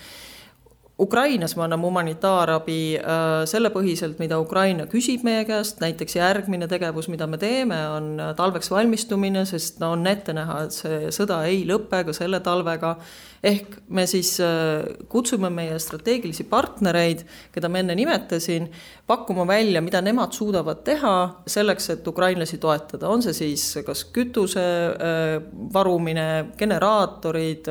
Ukrainas 0.99 1.57
me 1.57 1.65
anname 1.65 1.89
humanitaarabi 1.89 3.01
äh, 3.01 3.41
selle 3.51 3.73
põhiselt, 3.75 4.21
mida 4.23 4.37
Ukraina 4.39 4.85
küsib 4.87 5.25
meie 5.27 5.43
käest, 5.49 5.81
näiteks 5.83 6.15
järgmine 6.15 6.69
tegevus, 6.71 7.09
mida 7.11 7.27
me 7.27 7.39
teeme, 7.43 7.79
on 7.91 8.21
talveks 8.39 8.71
valmistumine, 8.71 9.43
sest 9.51 9.81
no 9.83 9.91
on 9.97 10.07
ette 10.07 10.31
näha, 10.37 10.61
et 10.69 10.77
see 10.77 11.09
sõda 11.17 11.41
ei 11.51 11.65
lõpe 11.67 12.05
ka 12.07 12.15
selle 12.15 12.39
talvega. 12.47 12.95
ehk 13.43 13.75
me 13.91 14.07
siis 14.07 14.37
äh, 14.41 14.87
kutsume 15.11 15.51
meie 15.51 15.81
strateegilisi 15.83 16.47
partnereid, 16.49 17.25
keda 17.53 17.69
ma 17.69 17.83
enne 17.83 17.97
nimetasin, 17.99 18.69
pakkuma 19.07 19.49
välja, 19.51 19.83
mida 19.83 20.01
nemad 20.01 20.33
suudavad 20.33 20.85
teha 20.87 21.17
selleks, 21.47 21.91
et 21.91 22.07
ukrainlasi 22.07 22.61
toetada, 22.63 23.09
on 23.11 23.23
see 23.27 23.35
siis 23.35 23.81
kas 23.85 24.05
kütuse 24.15 24.63
äh, 24.63 25.41
varumine, 25.75 26.53
generaatorid, 26.57 27.67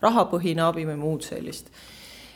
rahapõhine 0.00 0.62
abi 0.62 0.86
või 0.86 1.02
muud 1.02 1.26
sellist 1.26 1.74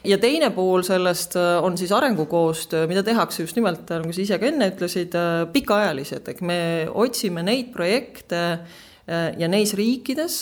ja 0.06 0.18
teine 0.22 0.50
pool 0.54 0.84
sellest 0.86 1.36
äh, 1.38 1.58
on 1.64 1.78
siis 1.78 1.92
arengukoostöö, 1.92 2.86
mida 2.86 3.02
tehakse 3.02 3.42
just 3.42 3.56
nimelt, 3.58 3.88
nagu 3.90 4.14
sa 4.14 4.22
ise 4.22 4.40
ka 4.40 4.50
enne 4.50 4.70
ütlesid, 4.72 5.14
äh, 5.18 5.44
pikaajalised, 5.52 6.28
ehk 6.32 6.42
me 6.46 6.58
otsime 6.94 7.44
neid 7.46 7.72
projekte 7.74 8.42
äh, 8.52 9.32
ja 9.38 9.48
neis 9.50 9.74
riikides, 9.78 10.36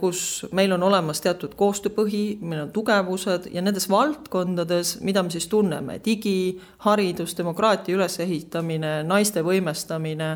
kus 0.00 0.22
meil 0.56 0.72
on 0.72 0.84
olemas 0.88 1.20
teatud 1.20 1.52
koostööpõhi, 1.58 2.40
meil 2.40 2.64
on 2.64 2.70
tugevused 2.72 3.50
ja 3.52 3.64
nendes 3.64 3.88
valdkondades, 3.92 4.98
mida 5.04 5.24
me 5.24 5.32
siis 5.32 5.48
tunneme, 5.52 5.98
digi, 6.04 6.56
haridus, 6.86 7.36
demokraatia 7.36 7.98
ülesehitamine, 7.98 9.00
naiste 9.08 9.44
võimestamine 9.44 10.30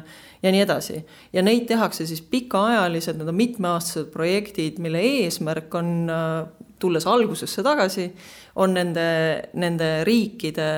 ja 0.45 0.53
nii 0.53 0.65
edasi. 0.67 1.01
ja 1.33 1.43
neid 1.43 1.65
tehakse 1.71 2.07
siis 2.07 2.21
pikaajalised, 2.21 3.17
need 3.17 3.33
on 3.33 3.41
mitmeaastased 3.41 4.13
projektid, 4.13 4.83
mille 4.85 5.01
eesmärk 5.25 5.73
on, 5.81 5.97
tulles 6.85 7.07
algusesse 7.09 7.63
tagasi, 7.65 8.11
on 8.55 8.75
nende, 8.75 9.07
nende 9.59 9.89
riikide 10.07 10.69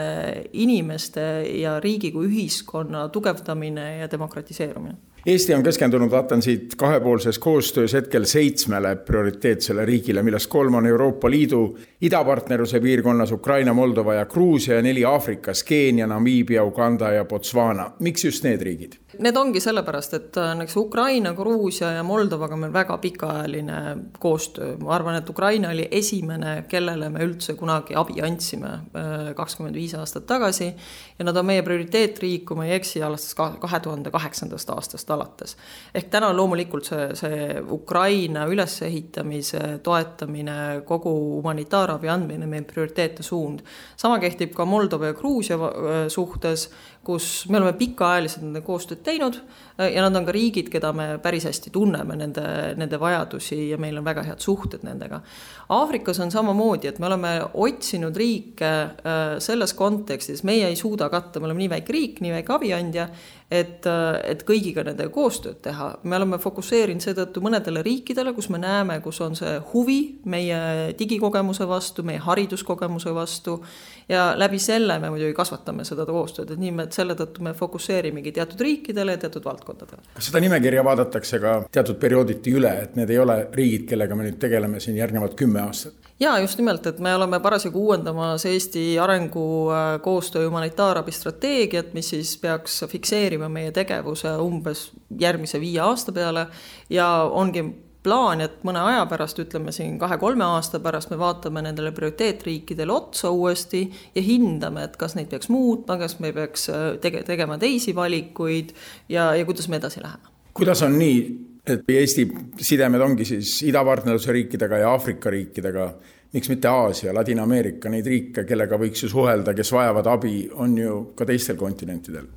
inimeste 0.52 1.26
ja 1.60 1.76
riigi 1.80 2.12
kui 2.14 2.28
ühiskonna 2.30 3.08
tugevdamine 3.12 3.98
ja 3.98 4.08
demokratiseerumine. 4.10 4.96
Eesti 5.26 5.54
on 5.56 5.64
keskendunud, 5.66 6.10
vaatan 6.10 6.42
siit 6.42 6.76
kahepoolses 6.78 7.38
koostöös 7.42 7.96
hetkel 7.98 8.24
seitsmele 8.30 8.92
prioriteetsele 9.08 9.84
riigile, 9.84 10.22
millest 10.22 10.46
kolm 10.46 10.74
on 10.78 10.86
Euroopa 10.86 11.30
Liidu 11.30 11.62
idapartnerluse 12.00 12.80
piirkonnas 12.80 13.32
Ukraina, 13.32 13.72
Moldova 13.72 14.14
ja 14.14 14.26
Gruusia 14.26 14.76
ja 14.76 14.82
neli 14.82 15.04
Aafrikas 15.04 15.62
Keenia, 15.64 16.06
Namiibia, 16.06 16.64
Uganda 16.64 17.10
ja 17.12 17.24
Botswana. 17.24 17.90
miks 17.98 18.24
just 18.24 18.44
need 18.44 18.60
riigid? 18.60 18.92
Need 19.18 19.36
ongi 19.36 19.60
sellepärast, 19.60 20.14
et 20.14 20.36
äh, 20.36 20.50
näiteks 20.54 20.76
Ukraina, 20.76 21.32
Gruusia 21.34 21.90
ja 21.90 22.02
Moldovaga 22.02 22.54
on 22.54 22.60
meil 22.60 22.72
väga 22.72 22.98
pikaajaline 22.98 23.96
koostöö. 24.18 24.76
ma 24.76 24.92
arvan, 24.94 25.14
et 25.16 25.30
Ukraina 25.30 25.70
oli 25.70 25.88
esimene, 25.90 26.64
kellele 26.68 27.08
me 27.10 27.24
üldse 27.24 27.54
kunagi 27.54 27.94
abi 27.96 28.20
andsime 28.22 28.68
äh, 28.68 29.34
kakskümmend 29.34 29.74
viis 29.74 29.94
aastat 29.94 30.26
tagasi 30.26 30.74
ja 31.18 31.24
nad 31.24 31.36
on 31.36 31.46
meie 31.46 31.62
prioriteetriik, 31.62 32.44
kui 32.44 32.56
ma 32.56 32.66
ei 32.66 32.74
eksi, 32.76 33.02
alates 33.02 33.34
kahe 33.34 33.80
tuhande 33.80 34.10
kaheksandast 34.10 34.70
aastast 34.70 35.10
alates. 35.10 35.56
ehk 35.94 36.10
täna 36.12 36.36
loomulikult 36.36 36.84
see, 36.84 37.08
see 37.14 37.62
Ukraina 37.70 38.44
ülesehitamise 38.46 39.78
toetamine, 39.82 40.82
kogu 40.84 41.40
humanitaarabi 41.86 42.08
andmine 42.10 42.46
meie 42.46 42.64
prioriteetne 42.66 43.22
suund. 43.22 43.60
sama 43.96 44.18
kehtib 44.18 44.54
ka 44.54 44.64
Moldova 44.64 45.06
ja 45.06 45.14
Gruusia 45.14 45.56
äh, 45.56 46.08
suhtes, 46.08 46.70
kus 47.04 47.46
me 47.48 47.58
oleme 47.58 47.72
pikaajaliselt 47.78 48.42
nende 48.42 48.60
koostööd 48.66 49.02
teinud 49.04 49.38
äh, 49.78 49.92
ja 49.94 50.02
nad 50.02 50.16
on 50.16 50.26
ka 50.26 50.32
riigid, 50.32 50.70
keda 50.70 50.92
me 50.92 51.18
päris 51.22 51.46
hästi 51.46 51.70
tunneme, 51.70 52.16
nende, 52.16 52.74
nende 52.76 53.00
vajadusi 53.00 53.70
ja 53.70 53.78
meil 53.78 53.98
on 53.98 54.04
väga 54.04 54.24
head 54.26 54.42
suhted 54.42 54.82
nendega. 54.86 55.20
Aafrikas 55.68 56.20
on 56.20 56.30
samamoodi, 56.30 56.88
et 56.88 56.98
me 56.98 57.06
oleme 57.06 57.32
otsinud 57.54 58.16
riike 58.16 58.72
äh, 58.72 59.38
selles 59.38 59.74
kontekstis, 59.74 60.44
meie 60.44 60.68
ei 60.68 60.76
suuda 60.76 61.08
katta, 61.12 61.40
me 61.40 61.50
oleme 61.50 61.64
nii 61.64 61.72
väike 61.76 61.96
riik, 61.96 62.22
nii 62.24 62.34
väike 62.40 62.56
abiandja, 62.56 63.08
et, 63.50 63.86
et 64.24 64.42
kõigiga 64.46 64.82
nendega 64.86 65.10
koostööd 65.14 65.60
teha. 65.62 65.92
me 66.02 66.16
oleme 66.16 66.38
fokusseerinud 66.42 67.02
seetõttu 67.02 67.42
mõnedele 67.44 67.82
riikidele, 67.86 68.32
kus 68.34 68.48
me 68.50 68.58
näeme, 68.58 68.98
kus 69.04 69.20
on 69.22 69.36
see 69.38 69.52
huvi 69.72 70.00
meie 70.24 70.58
digikogemuse 70.98 71.68
vastu, 71.68 72.02
meie 72.06 72.18
hariduskogemuse 72.22 73.14
vastu 73.14 73.60
ja 74.08 74.32
läbi 74.38 74.58
selle 74.62 74.98
me 74.98 75.10
muidugi 75.14 75.36
kasvatame 75.36 75.86
seda 75.86 76.06
koostööd, 76.08 76.50
et 76.50 76.62
nii 76.62 76.74
me 76.74 76.88
selle 76.94 77.14
tõttu 77.18 77.46
me 77.46 77.54
fokusseerimegi 77.54 78.34
teatud 78.34 78.66
riikidele 78.66 79.14
ja 79.16 79.22
teatud 79.26 79.46
valdkondadele. 79.46 80.02
kas 80.14 80.30
seda 80.30 80.42
nimekirja 80.42 80.84
vaadatakse 80.84 81.40
ka 81.42 81.56
teatud 81.72 82.02
periooditi 82.02 82.54
üle, 82.58 82.74
et 82.82 82.98
need 82.98 83.14
ei 83.14 83.22
ole 83.22 83.38
riigid, 83.54 83.86
kellega 83.90 84.18
me 84.18 84.26
nüüd 84.26 84.42
tegeleme 84.42 84.82
siin 84.82 84.98
järgnevad 84.98 85.38
kümme 85.38 85.62
aastat? 85.62 86.05
Jaa, 86.20 86.38
just 86.38 86.58
nimelt, 86.58 86.86
et 86.86 86.98
me 86.98 87.14
oleme 87.14 87.40
parasjagu 87.40 87.86
uuendamas 87.86 88.46
Eesti 88.46 88.98
arengukoostöö 88.98 90.46
humanitaarabi 90.48 91.12
strateegiat, 91.12 91.92
mis 91.94 92.08
siis 92.08 92.36
peaks 92.38 92.84
fikseerima 92.88 93.48
meie 93.48 93.72
tegevuse 93.72 94.36
umbes 94.40 94.90
järgmise 95.20 95.60
viie 95.60 95.80
aasta 95.80 96.12
peale 96.12 96.46
ja 96.90 97.08
ongi 97.30 97.64
plaan, 98.06 98.40
et 98.44 98.62
mõne 98.66 98.80
aja 98.86 99.02
pärast, 99.10 99.40
ütleme 99.42 99.72
siin 99.74 99.98
kahe-kolme 99.98 100.44
aasta 100.46 100.78
pärast 100.82 101.10
me 101.10 101.18
vaatame 101.18 101.64
nendele 101.66 101.90
prioriteetriikidele 101.96 102.92
otsa 102.92 103.32
uuesti 103.34 103.82
ja 104.14 104.22
hindame, 104.22 104.86
et 104.86 104.96
kas 105.00 105.16
neid 105.18 105.28
peaks 105.32 105.50
muutma, 105.50 105.98
kas 105.98 106.20
me 106.22 106.32
peaks 106.36 106.68
äh, 106.70 106.86
tege-, 107.02 107.24
tegema 107.26 107.58
teisi 107.58 107.94
valikuid 107.96 108.72
ja, 109.08 109.32
ja 109.34 109.44
kuidas 109.44 109.68
me 109.68 109.80
edasi 109.82 110.04
läheme. 110.04 110.34
kuidas 110.54 110.82
on 110.86 110.98
nii, 110.98 111.18
et 111.66 111.88
Eesti 111.90 112.26
sidemed 112.62 113.02
ongi 113.02 113.24
siis 113.26 113.58
idapartnerluse 113.66 114.32
riikidega 114.32 114.78
ja 114.82 114.90
Aafrika 114.94 115.30
riikidega, 115.30 115.86
miks 116.32 116.50
mitte 116.52 116.68
Aasia, 116.70 117.14
Ladina-Ameerika, 117.14 117.90
neid 117.90 118.06
riike, 118.06 118.44
kellega 118.46 118.78
võiks 118.78 119.02
ju 119.02 119.10
suhelda, 119.10 119.54
kes 119.56 119.72
vajavad 119.74 120.10
abi, 120.12 120.36
on 120.54 120.76
ju 120.78 120.98
ka 121.18 121.26
teistel 121.28 121.58
kontinentidel 121.58 122.28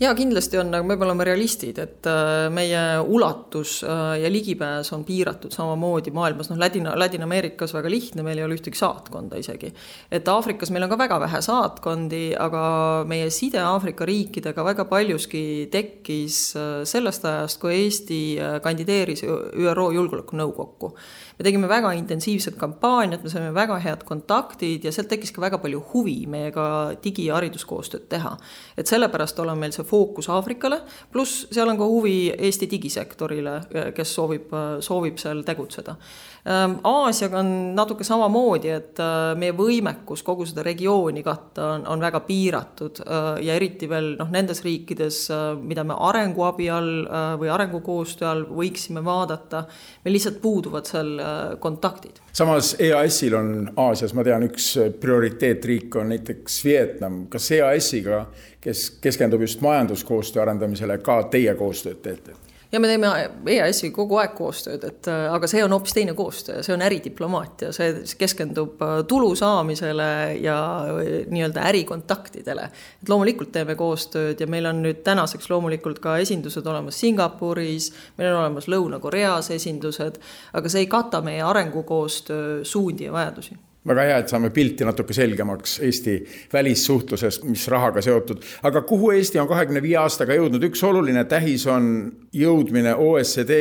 jaa, 0.00 0.14
kindlasti 0.18 0.58
on, 0.58 0.72
aga 0.74 0.82
me 0.82 0.96
peame 0.96 1.06
olema 1.06 1.26
realistid, 1.28 1.78
et 1.78 2.08
äh, 2.10 2.48
meie 2.54 2.80
ulatus 3.14 3.76
äh, 3.86 4.16
ja 4.24 4.30
ligipääs 4.32 4.90
on 4.96 5.04
piiratud 5.06 5.54
samamoodi 5.54 6.10
maailmas, 6.14 6.50
noh, 6.50 6.58
Ladina, 6.58 6.96
Ladina-Ameerikas 6.98 7.74
väga 7.76 7.92
lihtne, 7.92 8.24
meil 8.26 8.40
ei 8.40 8.46
ole 8.46 8.58
ühtegi 8.58 8.80
saatkonda 8.80 9.38
isegi. 9.38 9.70
et 10.10 10.28
Aafrikas 10.28 10.72
meil 10.74 10.86
on 10.86 10.92
ka 10.92 10.98
väga 10.98 11.20
vähe 11.22 11.42
saatkondi, 11.46 12.24
aga 12.40 12.64
meie 13.10 13.30
side 13.34 13.62
Aafrika 13.62 14.06
riikidega 14.08 14.66
väga 14.66 14.88
paljuski 14.90 15.44
tekkis 15.70 16.40
äh, 16.58 16.72
sellest 16.88 17.30
ajast, 17.30 17.60
kui 17.62 17.76
Eesti 17.84 18.20
kandideeris 18.62 19.22
ÜRO 19.24 19.90
Julgeolekunõukokku 19.94 20.94
me 21.38 21.44
tegime 21.46 21.68
väga 21.68 21.92
intensiivset 21.98 22.56
kampaaniat, 22.60 23.22
me 23.22 23.30
saime 23.32 23.54
väga 23.54 23.78
head 23.82 24.04
kontaktid 24.06 24.84
ja 24.84 24.92
sealt 24.94 25.08
tekkis 25.10 25.32
ka 25.34 25.42
väga 25.42 25.58
palju 25.62 25.82
huvi 25.92 26.16
meiega 26.30 26.66
digi- 27.04 27.26
ja 27.28 27.38
hariduskoostööd 27.38 28.08
teha. 28.08 28.36
et 28.76 28.86
sellepärast 28.86 29.38
on 29.38 29.58
meil 29.58 29.72
see 29.72 29.84
fookus 29.84 30.28
Aafrikale, 30.28 30.80
pluss 31.12 31.46
seal 31.50 31.68
on 31.68 31.78
ka 31.78 31.84
huvi 31.84 32.34
Eesti 32.38 32.70
digisektorile, 32.70 33.60
kes 33.94 34.14
soovib, 34.14 34.54
soovib 34.80 35.18
seal 35.18 35.42
tegutseda 35.42 35.96
Aasiaga 36.44 37.38
on 37.40 37.50
natuke 37.72 38.04
samamoodi, 38.04 38.68
et 38.68 39.00
äh, 39.00 39.30
meie 39.40 39.54
võimekus 39.56 40.20
kogu 40.26 40.44
seda 40.44 40.60
regiooni 40.66 41.22
katta 41.24 41.70
on, 41.78 41.86
on 41.94 42.04
väga 42.04 42.20
piiratud 42.26 43.00
äh, 43.00 43.28
ja 43.46 43.56
eriti 43.56 43.88
veel 43.88 44.10
noh, 44.18 44.28
nendes 44.32 44.60
riikides, 44.64 45.22
äh, 45.32 45.46
mida 45.56 45.86
me 45.88 45.96
arenguabi 45.96 46.68
all 46.68 46.92
või 47.40 47.48
arengukoostöö 47.48 48.28
all 48.28 48.44
võiksime 48.60 49.00
vaadata, 49.04 49.64
meil 50.04 50.18
lihtsalt 50.18 50.42
puuduvad 50.44 50.88
seal 50.90 51.16
kontaktid. 51.64 52.20
samas 52.32 52.74
EAS-il 52.78 53.40
on 53.40 53.50
Aasias, 53.80 54.12
ma 54.12 54.24
tean, 54.24 54.44
üks 54.44 54.74
prioriteetriik 55.00 55.96
on 55.96 56.12
näiteks 56.12 56.60
Vietnam, 56.64 57.22
kas 57.32 57.48
EAS-iga, 57.56 58.26
kes 58.60 58.90
keskendub 59.00 59.40
just 59.48 59.64
majanduskoostöö 59.64 60.44
arendamisele, 60.44 61.00
ka 61.00 61.22
teie 61.32 61.56
koostööd 61.56 62.04
teete? 62.04 62.36
Ja 62.72 62.80
me 62.80 62.88
teeme 62.88 63.10
EAS-iga 63.54 63.94
kogu 63.96 64.18
aeg 64.20 64.34
koostööd, 64.38 64.84
et 64.88 65.08
äh, 65.10 65.26
aga 65.34 65.48
see 65.50 65.62
on 65.64 65.74
hoopis 65.74 65.96
teine 65.96 66.14
koostöö, 66.18 66.62
see 66.66 66.74
on 66.74 66.84
äridiplomaatia, 66.84 67.72
see 67.76 68.04
keskendub 68.18 68.82
äh, 68.82 68.96
tulu 69.08 69.34
saamisele 69.38 70.08
ja 70.42 70.56
äh, 70.92 71.12
nii-öelda 71.30 71.66
ärikontaktidele. 71.70 72.68
et 73.02 73.08
loomulikult 73.08 73.52
teeme 73.52 73.74
koostööd 73.78 74.40
ja 74.40 74.48
meil 74.50 74.66
on 74.70 74.82
nüüd 74.84 75.04
tänaseks 75.06 75.50
loomulikult 75.50 76.00
ka 76.04 76.16
esindused 76.22 76.66
olemas 76.66 77.00
Singapuris, 77.00 77.92
meil 78.18 78.32
on 78.32 78.40
olemas 78.44 78.68
Lõuna-Koreas 78.70 79.52
esindused, 79.54 80.18
aga 80.52 80.72
see 80.72 80.86
ei 80.86 80.90
kata 80.90 81.22
meie 81.24 81.42
arengukoostöö 81.42 82.64
suundi 82.64 83.10
ja 83.10 83.12
vajadusi 83.12 83.58
väga 83.88 84.06
hea, 84.08 84.18
et 84.22 84.32
saame 84.32 84.50
pilti 84.54 84.86
natuke 84.86 85.16
selgemaks 85.16 85.78
Eesti 85.84 86.16
välissuhtlusest, 86.52 87.44
mis 87.48 87.66
rahaga 87.72 88.02
seotud. 88.04 88.42
aga 88.62 88.82
kuhu 88.82 89.12
Eesti 89.18 89.40
on 89.42 89.48
kahekümne 89.48 89.82
viie 89.84 89.98
aastaga 90.00 90.36
jõudnud, 90.36 90.64
üks 90.70 90.84
oluline 90.84 91.24
tähis 91.30 91.66
on 91.70 92.12
jõudmine 92.32 92.94
OECD 92.94 93.58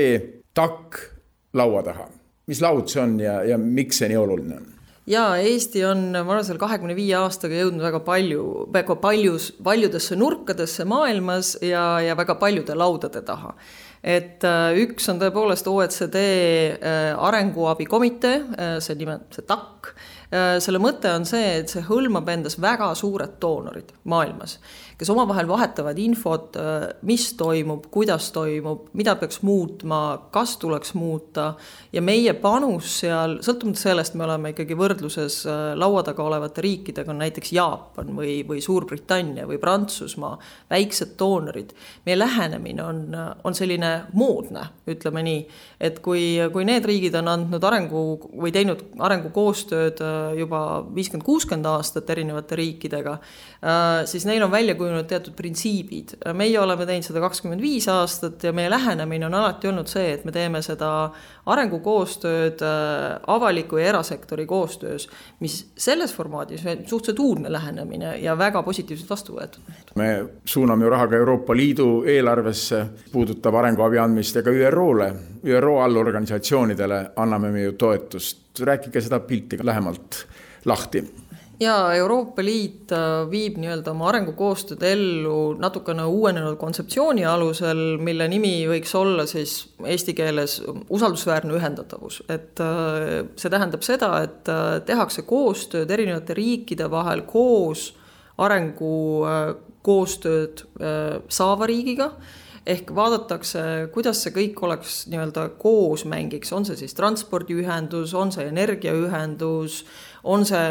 TAK 0.53 0.99
laua 1.53 1.83
taha. 1.83 2.07
mis 2.47 2.61
laud 2.61 2.87
see 2.91 3.01
on 3.01 3.19
ja, 3.19 3.41
ja 3.43 3.57
miks 3.57 4.01
see 4.01 4.11
nii 4.11 4.19
oluline 4.19 4.59
on? 4.59 4.67
jaa, 5.07 5.37
Eesti 5.37 5.83
on 5.85 6.11
varasel 6.27 6.59
kahekümne 6.59 6.95
viie 6.95 7.15
aastaga 7.19 7.59
jõudnud 7.59 7.83
väga 7.83 7.99
palju, 8.03 8.67
väga 8.73 8.95
paljus, 8.95 9.51
paljudesse 9.63 10.15
nurkadesse 10.15 10.85
maailmas 10.87 11.57
ja, 11.61 11.99
ja 11.99 12.15
väga 12.15 12.39
paljude 12.39 12.75
laudade 12.79 13.21
taha 13.27 13.57
et 14.03 14.43
äh, 14.43 14.75
üks 14.83 15.07
on 15.11 15.19
tõepoolest 15.21 15.67
OECD 15.71 16.19
äh, 16.19 17.13
arenguabikomitee, 17.15 18.35
äh, 18.59 18.75
see 18.83 18.97
nime, 18.99 19.21
see 19.33 19.45
TAK, 19.47 19.93
selle 20.33 20.79
mõte 20.81 21.11
on 21.13 21.27
see, 21.29 21.59
et 21.59 21.69
see 21.69 21.83
hõlmab 21.85 22.29
endas 22.33 22.55
väga 22.61 22.87
suured 22.97 23.35
doonorid 23.41 23.91
maailmas 24.09 24.57
kes 25.03 25.11
omavahel 25.11 25.47
vahetavad 25.49 25.97
infot, 25.99 26.55
äh, 26.55 26.85
mis 27.03 27.25
toimub, 27.35 27.89
kuidas 27.91 28.29
toimub, 28.31 28.87
mida 28.95 29.17
peaks 29.19 29.41
muutma, 29.43 30.29
kas 30.31 30.55
tuleks 30.61 30.93
muuta 30.95 31.49
ja 31.91 32.01
meie 32.01 32.31
panus 32.39 33.01
seal, 33.01 33.37
sõltumata 33.43 33.81
sellest, 33.81 34.15
me 34.15 34.23
oleme 34.23 34.53
ikkagi 34.53 34.77
võrdluses 34.79 35.41
äh, 35.49 35.63
laua 35.75 36.05
taga 36.07 36.23
olevate 36.23 36.63
riikidega, 36.63 37.15
näiteks 37.19 37.51
Jaapan 37.57 38.13
või, 38.15 38.37
või 38.47 38.63
Suurbritannia 38.63 39.47
või 39.49 39.59
Prantsusmaa, 39.59 40.37
väiksed 40.71 41.17
doonorid. 41.19 41.75
meie 42.05 42.17
lähenemine 42.19 42.83
on, 42.83 43.03
on 43.43 43.57
selline 43.57 43.91
moodne, 44.13 44.69
ütleme 44.87 45.25
nii, 45.27 45.43
et 45.83 45.99
kui, 46.05 46.37
kui 46.53 46.63
need 46.69 46.87
riigid 46.87 47.19
on 47.19 47.33
andnud 47.33 47.67
arengu 47.67 48.05
või 48.39 48.55
teinud 48.55 48.85
arengukoostööd 49.03 49.99
äh, 49.99 50.39
juba 50.39 50.63
viiskümmend, 50.95 51.27
kuuskümmend 51.27 51.71
aastat 51.73 52.09
erinevate 52.13 52.55
riikidega, 52.55 53.17
siis 54.09 54.25
neil 54.27 54.43
on 54.43 54.51
välja 54.51 54.75
kujunenud 54.75 54.92
kujunenud 54.93 55.09
teatud 55.09 55.33
printsiibid. 55.35 56.13
meie 56.33 56.59
oleme 56.59 56.85
teinud 56.85 57.05
seda 57.05 57.21
kakskümmend 57.23 57.61
viis 57.61 57.87
aastat 57.89 58.43
ja 58.43 58.53
meie 58.53 58.69
lähenemine 58.69 59.25
on 59.25 59.33
alati 59.33 59.67
olnud 59.67 59.87
see, 59.89 60.13
et 60.13 60.25
me 60.25 60.31
teeme 60.31 60.61
seda 60.61 61.11
arengukoostööd 61.45 62.61
äh, 62.61 63.19
avaliku 63.27 63.77
ja 63.77 63.89
erasektori 63.93 64.45
koostöös, 64.45 65.09
mis 65.39 65.57
selles 65.77 66.13
formaadis 66.13 66.65
on 66.65 66.85
suhteliselt 66.85 67.19
uudne 67.19 67.51
lähenemine 67.51 68.17
ja 68.21 68.37
väga 68.37 68.63
positiivselt 68.63 69.09
vastu 69.09 69.37
võetud. 69.37 69.73
me 69.95 70.09
suuname 70.45 70.85
ju 70.85 70.93
raha 70.93 71.07
ka 71.07 71.15
Euroopa 71.15 71.55
Liidu 71.55 72.03
eelarvesse, 72.07 72.85
puudutab 73.11 73.55
arenguabi 73.55 73.99
andmist 73.99 74.35
ja 74.35 74.43
ka 74.43 74.51
ÜRO-le, 74.51 75.13
ÜRO 75.43 75.79
allorganisatsioonidele 75.83 77.05
anname 77.15 77.51
me 77.51 77.63
ju 77.63 77.73
toetust. 77.73 78.41
rääkige 78.59 79.01
seda 79.01 79.19
pilti 79.19 79.57
lähemalt 79.63 80.27
lahti 80.65 81.03
ja 81.63 81.93
Euroopa 81.95 82.43
Liit 82.43 82.91
äh, 82.91 83.31
viib 83.31 83.55
nii-öelda 83.61 83.91
oma 83.93 84.09
arengukoostööd 84.11 84.83
ellu 84.87 85.53
natukene 85.59 86.03
uuenenud 86.09 86.57
kontseptsiooni 86.61 87.25
alusel, 87.27 87.97
mille 88.03 88.27
nimi 88.31 88.67
võiks 88.69 88.95
olla 88.99 89.25
siis 89.29 89.51
eesti 89.87 90.13
keeles 90.17 90.61
usaldusväärne 90.89 91.53
ühendatavus. 91.57 92.15
et 92.27 92.59
äh, 92.63 93.25
see 93.39 93.49
tähendab 93.53 93.83
seda, 93.85 94.09
et 94.27 94.45
äh, 94.51 94.81
tehakse 94.85 95.21
koostööd 95.29 95.91
erinevate 95.91 96.33
riikide 96.37 96.91
vahel 96.91 97.21
koos 97.29 97.81
arengukoostööd 98.43 100.55
saava 101.29 101.65
riigiga 101.69 102.07
ehk 102.65 102.93
vaadatakse, 102.95 103.89
kuidas 103.93 104.21
see 104.23 104.33
kõik 104.35 104.61
oleks 104.63 105.03
nii-öelda 105.11 105.49
koosmängiks, 105.59 106.53
on 106.55 106.65
see 106.67 106.77
siis 106.79 106.95
transpordiühendus, 106.97 108.13
on 108.17 108.31
see 108.33 108.47
energiaühendus 108.49 109.83
on 110.23 110.45
see 110.47 110.67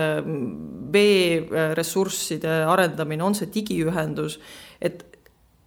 veeressursside 0.92 2.52
arendamine, 2.68 3.24
on 3.24 3.34
see 3.36 3.50
digiühendus, 3.52 4.38
et 4.80 5.04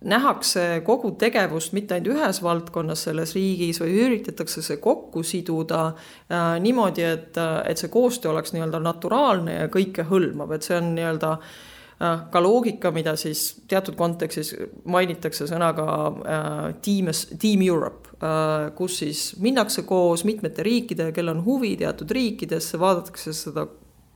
nähakse 0.06 0.82
kogu 0.86 1.16
tegevust 1.18 1.74
mitte 1.74 1.96
ainult 1.96 2.14
ühes 2.14 2.42
valdkonnas 2.46 3.06
selles 3.08 3.34
riigis, 3.38 3.80
vaid 3.82 3.96
üritatakse 4.06 4.62
see 4.66 4.78
kokku 4.82 5.24
siduda 5.26 5.86
äh, 5.92 6.58
niimoodi, 6.62 7.06
et, 7.06 7.40
et 7.66 7.82
see 7.82 7.94
koostöö 7.94 8.34
oleks 8.34 8.54
nii-öelda 8.54 8.82
naturaalne 8.86 9.62
ja 9.62 9.72
kõikehõlmav, 9.74 10.54
et 10.54 10.68
see 10.68 10.78
on 10.78 10.94
nii-öelda 10.98 11.32
äh, 11.38 11.56
ka 12.00 12.42
loogika, 12.44 12.92
mida 12.92 13.14
siis 13.16 13.62
teatud 13.72 13.96
kontekstis 13.96 14.50
mainitakse 14.84 15.48
sõnaga 15.48 15.86
äh, 16.12 16.74
Team, 16.84 17.08
Team 17.40 17.62
Europe 17.64 18.06
Äh, 18.16 18.72
kus 18.76 19.00
siis 19.02 19.22
minnakse 19.44 19.84
koos 19.84 20.24
mitmete 20.24 20.64
riikidega, 20.64 21.12
kel 21.12 21.34
on 21.34 21.42
huvi 21.44 21.74
teatud 21.76 22.14
riikidesse, 22.16 22.80
vaadatakse 22.80 23.34
seda 23.36 23.66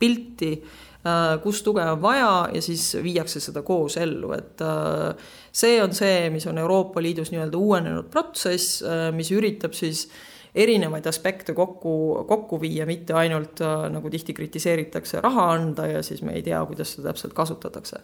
pilti, 0.00 0.54
äh, 1.04 1.34
kus 1.44 1.60
tuge 1.66 1.84
on 1.84 2.00
vaja 2.00 2.48
ja 2.54 2.62
siis 2.64 2.94
viiakse 3.04 3.42
seda 3.44 3.60
koos 3.66 3.98
ellu, 4.00 4.32
et 4.32 4.64
äh, 4.64 5.28
see 5.52 5.76
on 5.84 5.92
see, 5.92 6.30
mis 6.32 6.48
on 6.48 6.62
Euroopa 6.62 7.02
Liidus 7.04 7.28
nii-öelda 7.34 7.60
uuenenud 7.60 8.08
protsess, 8.08 8.80
mis 9.12 9.34
üritab 9.36 9.76
siis 9.76 10.06
erinevaid 10.54 11.06
aspekte 11.06 11.54
kokku, 11.54 12.24
kokku 12.28 12.60
viia, 12.60 12.86
mitte 12.86 13.14
ainult 13.14 13.62
nagu 13.90 14.10
tihti 14.10 14.34
kritiseeritakse, 14.34 15.20
raha 15.20 15.50
anda 15.54 15.86
ja 15.86 16.02
siis 16.02 16.22
me 16.26 16.34
ei 16.34 16.42
tea, 16.42 16.60
kuidas 16.66 16.96
seda 16.96 17.10
täpselt 17.10 17.34
kasutatakse 17.36 18.02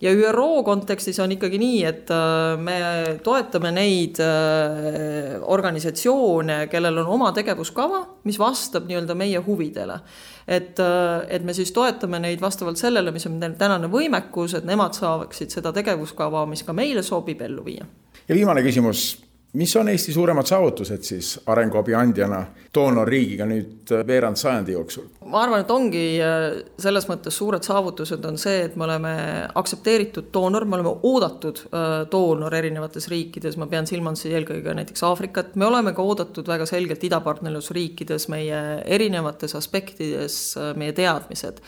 ja 0.00 0.10
ÜRO 0.12 0.62
kontekstis 0.62 1.18
on 1.20 1.32
ikkagi 1.32 1.58
nii, 1.58 1.78
et 1.84 2.10
äh, 2.10 2.54
me 2.62 2.78
toetame 3.22 3.72
neid 3.74 4.20
äh, 4.22 5.36
organisatsioone, 5.42 6.66
kellel 6.70 7.02
on 7.02 7.12
oma 7.18 7.32
tegevuskava, 7.34 8.04
mis 8.28 8.38
vastab 8.38 8.86
nii-öelda 8.88 9.16
meie 9.18 9.42
huvidele. 9.42 10.00
et, 10.48 10.78
äh, 10.80 11.26
et 11.28 11.44
me 11.44 11.54
siis 11.54 11.72
toetame 11.72 12.18
neid 12.22 12.40
vastavalt 12.40 12.78
sellele, 12.78 13.10
mis 13.12 13.26
on 13.26 13.40
tänane 13.58 13.90
võimekus, 13.90 14.56
et 14.58 14.64
nemad 14.64 14.94
saaksid 14.94 15.50
seda 15.50 15.72
tegevuskava, 15.72 16.46
mis 16.46 16.62
ka 16.62 16.72
meile 16.72 17.02
sobib, 17.02 17.42
ellu 17.42 17.64
viia. 17.64 17.86
ja 18.28 18.34
viimane 18.34 18.62
küsimus 18.62 19.27
mis 19.52 19.76
on 19.76 19.88
Eesti 19.88 20.12
suuremad 20.12 20.46
saavutused 20.46 21.02
siis 21.02 21.40
arenguabi 21.46 21.94
andjana 21.96 22.42
doonorriigiga 22.74 23.46
nüüd 23.48 23.92
veerand 24.06 24.36
sajandi 24.36 24.74
jooksul? 24.76 25.06
ma 25.24 25.42
arvan, 25.42 25.64
et 25.64 25.70
ongi 25.72 26.04
äh, 26.24 26.46
selles 26.80 27.08
mõttes 27.08 27.36
suured 27.40 27.64
saavutused 27.64 28.24
on 28.28 28.38
see, 28.40 28.60
et 28.66 28.76
me 28.76 28.84
oleme 28.84 29.14
aktsepteeritud 29.60 30.28
doonor, 30.34 30.64
me 30.68 30.78
oleme 30.78 30.94
oodatud 31.08 31.64
äh, 31.68 31.88
doonor 32.12 32.54
erinevates 32.60 33.08
riikides, 33.12 33.56
ma 33.60 33.68
pean 33.72 33.88
silmas 33.88 34.24
eelkõige 34.28 34.76
näiteks 34.76 35.04
Aafrikat, 35.08 35.54
me 35.56 35.68
oleme 35.68 35.94
ka 35.96 36.04
oodatud 36.04 36.48
väga 36.48 36.68
selgelt 36.68 37.04
idapartnerlusriikides 37.08 38.28
meie 38.32 38.64
erinevates 38.84 39.56
aspektides, 39.56 40.42
äh, 40.60 40.74
meie 40.76 40.96
teadmised 40.96 41.64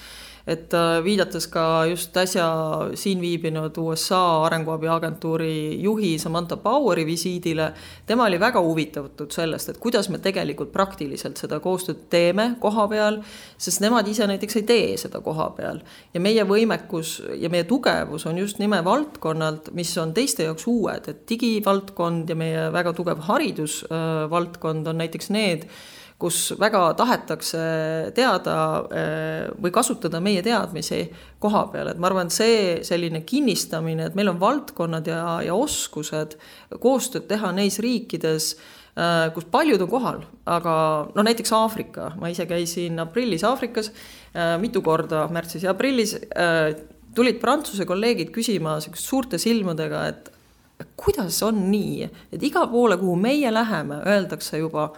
et 0.46 0.74
äh, 0.74 1.04
viidates 1.04 1.46
ka 1.52 1.84
just 1.90 2.16
äsja 2.16 2.46
siin 2.94 3.20
viibinud 3.20 3.76
USA 3.78 4.44
arenguabiagentuuri 4.46 5.82
juhi 5.82 6.18
Samantha 6.18 6.56
Poweri 6.56 7.06
visiidile, 7.06 7.72
tema 8.06 8.26
oli 8.28 8.40
väga 8.40 8.62
huvitatud 8.64 9.30
sellest, 9.32 9.68
et 9.68 9.78
kuidas 9.78 10.08
me 10.08 10.18
tegelikult 10.18 10.72
praktiliselt 10.72 11.40
seda 11.40 11.60
koostööd 11.60 12.06
teeme 12.10 12.54
koha 12.60 12.88
peal, 12.88 13.20
sest 13.58 13.84
nemad 13.84 14.08
ise 14.08 14.26
näiteks 14.30 14.60
ei 14.60 14.66
tee 14.68 14.96
seda 15.00 15.20
koha 15.24 15.50
peal. 15.56 15.80
ja 16.14 16.20
meie 16.20 16.44
võimekus 16.44 17.18
ja 17.38 17.50
meie 17.50 17.64
tugevus 17.64 18.26
on 18.26 18.38
just 18.38 18.58
nimelt 18.58 18.84
valdkonnalt, 18.84 19.72
mis 19.76 19.92
on 19.98 20.14
teiste 20.14 20.44
jaoks 20.48 20.66
uued, 20.70 21.08
et 21.08 21.24
digivaldkond 21.28 22.28
ja 22.30 22.36
meie 22.36 22.68
väga 22.72 22.92
tugev 22.96 23.24
haridusvaldkond 23.28 24.86
on 24.86 25.02
näiteks 25.04 25.30
need, 25.30 25.66
kus 26.20 26.52
väga 26.60 26.82
tahetakse 26.98 27.60
teada 28.16 28.56
eh, 28.92 29.46
või 29.60 29.72
kasutada 29.72 30.20
meie 30.22 30.42
teadmisi 30.44 31.04
koha 31.40 31.64
peal, 31.72 31.92
et 31.92 32.00
ma 32.00 32.10
arvan, 32.10 32.28
et 32.28 32.36
see 32.36 32.58
selline 32.86 33.22
kinnistamine, 33.26 34.10
et 34.10 34.18
meil 34.18 34.28
on 34.32 34.40
valdkonnad 34.40 35.08
ja, 35.08 35.22
ja 35.46 35.56
oskused 35.56 36.36
koostööd 36.82 37.24
teha 37.30 37.52
neis 37.56 37.80
riikides, 37.80 38.50
eh, 39.00 39.28
kus 39.36 39.48
paljud 39.52 39.80
on 39.86 39.92
kohal, 39.92 40.24
aga 40.44 40.74
no 41.14 41.24
näiteks 41.24 41.54
Aafrika, 41.56 42.10
ma 42.20 42.32
ise 42.32 42.44
käisin 42.50 43.00
aprillis 43.00 43.46
Aafrikas 43.48 43.88
eh, 43.88 44.58
mitu 44.60 44.84
korda, 44.84 45.24
märtsis 45.32 45.64
ja 45.64 45.72
aprillis 45.72 46.18
tulid 47.16 47.40
Prantsuse 47.40 47.86
kolleegid 47.88 48.28
küsima 48.34 48.76
sihukeste 48.82 49.08
suurte 49.08 49.40
silmadega, 49.40 50.02
et 50.12 50.28
kuidas 51.00 51.40
on 51.44 51.64
nii, 51.70 52.04
et 52.32 52.44
igale 52.44 52.68
poole, 52.72 53.00
kuhu 53.00 53.16
meie 53.20 53.50
läheme, 53.52 54.02
öeldakse 54.08 54.60
juba 54.60 54.90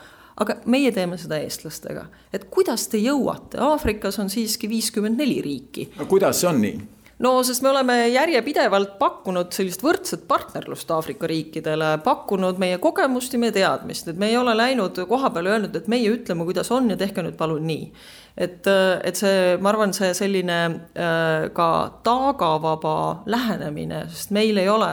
aga 0.43 0.59
meie 0.71 0.93
teeme 0.95 1.19
seda 1.21 1.39
eestlastega, 1.43 2.07
et 2.35 2.49
kuidas 2.53 2.89
te 2.93 3.01
jõuate, 3.03 3.61
Aafrikas 3.63 4.19
on 4.23 4.33
siiski 4.33 4.71
viiskümmend 4.71 5.21
neli 5.21 5.41
riiki. 5.45 5.93
kuidas 6.09 6.43
see 6.43 6.51
on 6.51 6.61
nii? 6.63 6.81
no 7.23 7.33
sest 7.47 7.63
me 7.63 7.71
oleme 7.71 7.97
järjepidevalt 8.11 8.97
pakkunud 8.99 9.53
sellist 9.55 9.83
võrdset 9.85 10.25
partnerlust 10.29 10.91
Aafrika 10.91 11.29
riikidele, 11.31 11.95
pakkunud 12.05 12.59
meie 12.63 12.81
kogemust 12.83 13.35
ja 13.35 13.43
meie 13.43 13.55
teadmist, 13.55 14.11
et 14.11 14.19
me 14.19 14.33
ei 14.33 14.39
ole 14.41 14.57
läinud 14.59 14.99
koha 15.09 15.31
peale 15.35 15.55
öelnud, 15.55 15.77
et 15.79 15.89
meie 15.93 16.11
ütleme, 16.11 16.47
kuidas 16.49 16.73
on 16.75 16.91
ja 16.91 16.99
tehke 16.99 17.23
nüüd 17.23 17.39
palun 17.39 17.67
nii. 17.69 17.89
et, 18.37 18.67
et 18.67 19.19
see, 19.19 19.57
ma 19.63 19.71
arvan, 19.71 19.95
see 19.95 20.11
selline 20.19 20.59
äh, 20.67 21.49
ka 21.55 21.71
taagavaba 22.05 22.97
lähenemine, 23.31 24.07
sest 24.11 24.33
meil 24.35 24.59
ei 24.59 24.71
ole 24.73 24.93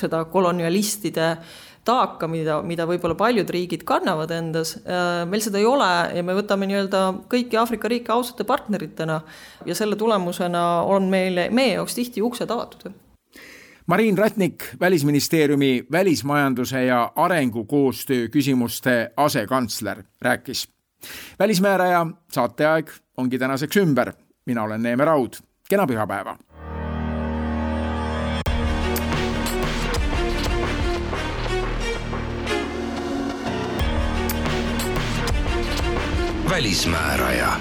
seda 0.00 0.24
kolonialistide 0.32 1.28
äh, 1.30 1.60
taaka, 1.84 2.28
mida, 2.30 2.60
mida 2.66 2.86
võib-olla 2.86 3.16
paljud 3.18 3.50
riigid 3.50 3.84
kannavad 3.86 4.30
endas. 4.34 4.76
Äh, 4.86 5.22
meil 5.28 5.42
seda 5.44 5.60
ei 5.60 5.66
ole 5.66 5.90
ja 6.16 6.24
me 6.26 6.36
võtame 6.38 6.68
nii-öelda 6.70 7.04
kõiki 7.32 7.58
Aafrika 7.60 7.90
riike 7.90 8.12
ausate 8.14 8.46
partneritena 8.48 9.20
ja 9.66 9.78
selle 9.78 9.98
tulemusena 9.98 10.82
on 10.88 11.10
meil, 11.12 11.46
meie 11.50 11.76
jaoks 11.76 11.98
tihti 11.98 12.22
uksed 12.22 12.50
avatud. 12.50 12.92
Mariin 13.86 14.18
Rätnik, 14.18 14.64
Välisministeeriumi 14.80 15.86
välismajanduse 15.92 16.84
ja 16.84 17.12
arengukoostöö 17.16 18.28
küsimuste 18.28 19.10
asekantsler, 19.16 20.04
rääkis. 20.20 20.68
välismääraja 21.38 22.06
saateaeg 22.32 22.90
ongi 23.16 23.38
tänaseks 23.38 23.76
ümber. 23.76 24.12
mina 24.46 24.62
olen 24.62 24.82
Neeme 24.82 25.04
Raud, 25.04 25.32
kena 25.68 25.86
pühapäeva 25.86 26.36
välismääraja 36.52 37.52